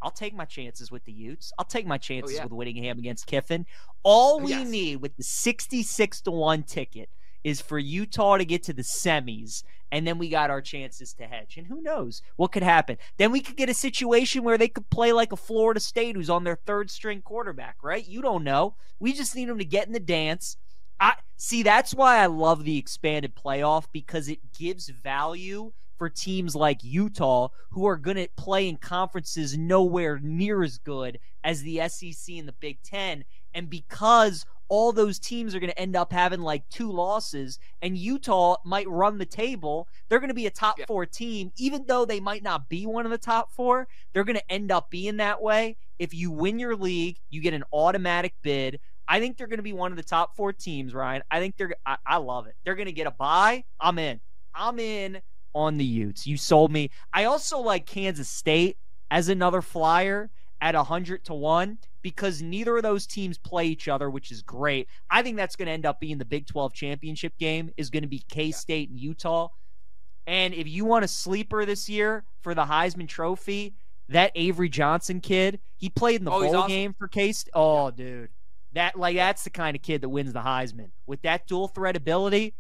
I'll 0.02 0.12
take 0.12 0.34
my 0.34 0.46
chances 0.46 0.92
with 0.92 1.04
the 1.06 1.12
Utes. 1.12 1.52
I'll 1.58 1.66
take 1.66 1.86
my 1.86 1.96
oh, 1.96 2.00
chances 2.00 2.36
oh, 2.36 2.38
yeah. 2.38 2.44
with 2.44 2.54
Whittingham 2.54 3.00
against 3.00 3.28
Kiffin. 3.28 3.66
All 4.04 4.40
oh, 4.40 4.44
we 4.44 4.52
yes. 4.52 4.68
need 4.68 4.96
with 4.98 5.16
the 5.18 5.24
66 5.24 6.22
to 6.22 6.32
1 6.32 6.64
ticket 6.64 7.10
is 7.44 7.62
for 7.62 7.80
Utah 7.80 8.38
to 8.38 8.46
get 8.46 8.64
to 8.64 8.74
the 8.74 8.84
semis, 8.84 9.64
and 9.92 10.06
then 10.06 10.18
we 10.18 10.30
got 10.30 10.50
our 10.50 10.62
chances 10.62 11.14
to 11.14 11.26
hedge. 11.26 11.58
And 11.58 11.68
who 11.68 11.82
knows 11.82 12.22
what 12.36 12.52
could 12.52 12.64
happen? 12.64 12.98
Then 13.18 13.32
we 13.32 13.42
could 13.42 13.56
get 13.56 13.70
a 13.70 13.74
situation 13.74 14.44
where 14.44 14.58
they 14.58 14.68
could 14.68 14.90
play 14.90 15.12
like 15.12 15.32
a 15.32 15.38
Florida 15.38 15.80
State 15.80 16.16
who's 16.16 16.30
on 16.30 16.44
their 16.44 16.60
third 16.66 16.92
string 16.92 17.22
quarterback, 17.22 17.78
right? 17.82 18.08
You 18.08 18.22
don't 18.22 18.44
know. 18.44 18.76
We 19.00 19.14
just 19.14 19.36
need 19.36 19.50
them 19.50 19.58
to 19.58 19.66
get 19.66 19.88
in 19.88 19.94
the 19.94 20.00
dance. 20.00 20.58
I 21.00 21.14
see 21.38 21.64
that's 21.64 21.96
why 21.96 22.18
I 22.18 22.26
love 22.26 22.64
the 22.64 22.78
expanded 22.78 23.36
playoff 23.36 23.86
because 23.92 24.28
it 24.28 24.54
gives 24.58 24.90
value 24.90 25.72
for 26.00 26.10
teams 26.10 26.56
like 26.56 26.84
Utah, 26.84 27.50
who 27.72 27.86
are 27.86 27.98
going 27.98 28.18
to 28.18 28.30
play 28.38 28.68
in 28.68 28.78
conferences 28.78 29.58
nowhere 29.58 30.18
near 30.24 30.64
as 30.64 30.78
good 30.78 31.20
as 31.44 31.62
the 31.62 31.82
SEC 31.90 32.36
and 32.38 32.48
the 32.48 32.56
Big 32.60 32.82
Ten. 32.82 33.26
And 33.54 33.70
because 33.70 34.46
all 34.70 34.92
those 34.92 35.20
teams 35.20 35.54
are 35.54 35.60
going 35.60 35.72
to 35.72 35.80
end 35.80 35.96
up 35.96 36.14
having 36.14 36.42
like 36.42 36.68
two 36.70 36.92
losses, 36.92 37.60
and 37.82 37.98
Utah 37.98 38.58
might 38.64 38.88
run 38.88 39.18
the 39.18 39.26
table. 39.26 39.88
They're 40.08 40.20
going 40.20 40.30
to 40.30 40.36
be 40.36 40.46
a 40.46 40.52
top 40.52 40.80
yeah. 40.80 40.86
four 40.86 41.06
team, 41.06 41.52
even 41.58 41.86
though 41.88 42.06
they 42.06 42.20
might 42.20 42.44
not 42.44 42.70
be 42.70 42.86
one 42.86 43.06
of 43.06 43.12
the 43.12 43.18
top 43.18 43.52
four. 43.52 43.88
They're 44.14 44.24
going 44.24 44.38
to 44.38 44.52
end 44.52 44.72
up 44.72 44.90
being 44.90 45.18
that 45.18 45.42
way. 45.42 45.76
If 45.98 46.14
you 46.14 46.32
win 46.32 46.60
your 46.60 46.76
league, 46.76 47.18
you 47.30 47.42
get 47.42 47.54
an 47.54 47.64
automatic 47.74 48.36
bid. 48.42 48.80
I 49.08 49.20
think 49.20 49.38
they're 49.38 49.48
going 49.48 49.58
to 49.58 49.64
be 49.64 49.74
one 49.74 49.92
of 49.92 49.98
the 49.98 50.04
top 50.04 50.36
four 50.36 50.54
teams, 50.54 50.94
Ryan. 50.94 51.24
I 51.32 51.40
think 51.40 51.58
they're. 51.58 51.74
I, 51.86 51.98
I 52.06 52.18
love 52.18 52.46
it. 52.46 52.56
They're 52.64 52.76
going 52.76 52.86
to 52.86 52.92
get 52.92 53.08
a 53.08 53.12
bye. 53.12 53.66
I'm 53.80 53.98
in. 53.98 54.20
I'm 54.54 54.80
in 54.80 55.22
on 55.56 55.78
the 55.78 55.86
Utes. 55.86 56.28
You 56.28 56.38
sold 56.38 56.72
me. 56.72 56.92
I 57.12 57.26
also 57.26 57.60
like 57.60 57.88
Kansas 57.88 58.30
State 58.30 58.78
as 59.10 59.30
another 59.30 59.64
flyer 59.64 60.30
at 60.62 60.76
100 60.76 61.26
to 61.26 61.34
1 61.34 61.80
because 62.02 62.42
neither 62.42 62.78
of 62.78 62.84
those 62.84 63.06
teams 63.06 63.38
play 63.38 63.66
each 63.66 63.88
other, 63.88 64.10
which 64.10 64.32
is 64.32 64.42
great. 64.42 64.88
I 65.10 65.22
think 65.22 65.38
that's 65.38 65.56
going 65.56 65.68
to 65.68 65.72
end 65.72 65.86
up 65.86 66.00
being 66.00 66.18
the 66.18 66.26
Big 66.26 66.48
12 66.48 66.74
championship 66.74 67.38
game 67.38 67.72
is 67.78 67.90
going 67.90 68.04
to 68.04 68.10
be 68.10 68.24
K-State 68.30 68.90
and 68.90 69.00
Utah. 69.00 69.50
And 70.28 70.54
if 70.54 70.68
you 70.68 70.86
want 70.86 71.06
a 71.06 71.08
sleeper 71.08 71.66
this 71.66 71.90
year 71.90 72.24
for 72.42 72.54
the 72.54 72.66
Heisman 72.66 73.08
Trophy, 73.08 73.74
that 74.10 74.32
Avery 74.36 74.70
Johnson 74.70 75.22
kid, 75.22 75.60
he 75.78 75.90
played 75.90 76.22
in 76.22 76.26
the 76.26 76.32
oh, 76.32 76.42
bowl 76.42 76.56
awesome. 76.58 76.70
game 76.70 76.94
for 76.94 77.08
K-State. 77.08 77.52
Oh, 77.54 77.88
yeah. 77.88 77.92
dude. 77.96 78.30
That 78.74 79.00
like 79.00 79.16
that's 79.16 79.44
the 79.44 79.50
kind 79.50 79.76
of 79.76 79.82
kid 79.82 80.02
that 80.02 80.10
wins 80.10 80.32
the 80.32 80.42
Heisman. 80.42 80.92
With 81.08 81.24
that 81.24 81.48
dual 81.48 81.70
threat 81.70 81.96
ability, 81.96 82.54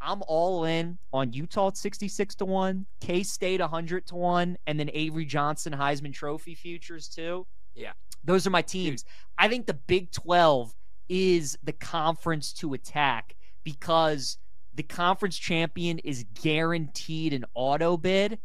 I'm 0.00 0.22
all 0.26 0.64
in 0.64 0.98
on 1.12 1.32
Utah 1.32 1.68
at 1.68 1.76
66 1.76 2.34
to 2.36 2.44
1, 2.44 2.86
K 3.00 3.22
State 3.22 3.60
100 3.60 4.06
to 4.06 4.14
1, 4.14 4.58
and 4.66 4.78
then 4.78 4.90
Avery 4.92 5.24
Johnson 5.24 5.72
Heisman 5.72 6.12
Trophy 6.12 6.54
futures 6.54 7.08
too. 7.08 7.46
Yeah. 7.74 7.92
Those 8.24 8.46
are 8.46 8.50
my 8.50 8.62
teams. 8.62 9.04
I 9.38 9.48
think 9.48 9.66
the 9.66 9.74
Big 9.74 10.10
12 10.12 10.74
is 11.08 11.58
the 11.62 11.72
conference 11.72 12.52
to 12.54 12.74
attack 12.74 13.34
because 13.64 14.38
the 14.74 14.82
conference 14.82 15.36
champion 15.36 15.98
is 16.00 16.24
guaranteed 16.40 17.32
an 17.32 17.44
auto 17.54 17.96
bid. 17.96 18.38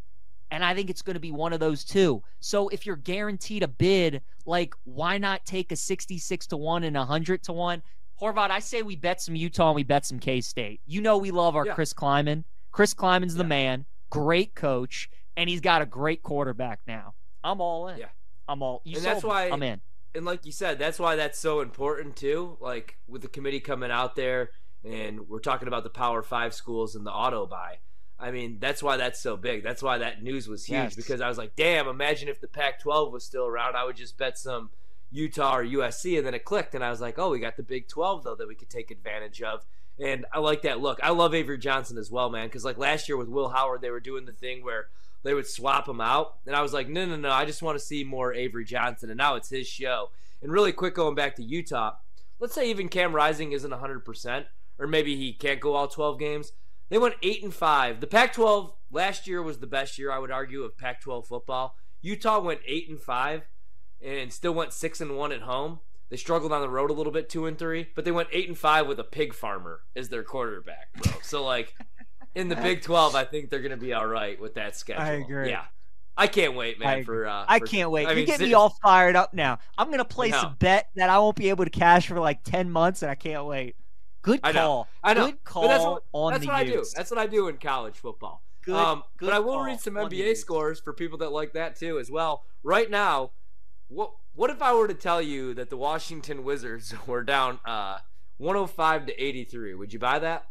And 0.50 0.64
I 0.64 0.74
think 0.74 0.90
it's 0.90 1.02
going 1.02 1.14
to 1.14 1.20
be 1.20 1.32
one 1.32 1.52
of 1.52 1.60
those 1.60 1.84
two. 1.84 2.22
So 2.40 2.68
if 2.68 2.86
you're 2.86 2.96
guaranteed 2.96 3.62
a 3.62 3.68
bid, 3.68 4.22
like 4.46 4.74
why 4.84 5.18
not 5.18 5.44
take 5.46 5.72
a 5.72 5.76
66 5.76 6.46
to 6.48 6.56
1 6.56 6.84
and 6.84 6.96
a 6.96 7.00
100 7.00 7.42
to 7.44 7.52
1? 7.52 7.82
Horvath, 8.20 8.50
I 8.50 8.60
say 8.60 8.82
we 8.82 8.96
bet 8.96 9.20
some 9.20 9.34
Utah 9.34 9.68
and 9.68 9.76
we 9.76 9.82
bet 9.82 10.06
some 10.06 10.18
K 10.18 10.40
State. 10.40 10.80
You 10.86 11.00
know 11.00 11.18
we 11.18 11.30
love 11.30 11.56
our 11.56 11.66
yeah. 11.66 11.74
Chris 11.74 11.92
Klieman. 11.92 12.44
Chris 12.70 12.94
Klieman's 12.94 13.34
the 13.34 13.44
yeah. 13.44 13.48
man, 13.48 13.84
great 14.10 14.54
coach, 14.54 15.08
and 15.36 15.48
he's 15.48 15.60
got 15.60 15.82
a 15.82 15.86
great 15.86 16.22
quarterback 16.22 16.80
now. 16.86 17.14
I'm 17.42 17.60
all 17.60 17.88
in. 17.88 17.98
Yeah, 17.98 18.06
I'm 18.48 18.62
all. 18.62 18.82
You 18.84 18.96
and 18.96 19.04
that's 19.04 19.22
me. 19.22 19.28
why 19.28 19.50
I'm 19.50 19.62
in. 19.62 19.80
And 20.14 20.24
like 20.24 20.46
you 20.46 20.52
said, 20.52 20.78
that's 20.78 20.98
why 20.98 21.16
that's 21.16 21.38
so 21.38 21.60
important 21.60 22.16
too. 22.16 22.56
Like 22.60 22.98
with 23.08 23.22
the 23.22 23.28
committee 23.28 23.60
coming 23.60 23.90
out 23.90 24.16
there, 24.16 24.50
and 24.84 25.28
we're 25.28 25.40
talking 25.40 25.68
about 25.68 25.84
the 25.84 25.90
Power 25.90 26.22
Five 26.22 26.54
schools 26.54 26.94
and 26.94 27.06
the 27.06 27.12
auto 27.12 27.46
buy. 27.46 27.78
I 28.18 28.30
mean, 28.30 28.58
that's 28.60 28.82
why 28.82 28.96
that's 28.96 29.20
so 29.20 29.36
big. 29.36 29.64
That's 29.64 29.82
why 29.82 29.98
that 29.98 30.22
news 30.22 30.48
was 30.48 30.64
huge 30.64 30.78
yes. 30.78 30.94
because 30.94 31.20
I 31.20 31.28
was 31.28 31.36
like, 31.36 31.56
damn, 31.56 31.88
imagine 31.88 32.28
if 32.28 32.40
the 32.40 32.46
Pac 32.46 32.80
12 32.80 33.12
was 33.12 33.24
still 33.24 33.46
around. 33.46 33.76
I 33.76 33.84
would 33.84 33.96
just 33.96 34.16
bet 34.16 34.38
some 34.38 34.70
Utah 35.10 35.56
or 35.58 35.64
USC, 35.64 36.16
and 36.16 36.26
then 36.26 36.34
it 36.34 36.44
clicked, 36.44 36.74
and 36.74 36.84
I 36.84 36.90
was 36.90 37.00
like, 37.00 37.18
oh, 37.18 37.30
we 37.30 37.40
got 37.40 37.56
the 37.56 37.62
Big 37.62 37.88
12 37.88 38.24
though 38.24 38.36
that 38.36 38.48
we 38.48 38.54
could 38.54 38.70
take 38.70 38.90
advantage 38.90 39.42
of. 39.42 39.66
And 39.98 40.26
I 40.32 40.40
like 40.40 40.62
that 40.62 40.80
look. 40.80 40.98
I 41.02 41.10
love 41.10 41.34
Avery 41.34 41.58
Johnson 41.58 41.98
as 41.98 42.10
well, 42.10 42.30
man, 42.30 42.46
because 42.46 42.64
like 42.64 42.78
last 42.78 43.08
year 43.08 43.16
with 43.16 43.28
Will 43.28 43.48
Howard, 43.48 43.80
they 43.80 43.90
were 43.90 44.00
doing 44.00 44.24
the 44.24 44.32
thing 44.32 44.64
where 44.64 44.88
they 45.24 45.34
would 45.34 45.46
swap 45.46 45.88
him 45.88 46.00
out, 46.00 46.36
and 46.46 46.54
I 46.54 46.62
was 46.62 46.72
like, 46.72 46.88
no, 46.88 47.04
no, 47.06 47.16
no, 47.16 47.30
I 47.30 47.44
just 47.44 47.62
want 47.62 47.78
to 47.78 47.84
see 47.84 48.04
more 48.04 48.32
Avery 48.32 48.64
Johnson, 48.64 49.10
and 49.10 49.18
now 49.18 49.34
it's 49.34 49.48
his 49.48 49.66
show. 49.66 50.10
And 50.42 50.52
really 50.52 50.72
quick, 50.72 50.94
going 50.94 51.14
back 51.14 51.34
to 51.36 51.42
Utah, 51.42 51.94
let's 52.38 52.54
say 52.54 52.68
even 52.68 52.88
Cam 52.88 53.14
Rising 53.14 53.52
isn't 53.52 53.70
100%, 53.70 54.44
or 54.78 54.86
maybe 54.86 55.16
he 55.16 55.32
can't 55.32 55.60
go 55.60 55.74
all 55.74 55.88
12 55.88 56.18
games. 56.18 56.52
They 56.90 56.98
went 56.98 57.14
eight 57.22 57.42
and 57.42 57.54
five. 57.54 58.00
The 58.00 58.06
Pac-12 58.06 58.72
last 58.92 59.26
year 59.26 59.42
was 59.42 59.58
the 59.58 59.66
best 59.66 59.98
year 59.98 60.12
I 60.12 60.18
would 60.18 60.30
argue 60.30 60.62
of 60.62 60.76
Pac-12 60.76 61.26
football. 61.26 61.74
Utah 62.02 62.40
went 62.40 62.60
eight 62.66 62.88
and 62.90 63.00
five, 63.00 63.48
and 64.04 64.30
still 64.30 64.52
went 64.52 64.74
six 64.74 65.00
and 65.00 65.16
one 65.16 65.32
at 65.32 65.40
home. 65.40 65.80
They 66.10 66.18
struggled 66.18 66.52
on 66.52 66.60
the 66.60 66.68
road 66.68 66.90
a 66.90 66.94
little 66.94 67.12
bit, 67.12 67.30
two 67.30 67.46
and 67.46 67.58
three, 67.58 67.88
but 67.94 68.04
they 68.04 68.12
went 68.12 68.28
eight 68.30 68.46
and 68.46 68.58
five 68.58 68.86
with 68.86 69.00
a 69.00 69.04
pig 69.04 69.32
farmer 69.32 69.80
as 69.96 70.10
their 70.10 70.22
quarterback, 70.22 70.92
bro. 71.02 71.12
So 71.22 71.42
like 71.42 71.74
in 72.34 72.48
the 72.48 72.56
Big 72.56 72.82
Twelve, 72.82 73.14
I 73.14 73.24
think 73.24 73.50
they're 73.50 73.62
gonna 73.62 73.76
be 73.76 73.92
all 73.92 74.06
right 74.06 74.40
with 74.40 74.54
that 74.54 74.76
schedule. 74.76 75.02
I 75.02 75.12
agree. 75.12 75.50
Yeah. 75.50 75.64
I 76.16 76.28
can't 76.28 76.54
wait, 76.54 76.78
man. 76.78 77.04
For 77.04 77.26
uh, 77.26 77.44
I 77.48 77.58
for, 77.58 77.66
can't 77.66 77.90
wait. 77.90 78.06
I 78.06 78.12
you 78.12 78.24
get 78.24 78.40
me 78.40 78.54
all 78.54 78.70
fired 78.82 79.16
up 79.16 79.34
now. 79.34 79.58
I'm 79.76 79.90
gonna 79.90 80.04
place 80.04 80.32
no. 80.32 80.42
a 80.42 80.56
bet 80.58 80.88
that 80.94 81.10
I 81.10 81.18
won't 81.18 81.36
be 81.36 81.48
able 81.48 81.64
to 81.64 81.70
cash 81.70 82.06
for 82.06 82.20
like 82.20 82.44
ten 82.44 82.70
months, 82.70 83.02
and 83.02 83.10
I 83.10 83.16
can't 83.16 83.44
wait. 83.46 83.76
Good 84.22 84.40
call. 84.42 84.50
I 84.50 84.52
know. 84.52 84.86
I 85.02 85.14
know. 85.14 85.26
Good 85.26 85.44
call 85.44 85.68
that's 85.68 85.84
what, 85.84 86.02
on 86.12 86.32
that's 86.32 86.44
the 86.44 86.48
what. 86.48 86.56
I 86.56 86.64
do. 86.64 86.84
That's 86.94 87.10
what 87.10 87.18
I 87.18 87.26
do 87.26 87.48
in 87.48 87.56
college 87.58 87.96
football. 87.96 88.42
Good, 88.64 88.74
um, 88.74 89.02
good 89.18 89.26
but 89.26 89.34
I 89.34 89.40
will 89.40 89.60
read 89.60 89.80
some 89.80 89.94
NBA 89.94 90.36
scores 90.36 90.80
for 90.80 90.92
people 90.92 91.18
that 91.18 91.32
like 91.32 91.52
that 91.52 91.76
too 91.76 91.98
as 91.98 92.10
well. 92.10 92.44
Right 92.62 92.90
now, 92.90 93.32
what 93.88 94.12
what 94.34 94.50
if 94.50 94.62
I 94.62 94.72
were 94.72 94.88
to 94.88 94.94
tell 94.94 95.20
you 95.20 95.52
that 95.54 95.68
the 95.68 95.76
Washington 95.76 96.44
Wizards 96.44 96.94
were 97.06 97.22
down 97.22 97.58
uh, 97.64 97.98
105 98.38 99.06
to 99.06 99.22
83? 99.22 99.74
Would 99.74 99.92
you 99.92 99.98
buy 99.98 100.20
that? 100.20 100.46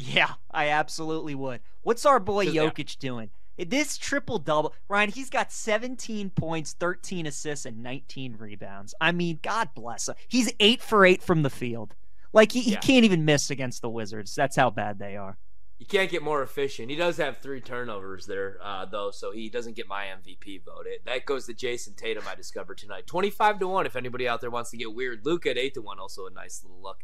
Yeah, 0.00 0.34
I 0.50 0.68
absolutely 0.68 1.34
would. 1.34 1.60
What's 1.82 2.06
our 2.06 2.20
boy 2.20 2.46
Jokic 2.46 2.78
yeah. 2.94 3.00
doing? 3.00 3.30
This 3.58 3.98
triple 3.98 4.38
double, 4.38 4.72
Ryan, 4.88 5.10
he's 5.10 5.28
got 5.28 5.50
17 5.50 6.30
points, 6.30 6.76
13 6.78 7.26
assists, 7.26 7.66
and 7.66 7.82
19 7.82 8.36
rebounds. 8.38 8.94
I 9.00 9.10
mean, 9.10 9.40
God 9.42 9.70
bless 9.74 10.08
him. 10.08 10.14
He's 10.28 10.52
eight 10.60 10.80
for 10.80 11.04
eight 11.04 11.20
from 11.20 11.42
the 11.42 11.50
field. 11.50 11.96
Like, 12.32 12.52
he, 12.52 12.60
yeah. 12.60 12.70
he 12.70 12.76
can't 12.76 13.04
even 13.04 13.24
miss 13.24 13.50
against 13.50 13.82
the 13.82 13.90
Wizards. 13.90 14.36
That's 14.36 14.54
how 14.54 14.70
bad 14.70 15.00
they 15.00 15.16
are 15.16 15.36
you 15.78 15.86
can't 15.86 16.10
get 16.10 16.22
more 16.22 16.42
efficient. 16.42 16.90
He 16.90 16.96
does 16.96 17.16
have 17.18 17.38
three 17.38 17.60
turnovers 17.60 18.26
there, 18.26 18.58
uh, 18.62 18.84
though, 18.84 19.12
so 19.12 19.30
he 19.30 19.48
doesn't 19.48 19.76
get 19.76 19.86
my 19.86 20.06
MVP 20.06 20.64
vote. 20.64 20.86
It, 20.86 21.04
that 21.06 21.24
goes 21.24 21.46
to 21.46 21.54
Jayson 21.54 21.94
Tatum. 21.94 22.24
I 22.28 22.34
discovered 22.34 22.78
tonight, 22.78 23.06
twenty-five 23.06 23.60
to 23.60 23.68
one. 23.68 23.86
If 23.86 23.94
anybody 23.94 24.26
out 24.26 24.40
there 24.40 24.50
wants 24.50 24.70
to 24.70 24.76
get 24.76 24.92
weird, 24.92 25.24
Luke 25.24 25.46
at 25.46 25.56
eight 25.56 25.74
to 25.74 25.82
one, 25.82 26.00
also 26.00 26.26
a 26.26 26.30
nice 26.30 26.64
little 26.64 26.82
look. 26.82 26.98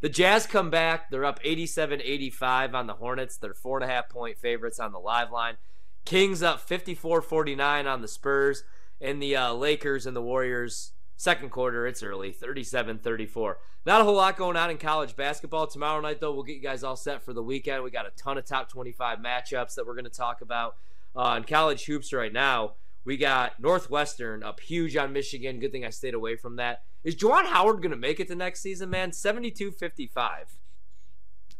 The 0.00 0.08
Jazz 0.08 0.46
come 0.46 0.70
back. 0.70 1.10
They're 1.10 1.24
up 1.24 1.42
87-85 1.42 2.74
on 2.74 2.86
the 2.86 2.94
Hornets. 2.94 3.36
They're 3.36 3.54
four 3.54 3.78
and 3.78 3.90
a 3.90 3.92
half 3.92 4.08
point 4.08 4.38
favorites 4.38 4.78
on 4.78 4.92
the 4.92 4.98
live 4.98 5.30
line. 5.30 5.56
Kings 6.04 6.42
up 6.42 6.66
54-49 6.66 7.86
on 7.86 8.00
the 8.00 8.08
Spurs, 8.08 8.62
and 9.00 9.22
the 9.22 9.36
uh, 9.36 9.52
Lakers 9.52 10.06
and 10.06 10.16
the 10.16 10.22
Warriors 10.22 10.92
Second 11.18 11.50
quarter, 11.50 11.84
it's 11.84 12.04
early, 12.04 12.30
37 12.30 13.00
34. 13.00 13.58
Not 13.84 14.00
a 14.00 14.04
whole 14.04 14.14
lot 14.14 14.36
going 14.36 14.56
on 14.56 14.70
in 14.70 14.78
college 14.78 15.16
basketball. 15.16 15.66
Tomorrow 15.66 16.00
night, 16.00 16.20
though, 16.20 16.32
we'll 16.32 16.44
get 16.44 16.54
you 16.54 16.62
guys 16.62 16.84
all 16.84 16.94
set 16.94 17.24
for 17.24 17.32
the 17.32 17.42
weekend. 17.42 17.82
We 17.82 17.90
got 17.90 18.06
a 18.06 18.10
ton 18.10 18.38
of 18.38 18.44
top 18.44 18.70
25 18.70 19.18
matchups 19.18 19.74
that 19.74 19.84
we're 19.84 19.94
going 19.94 20.04
to 20.04 20.10
talk 20.10 20.42
about. 20.42 20.76
Uh, 21.16 21.34
in 21.36 21.42
college 21.42 21.86
hoops 21.86 22.12
right 22.12 22.32
now, 22.32 22.74
we 23.04 23.16
got 23.16 23.58
Northwestern 23.58 24.44
up 24.44 24.60
huge 24.60 24.94
on 24.94 25.12
Michigan. 25.12 25.58
Good 25.58 25.72
thing 25.72 25.84
I 25.84 25.90
stayed 25.90 26.14
away 26.14 26.36
from 26.36 26.54
that. 26.56 26.82
Is 27.04 27.16
Juwan 27.16 27.46
Howard 27.46 27.76
going 27.82 27.90
to 27.90 27.96
make 27.96 28.20
it 28.20 28.28
the 28.28 28.36
next 28.36 28.60
season, 28.60 28.90
man? 28.90 29.12
72 29.12 29.70
55. 29.70 30.58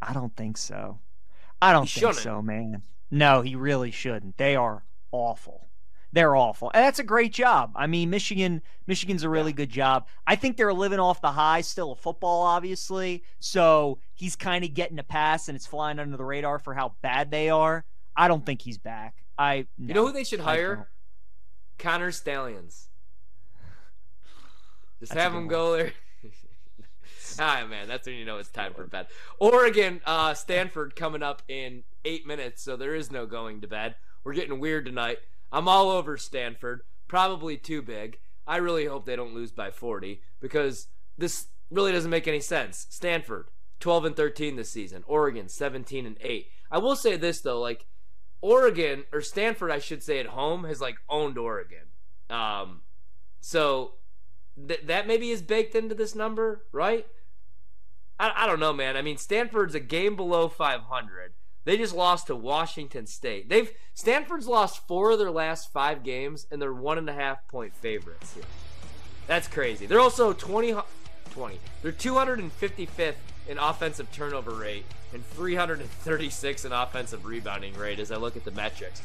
I 0.01 0.13
don't 0.13 0.37
think 0.37 0.57
so. 0.57 1.01
I 1.61 1.73
don't 1.73 1.85
he 1.85 2.01
think 2.01 2.15
shouldn't. 2.15 2.23
so, 2.23 2.43
man. 2.43 2.83
No, 3.11 3.41
he 3.43 3.55
really 3.57 3.91
shouldn't. 3.91 4.37
They 4.37 4.55
are 4.55 4.85
awful 5.11 5.69
they're 6.13 6.35
awful. 6.35 6.71
And 6.73 6.85
that's 6.85 6.99
a 6.99 7.05
great 7.05 7.33
job. 7.33 7.73
I 7.77 7.87
mean, 7.87 8.11
Michigan 8.11 8.63
Michigan's 8.87 9.23
a 9.23 9.29
really 9.29 9.51
yeah. 9.51 9.57
good 9.57 9.71
job. 9.71 10.07
I 10.27 10.37
think 10.37 10.57
they're 10.57 10.73
living 10.73 10.99
off 10.99 11.21
the 11.21 11.33
high 11.33 11.61
still 11.61 11.93
of 11.93 11.99
football, 11.99 12.43
obviously. 12.43 13.25
So 13.41 13.99
he's 14.15 14.37
kind 14.37 14.65
of 14.65 14.75
getting 14.75 14.99
a 14.99 15.03
pass 15.03 15.49
and 15.49 15.57
it's 15.57 15.67
flying 15.67 15.99
under 15.99 16.17
the 16.17 16.25
radar 16.25 16.59
for 16.59 16.75
how 16.75 16.95
bad 17.03 17.31
they 17.31 17.51
are. 17.51 17.85
I 18.17 18.29
don't 18.29 18.45
think 18.45 18.63
he's 18.63 18.79
back. 18.79 19.15
I 19.37 19.67
no, 19.79 19.89
You 19.89 19.95
know 19.95 20.07
who 20.07 20.13
they 20.13 20.25
should 20.25 20.41
hire? 20.41 20.89
Connor 21.79 22.11
Stalions. 22.11 22.88
Just 25.01 25.13
that's 25.13 25.23
have 25.23 25.35
him 25.35 25.49
go 25.49 25.77
there. 25.77 25.93
ah 27.39 27.67
man, 27.69 27.89
that's 27.89 28.07
when 28.07 28.17
you 28.17 28.25
know 28.25 28.39
it's 28.39 28.51
time 28.51 28.75
for 28.75 28.87
bed. 28.87 29.07
Oregon, 29.39 30.01
uh, 30.05 30.35
Stanford 30.35 30.97
coming 30.97 31.23
up 31.23 31.43
in 31.49 31.85
eight 32.05 32.27
minutes, 32.27 32.63
so 32.63 32.77
there 32.77 32.95
is 32.95 33.11
no 33.11 33.27
going 33.27 33.61
to 33.61 33.69
bed. 33.69 33.95
We're 34.25 34.35
getting 34.35 34.61
weird 34.61 34.87
tonight. 34.87 35.19
I'm 35.53 35.69
all 35.69 35.91
over 35.91 36.17
Stanford. 36.17 36.83
Probably 37.07 37.57
too 37.57 37.83
big. 37.83 38.19
I 38.47 38.57
really 38.57 38.87
hope 38.87 39.05
they 39.05 39.17
don't 39.17 39.35
lose 39.35 39.53
by 39.53 39.71
40 39.71 40.23
because 40.41 40.89
this 41.17 41.49
really 41.71 41.93
doesn't 41.93 42.11
make 42.11 42.29
any 42.29 42.41
sense. 42.41 42.87
Stanford, 42.91 43.49
12 43.81 44.07
and 44.07 44.17
13 44.17 44.57
this 44.57 44.71
season. 44.71 45.05
Oregon, 45.07 45.49
17 45.49 46.07
and 46.07 46.17
8. 46.21 46.47
I 46.71 46.79
will 46.79 46.97
say 46.97 47.17
this 47.17 47.41
though, 47.41 47.61
like 47.61 47.87
Oregon 48.41 49.05
or 49.13 49.21
Stanford, 49.21 49.71
I 49.71 49.79
should 49.79 50.03
say 50.03 50.19
at 50.19 50.27
home 50.27 50.65
has 50.65 50.81
like 50.81 50.97
owned 51.09 51.39
Oregon. 51.39 51.89
Um, 52.31 52.83
so 53.41 53.95
th- 54.67 54.83
that 54.87 55.07
maybe 55.07 55.31
is 55.31 55.43
baked 55.43 55.75
into 55.75 55.95
this 55.95 56.15
number, 56.15 56.65
right? 56.73 57.07
I, 58.19 58.33
I 58.37 58.47
don't 58.47 58.61
know, 58.61 58.73
man. 58.73 58.97
I 58.97 59.03
mean, 59.03 59.17
Stanford's 59.17 59.75
a 59.75 59.81
game 59.81 60.17
below 60.17 60.49
500. 60.49 61.33
They 61.65 61.77
just 61.77 61.95
lost 61.95 62.29
to 62.29 62.37
Washington 62.37 63.07
State. 63.07 63.49
They've 63.49 63.71
Stanford's 63.93 64.47
lost 64.47 64.87
four 64.89 65.11
of 65.11 65.19
their 65.19 65.31
last 65.31 65.71
five 65.71 66.03
games, 66.03 66.47
and 66.51 66.63
they're 66.63 66.73
one 66.73 66.97
and 66.99 67.11
a 67.11 67.13
half 67.13 67.47
point 67.49 67.75
favorites. 67.75 68.33
Here. 68.35 68.45
That's 69.27 69.49
crazy. 69.49 69.85
They're 69.85 70.01
also 70.01 70.33
20, 70.33 70.75
20. 71.31 71.59
They're 71.83 71.93
255th 71.93 73.15
in 73.49 73.59
offensive 73.59 74.11
turnover 74.13 74.53
rate 74.53 74.87
and 75.13 75.25
336 75.27 76.65
in 76.65 76.73
offensive 76.73 77.27
rebounding 77.27 77.75
rate. 77.75 77.99
As 77.99 78.11
I 78.11 78.17
look 78.17 78.37
at 78.37 78.45
the 78.45 78.51
metrics, 78.51 79.03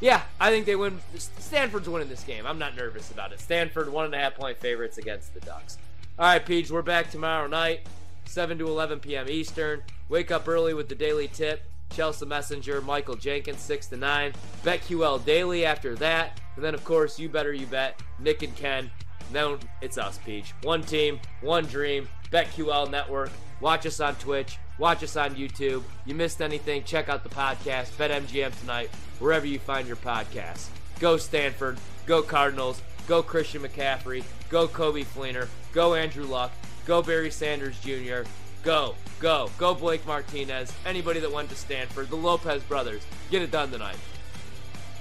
yeah, 0.00 0.22
I 0.40 0.50
think 0.50 0.66
they 0.66 0.76
win. 0.76 0.98
Stanford's 1.16 1.88
winning 1.88 2.08
this 2.08 2.22
game. 2.24 2.46
I'm 2.46 2.58
not 2.58 2.76
nervous 2.76 3.10
about 3.10 3.32
it. 3.32 3.40
Stanford 3.40 3.88
one 3.88 4.04
and 4.04 4.14
a 4.14 4.18
half 4.18 4.34
point 4.34 4.58
favorites 4.58 4.98
against 4.98 5.34
the 5.34 5.40
Ducks. 5.40 5.78
All 6.18 6.26
right, 6.26 6.44
Peach, 6.44 6.70
we're 6.70 6.82
back 6.82 7.10
tomorrow 7.10 7.46
night, 7.46 7.80
7 8.24 8.58
to 8.58 8.66
11 8.66 9.00
p.m. 9.00 9.28
Eastern. 9.28 9.82
Wake 10.08 10.30
up 10.30 10.48
early 10.48 10.74
with 10.74 10.88
the 10.88 10.94
daily 10.94 11.28
tip. 11.28 11.62
Chelsea 11.90 12.26
Messenger, 12.26 12.80
Michael 12.80 13.16
Jenkins, 13.16 13.60
6 13.60 13.86
to 13.88 13.96
9. 13.96 14.32
BetQL 14.64 15.24
Daily 15.24 15.64
after 15.64 15.94
that. 15.96 16.40
And 16.56 16.64
then, 16.64 16.74
of 16.74 16.84
course, 16.84 17.18
You 17.18 17.28
Better 17.28 17.52
You 17.52 17.66
Bet, 17.66 18.00
Nick 18.18 18.42
and 18.42 18.54
Ken. 18.56 18.90
Then 19.32 19.58
it's 19.80 19.98
us, 19.98 20.18
Peach. 20.24 20.52
One 20.62 20.82
team, 20.82 21.20
one 21.40 21.66
dream, 21.66 22.08
BetQL 22.30 22.90
Network. 22.90 23.30
Watch 23.60 23.86
us 23.86 24.00
on 24.00 24.14
Twitch. 24.16 24.58
Watch 24.78 25.02
us 25.02 25.16
on 25.16 25.34
YouTube. 25.34 25.82
You 26.04 26.14
missed 26.14 26.42
anything, 26.42 26.84
check 26.84 27.08
out 27.08 27.22
the 27.22 27.30
podcast, 27.30 27.92
BetMGM 27.96 28.58
tonight, 28.60 28.90
wherever 29.18 29.46
you 29.46 29.58
find 29.58 29.86
your 29.86 29.96
podcasts. 29.96 30.68
Go 31.00 31.16
Stanford. 31.16 31.78
Go 32.06 32.22
Cardinals. 32.22 32.82
Go 33.06 33.22
Christian 33.22 33.62
McCaffrey. 33.62 34.24
Go 34.48 34.68
Coby 34.68 35.04
Fleener. 35.04 35.48
Go 35.72 35.94
Andrew 35.94 36.24
Luck. 36.24 36.52
Go 36.86 37.02
Barry 37.02 37.30
Sanders 37.30 37.78
Jr. 37.80 38.28
Go, 38.62 38.94
go, 39.20 39.50
go 39.58 39.74
Blake 39.74 40.06
Martinez. 40.06 40.72
Anybody 40.84 41.20
that 41.20 41.32
went 41.32 41.48
to 41.50 41.56
Stanford, 41.56 42.10
the 42.10 42.16
Lopez 42.16 42.62
brothers. 42.64 43.02
Get 43.30 43.42
it 43.42 43.50
done 43.50 43.70
tonight. 43.70 43.96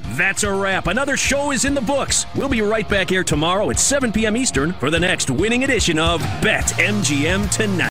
That's 0.09 0.43
a 0.43 0.51
wrap. 0.53 0.87
Another 0.87 1.17
show 1.17 1.51
is 1.51 1.65
in 1.65 1.73
the 1.73 1.81
books. 1.81 2.25
We'll 2.35 2.49
be 2.49 2.61
right 2.61 2.87
back 2.87 3.09
here 3.09 3.23
tomorrow 3.23 3.69
at 3.69 3.79
7 3.79 4.11
p.m. 4.11 4.37
Eastern 4.37 4.73
for 4.73 4.89
the 4.89 4.99
next 4.99 5.29
winning 5.31 5.63
edition 5.63 5.97
of 5.97 6.19
Bet 6.41 6.65
MGM 6.65 7.49
Tonight. 7.49 7.81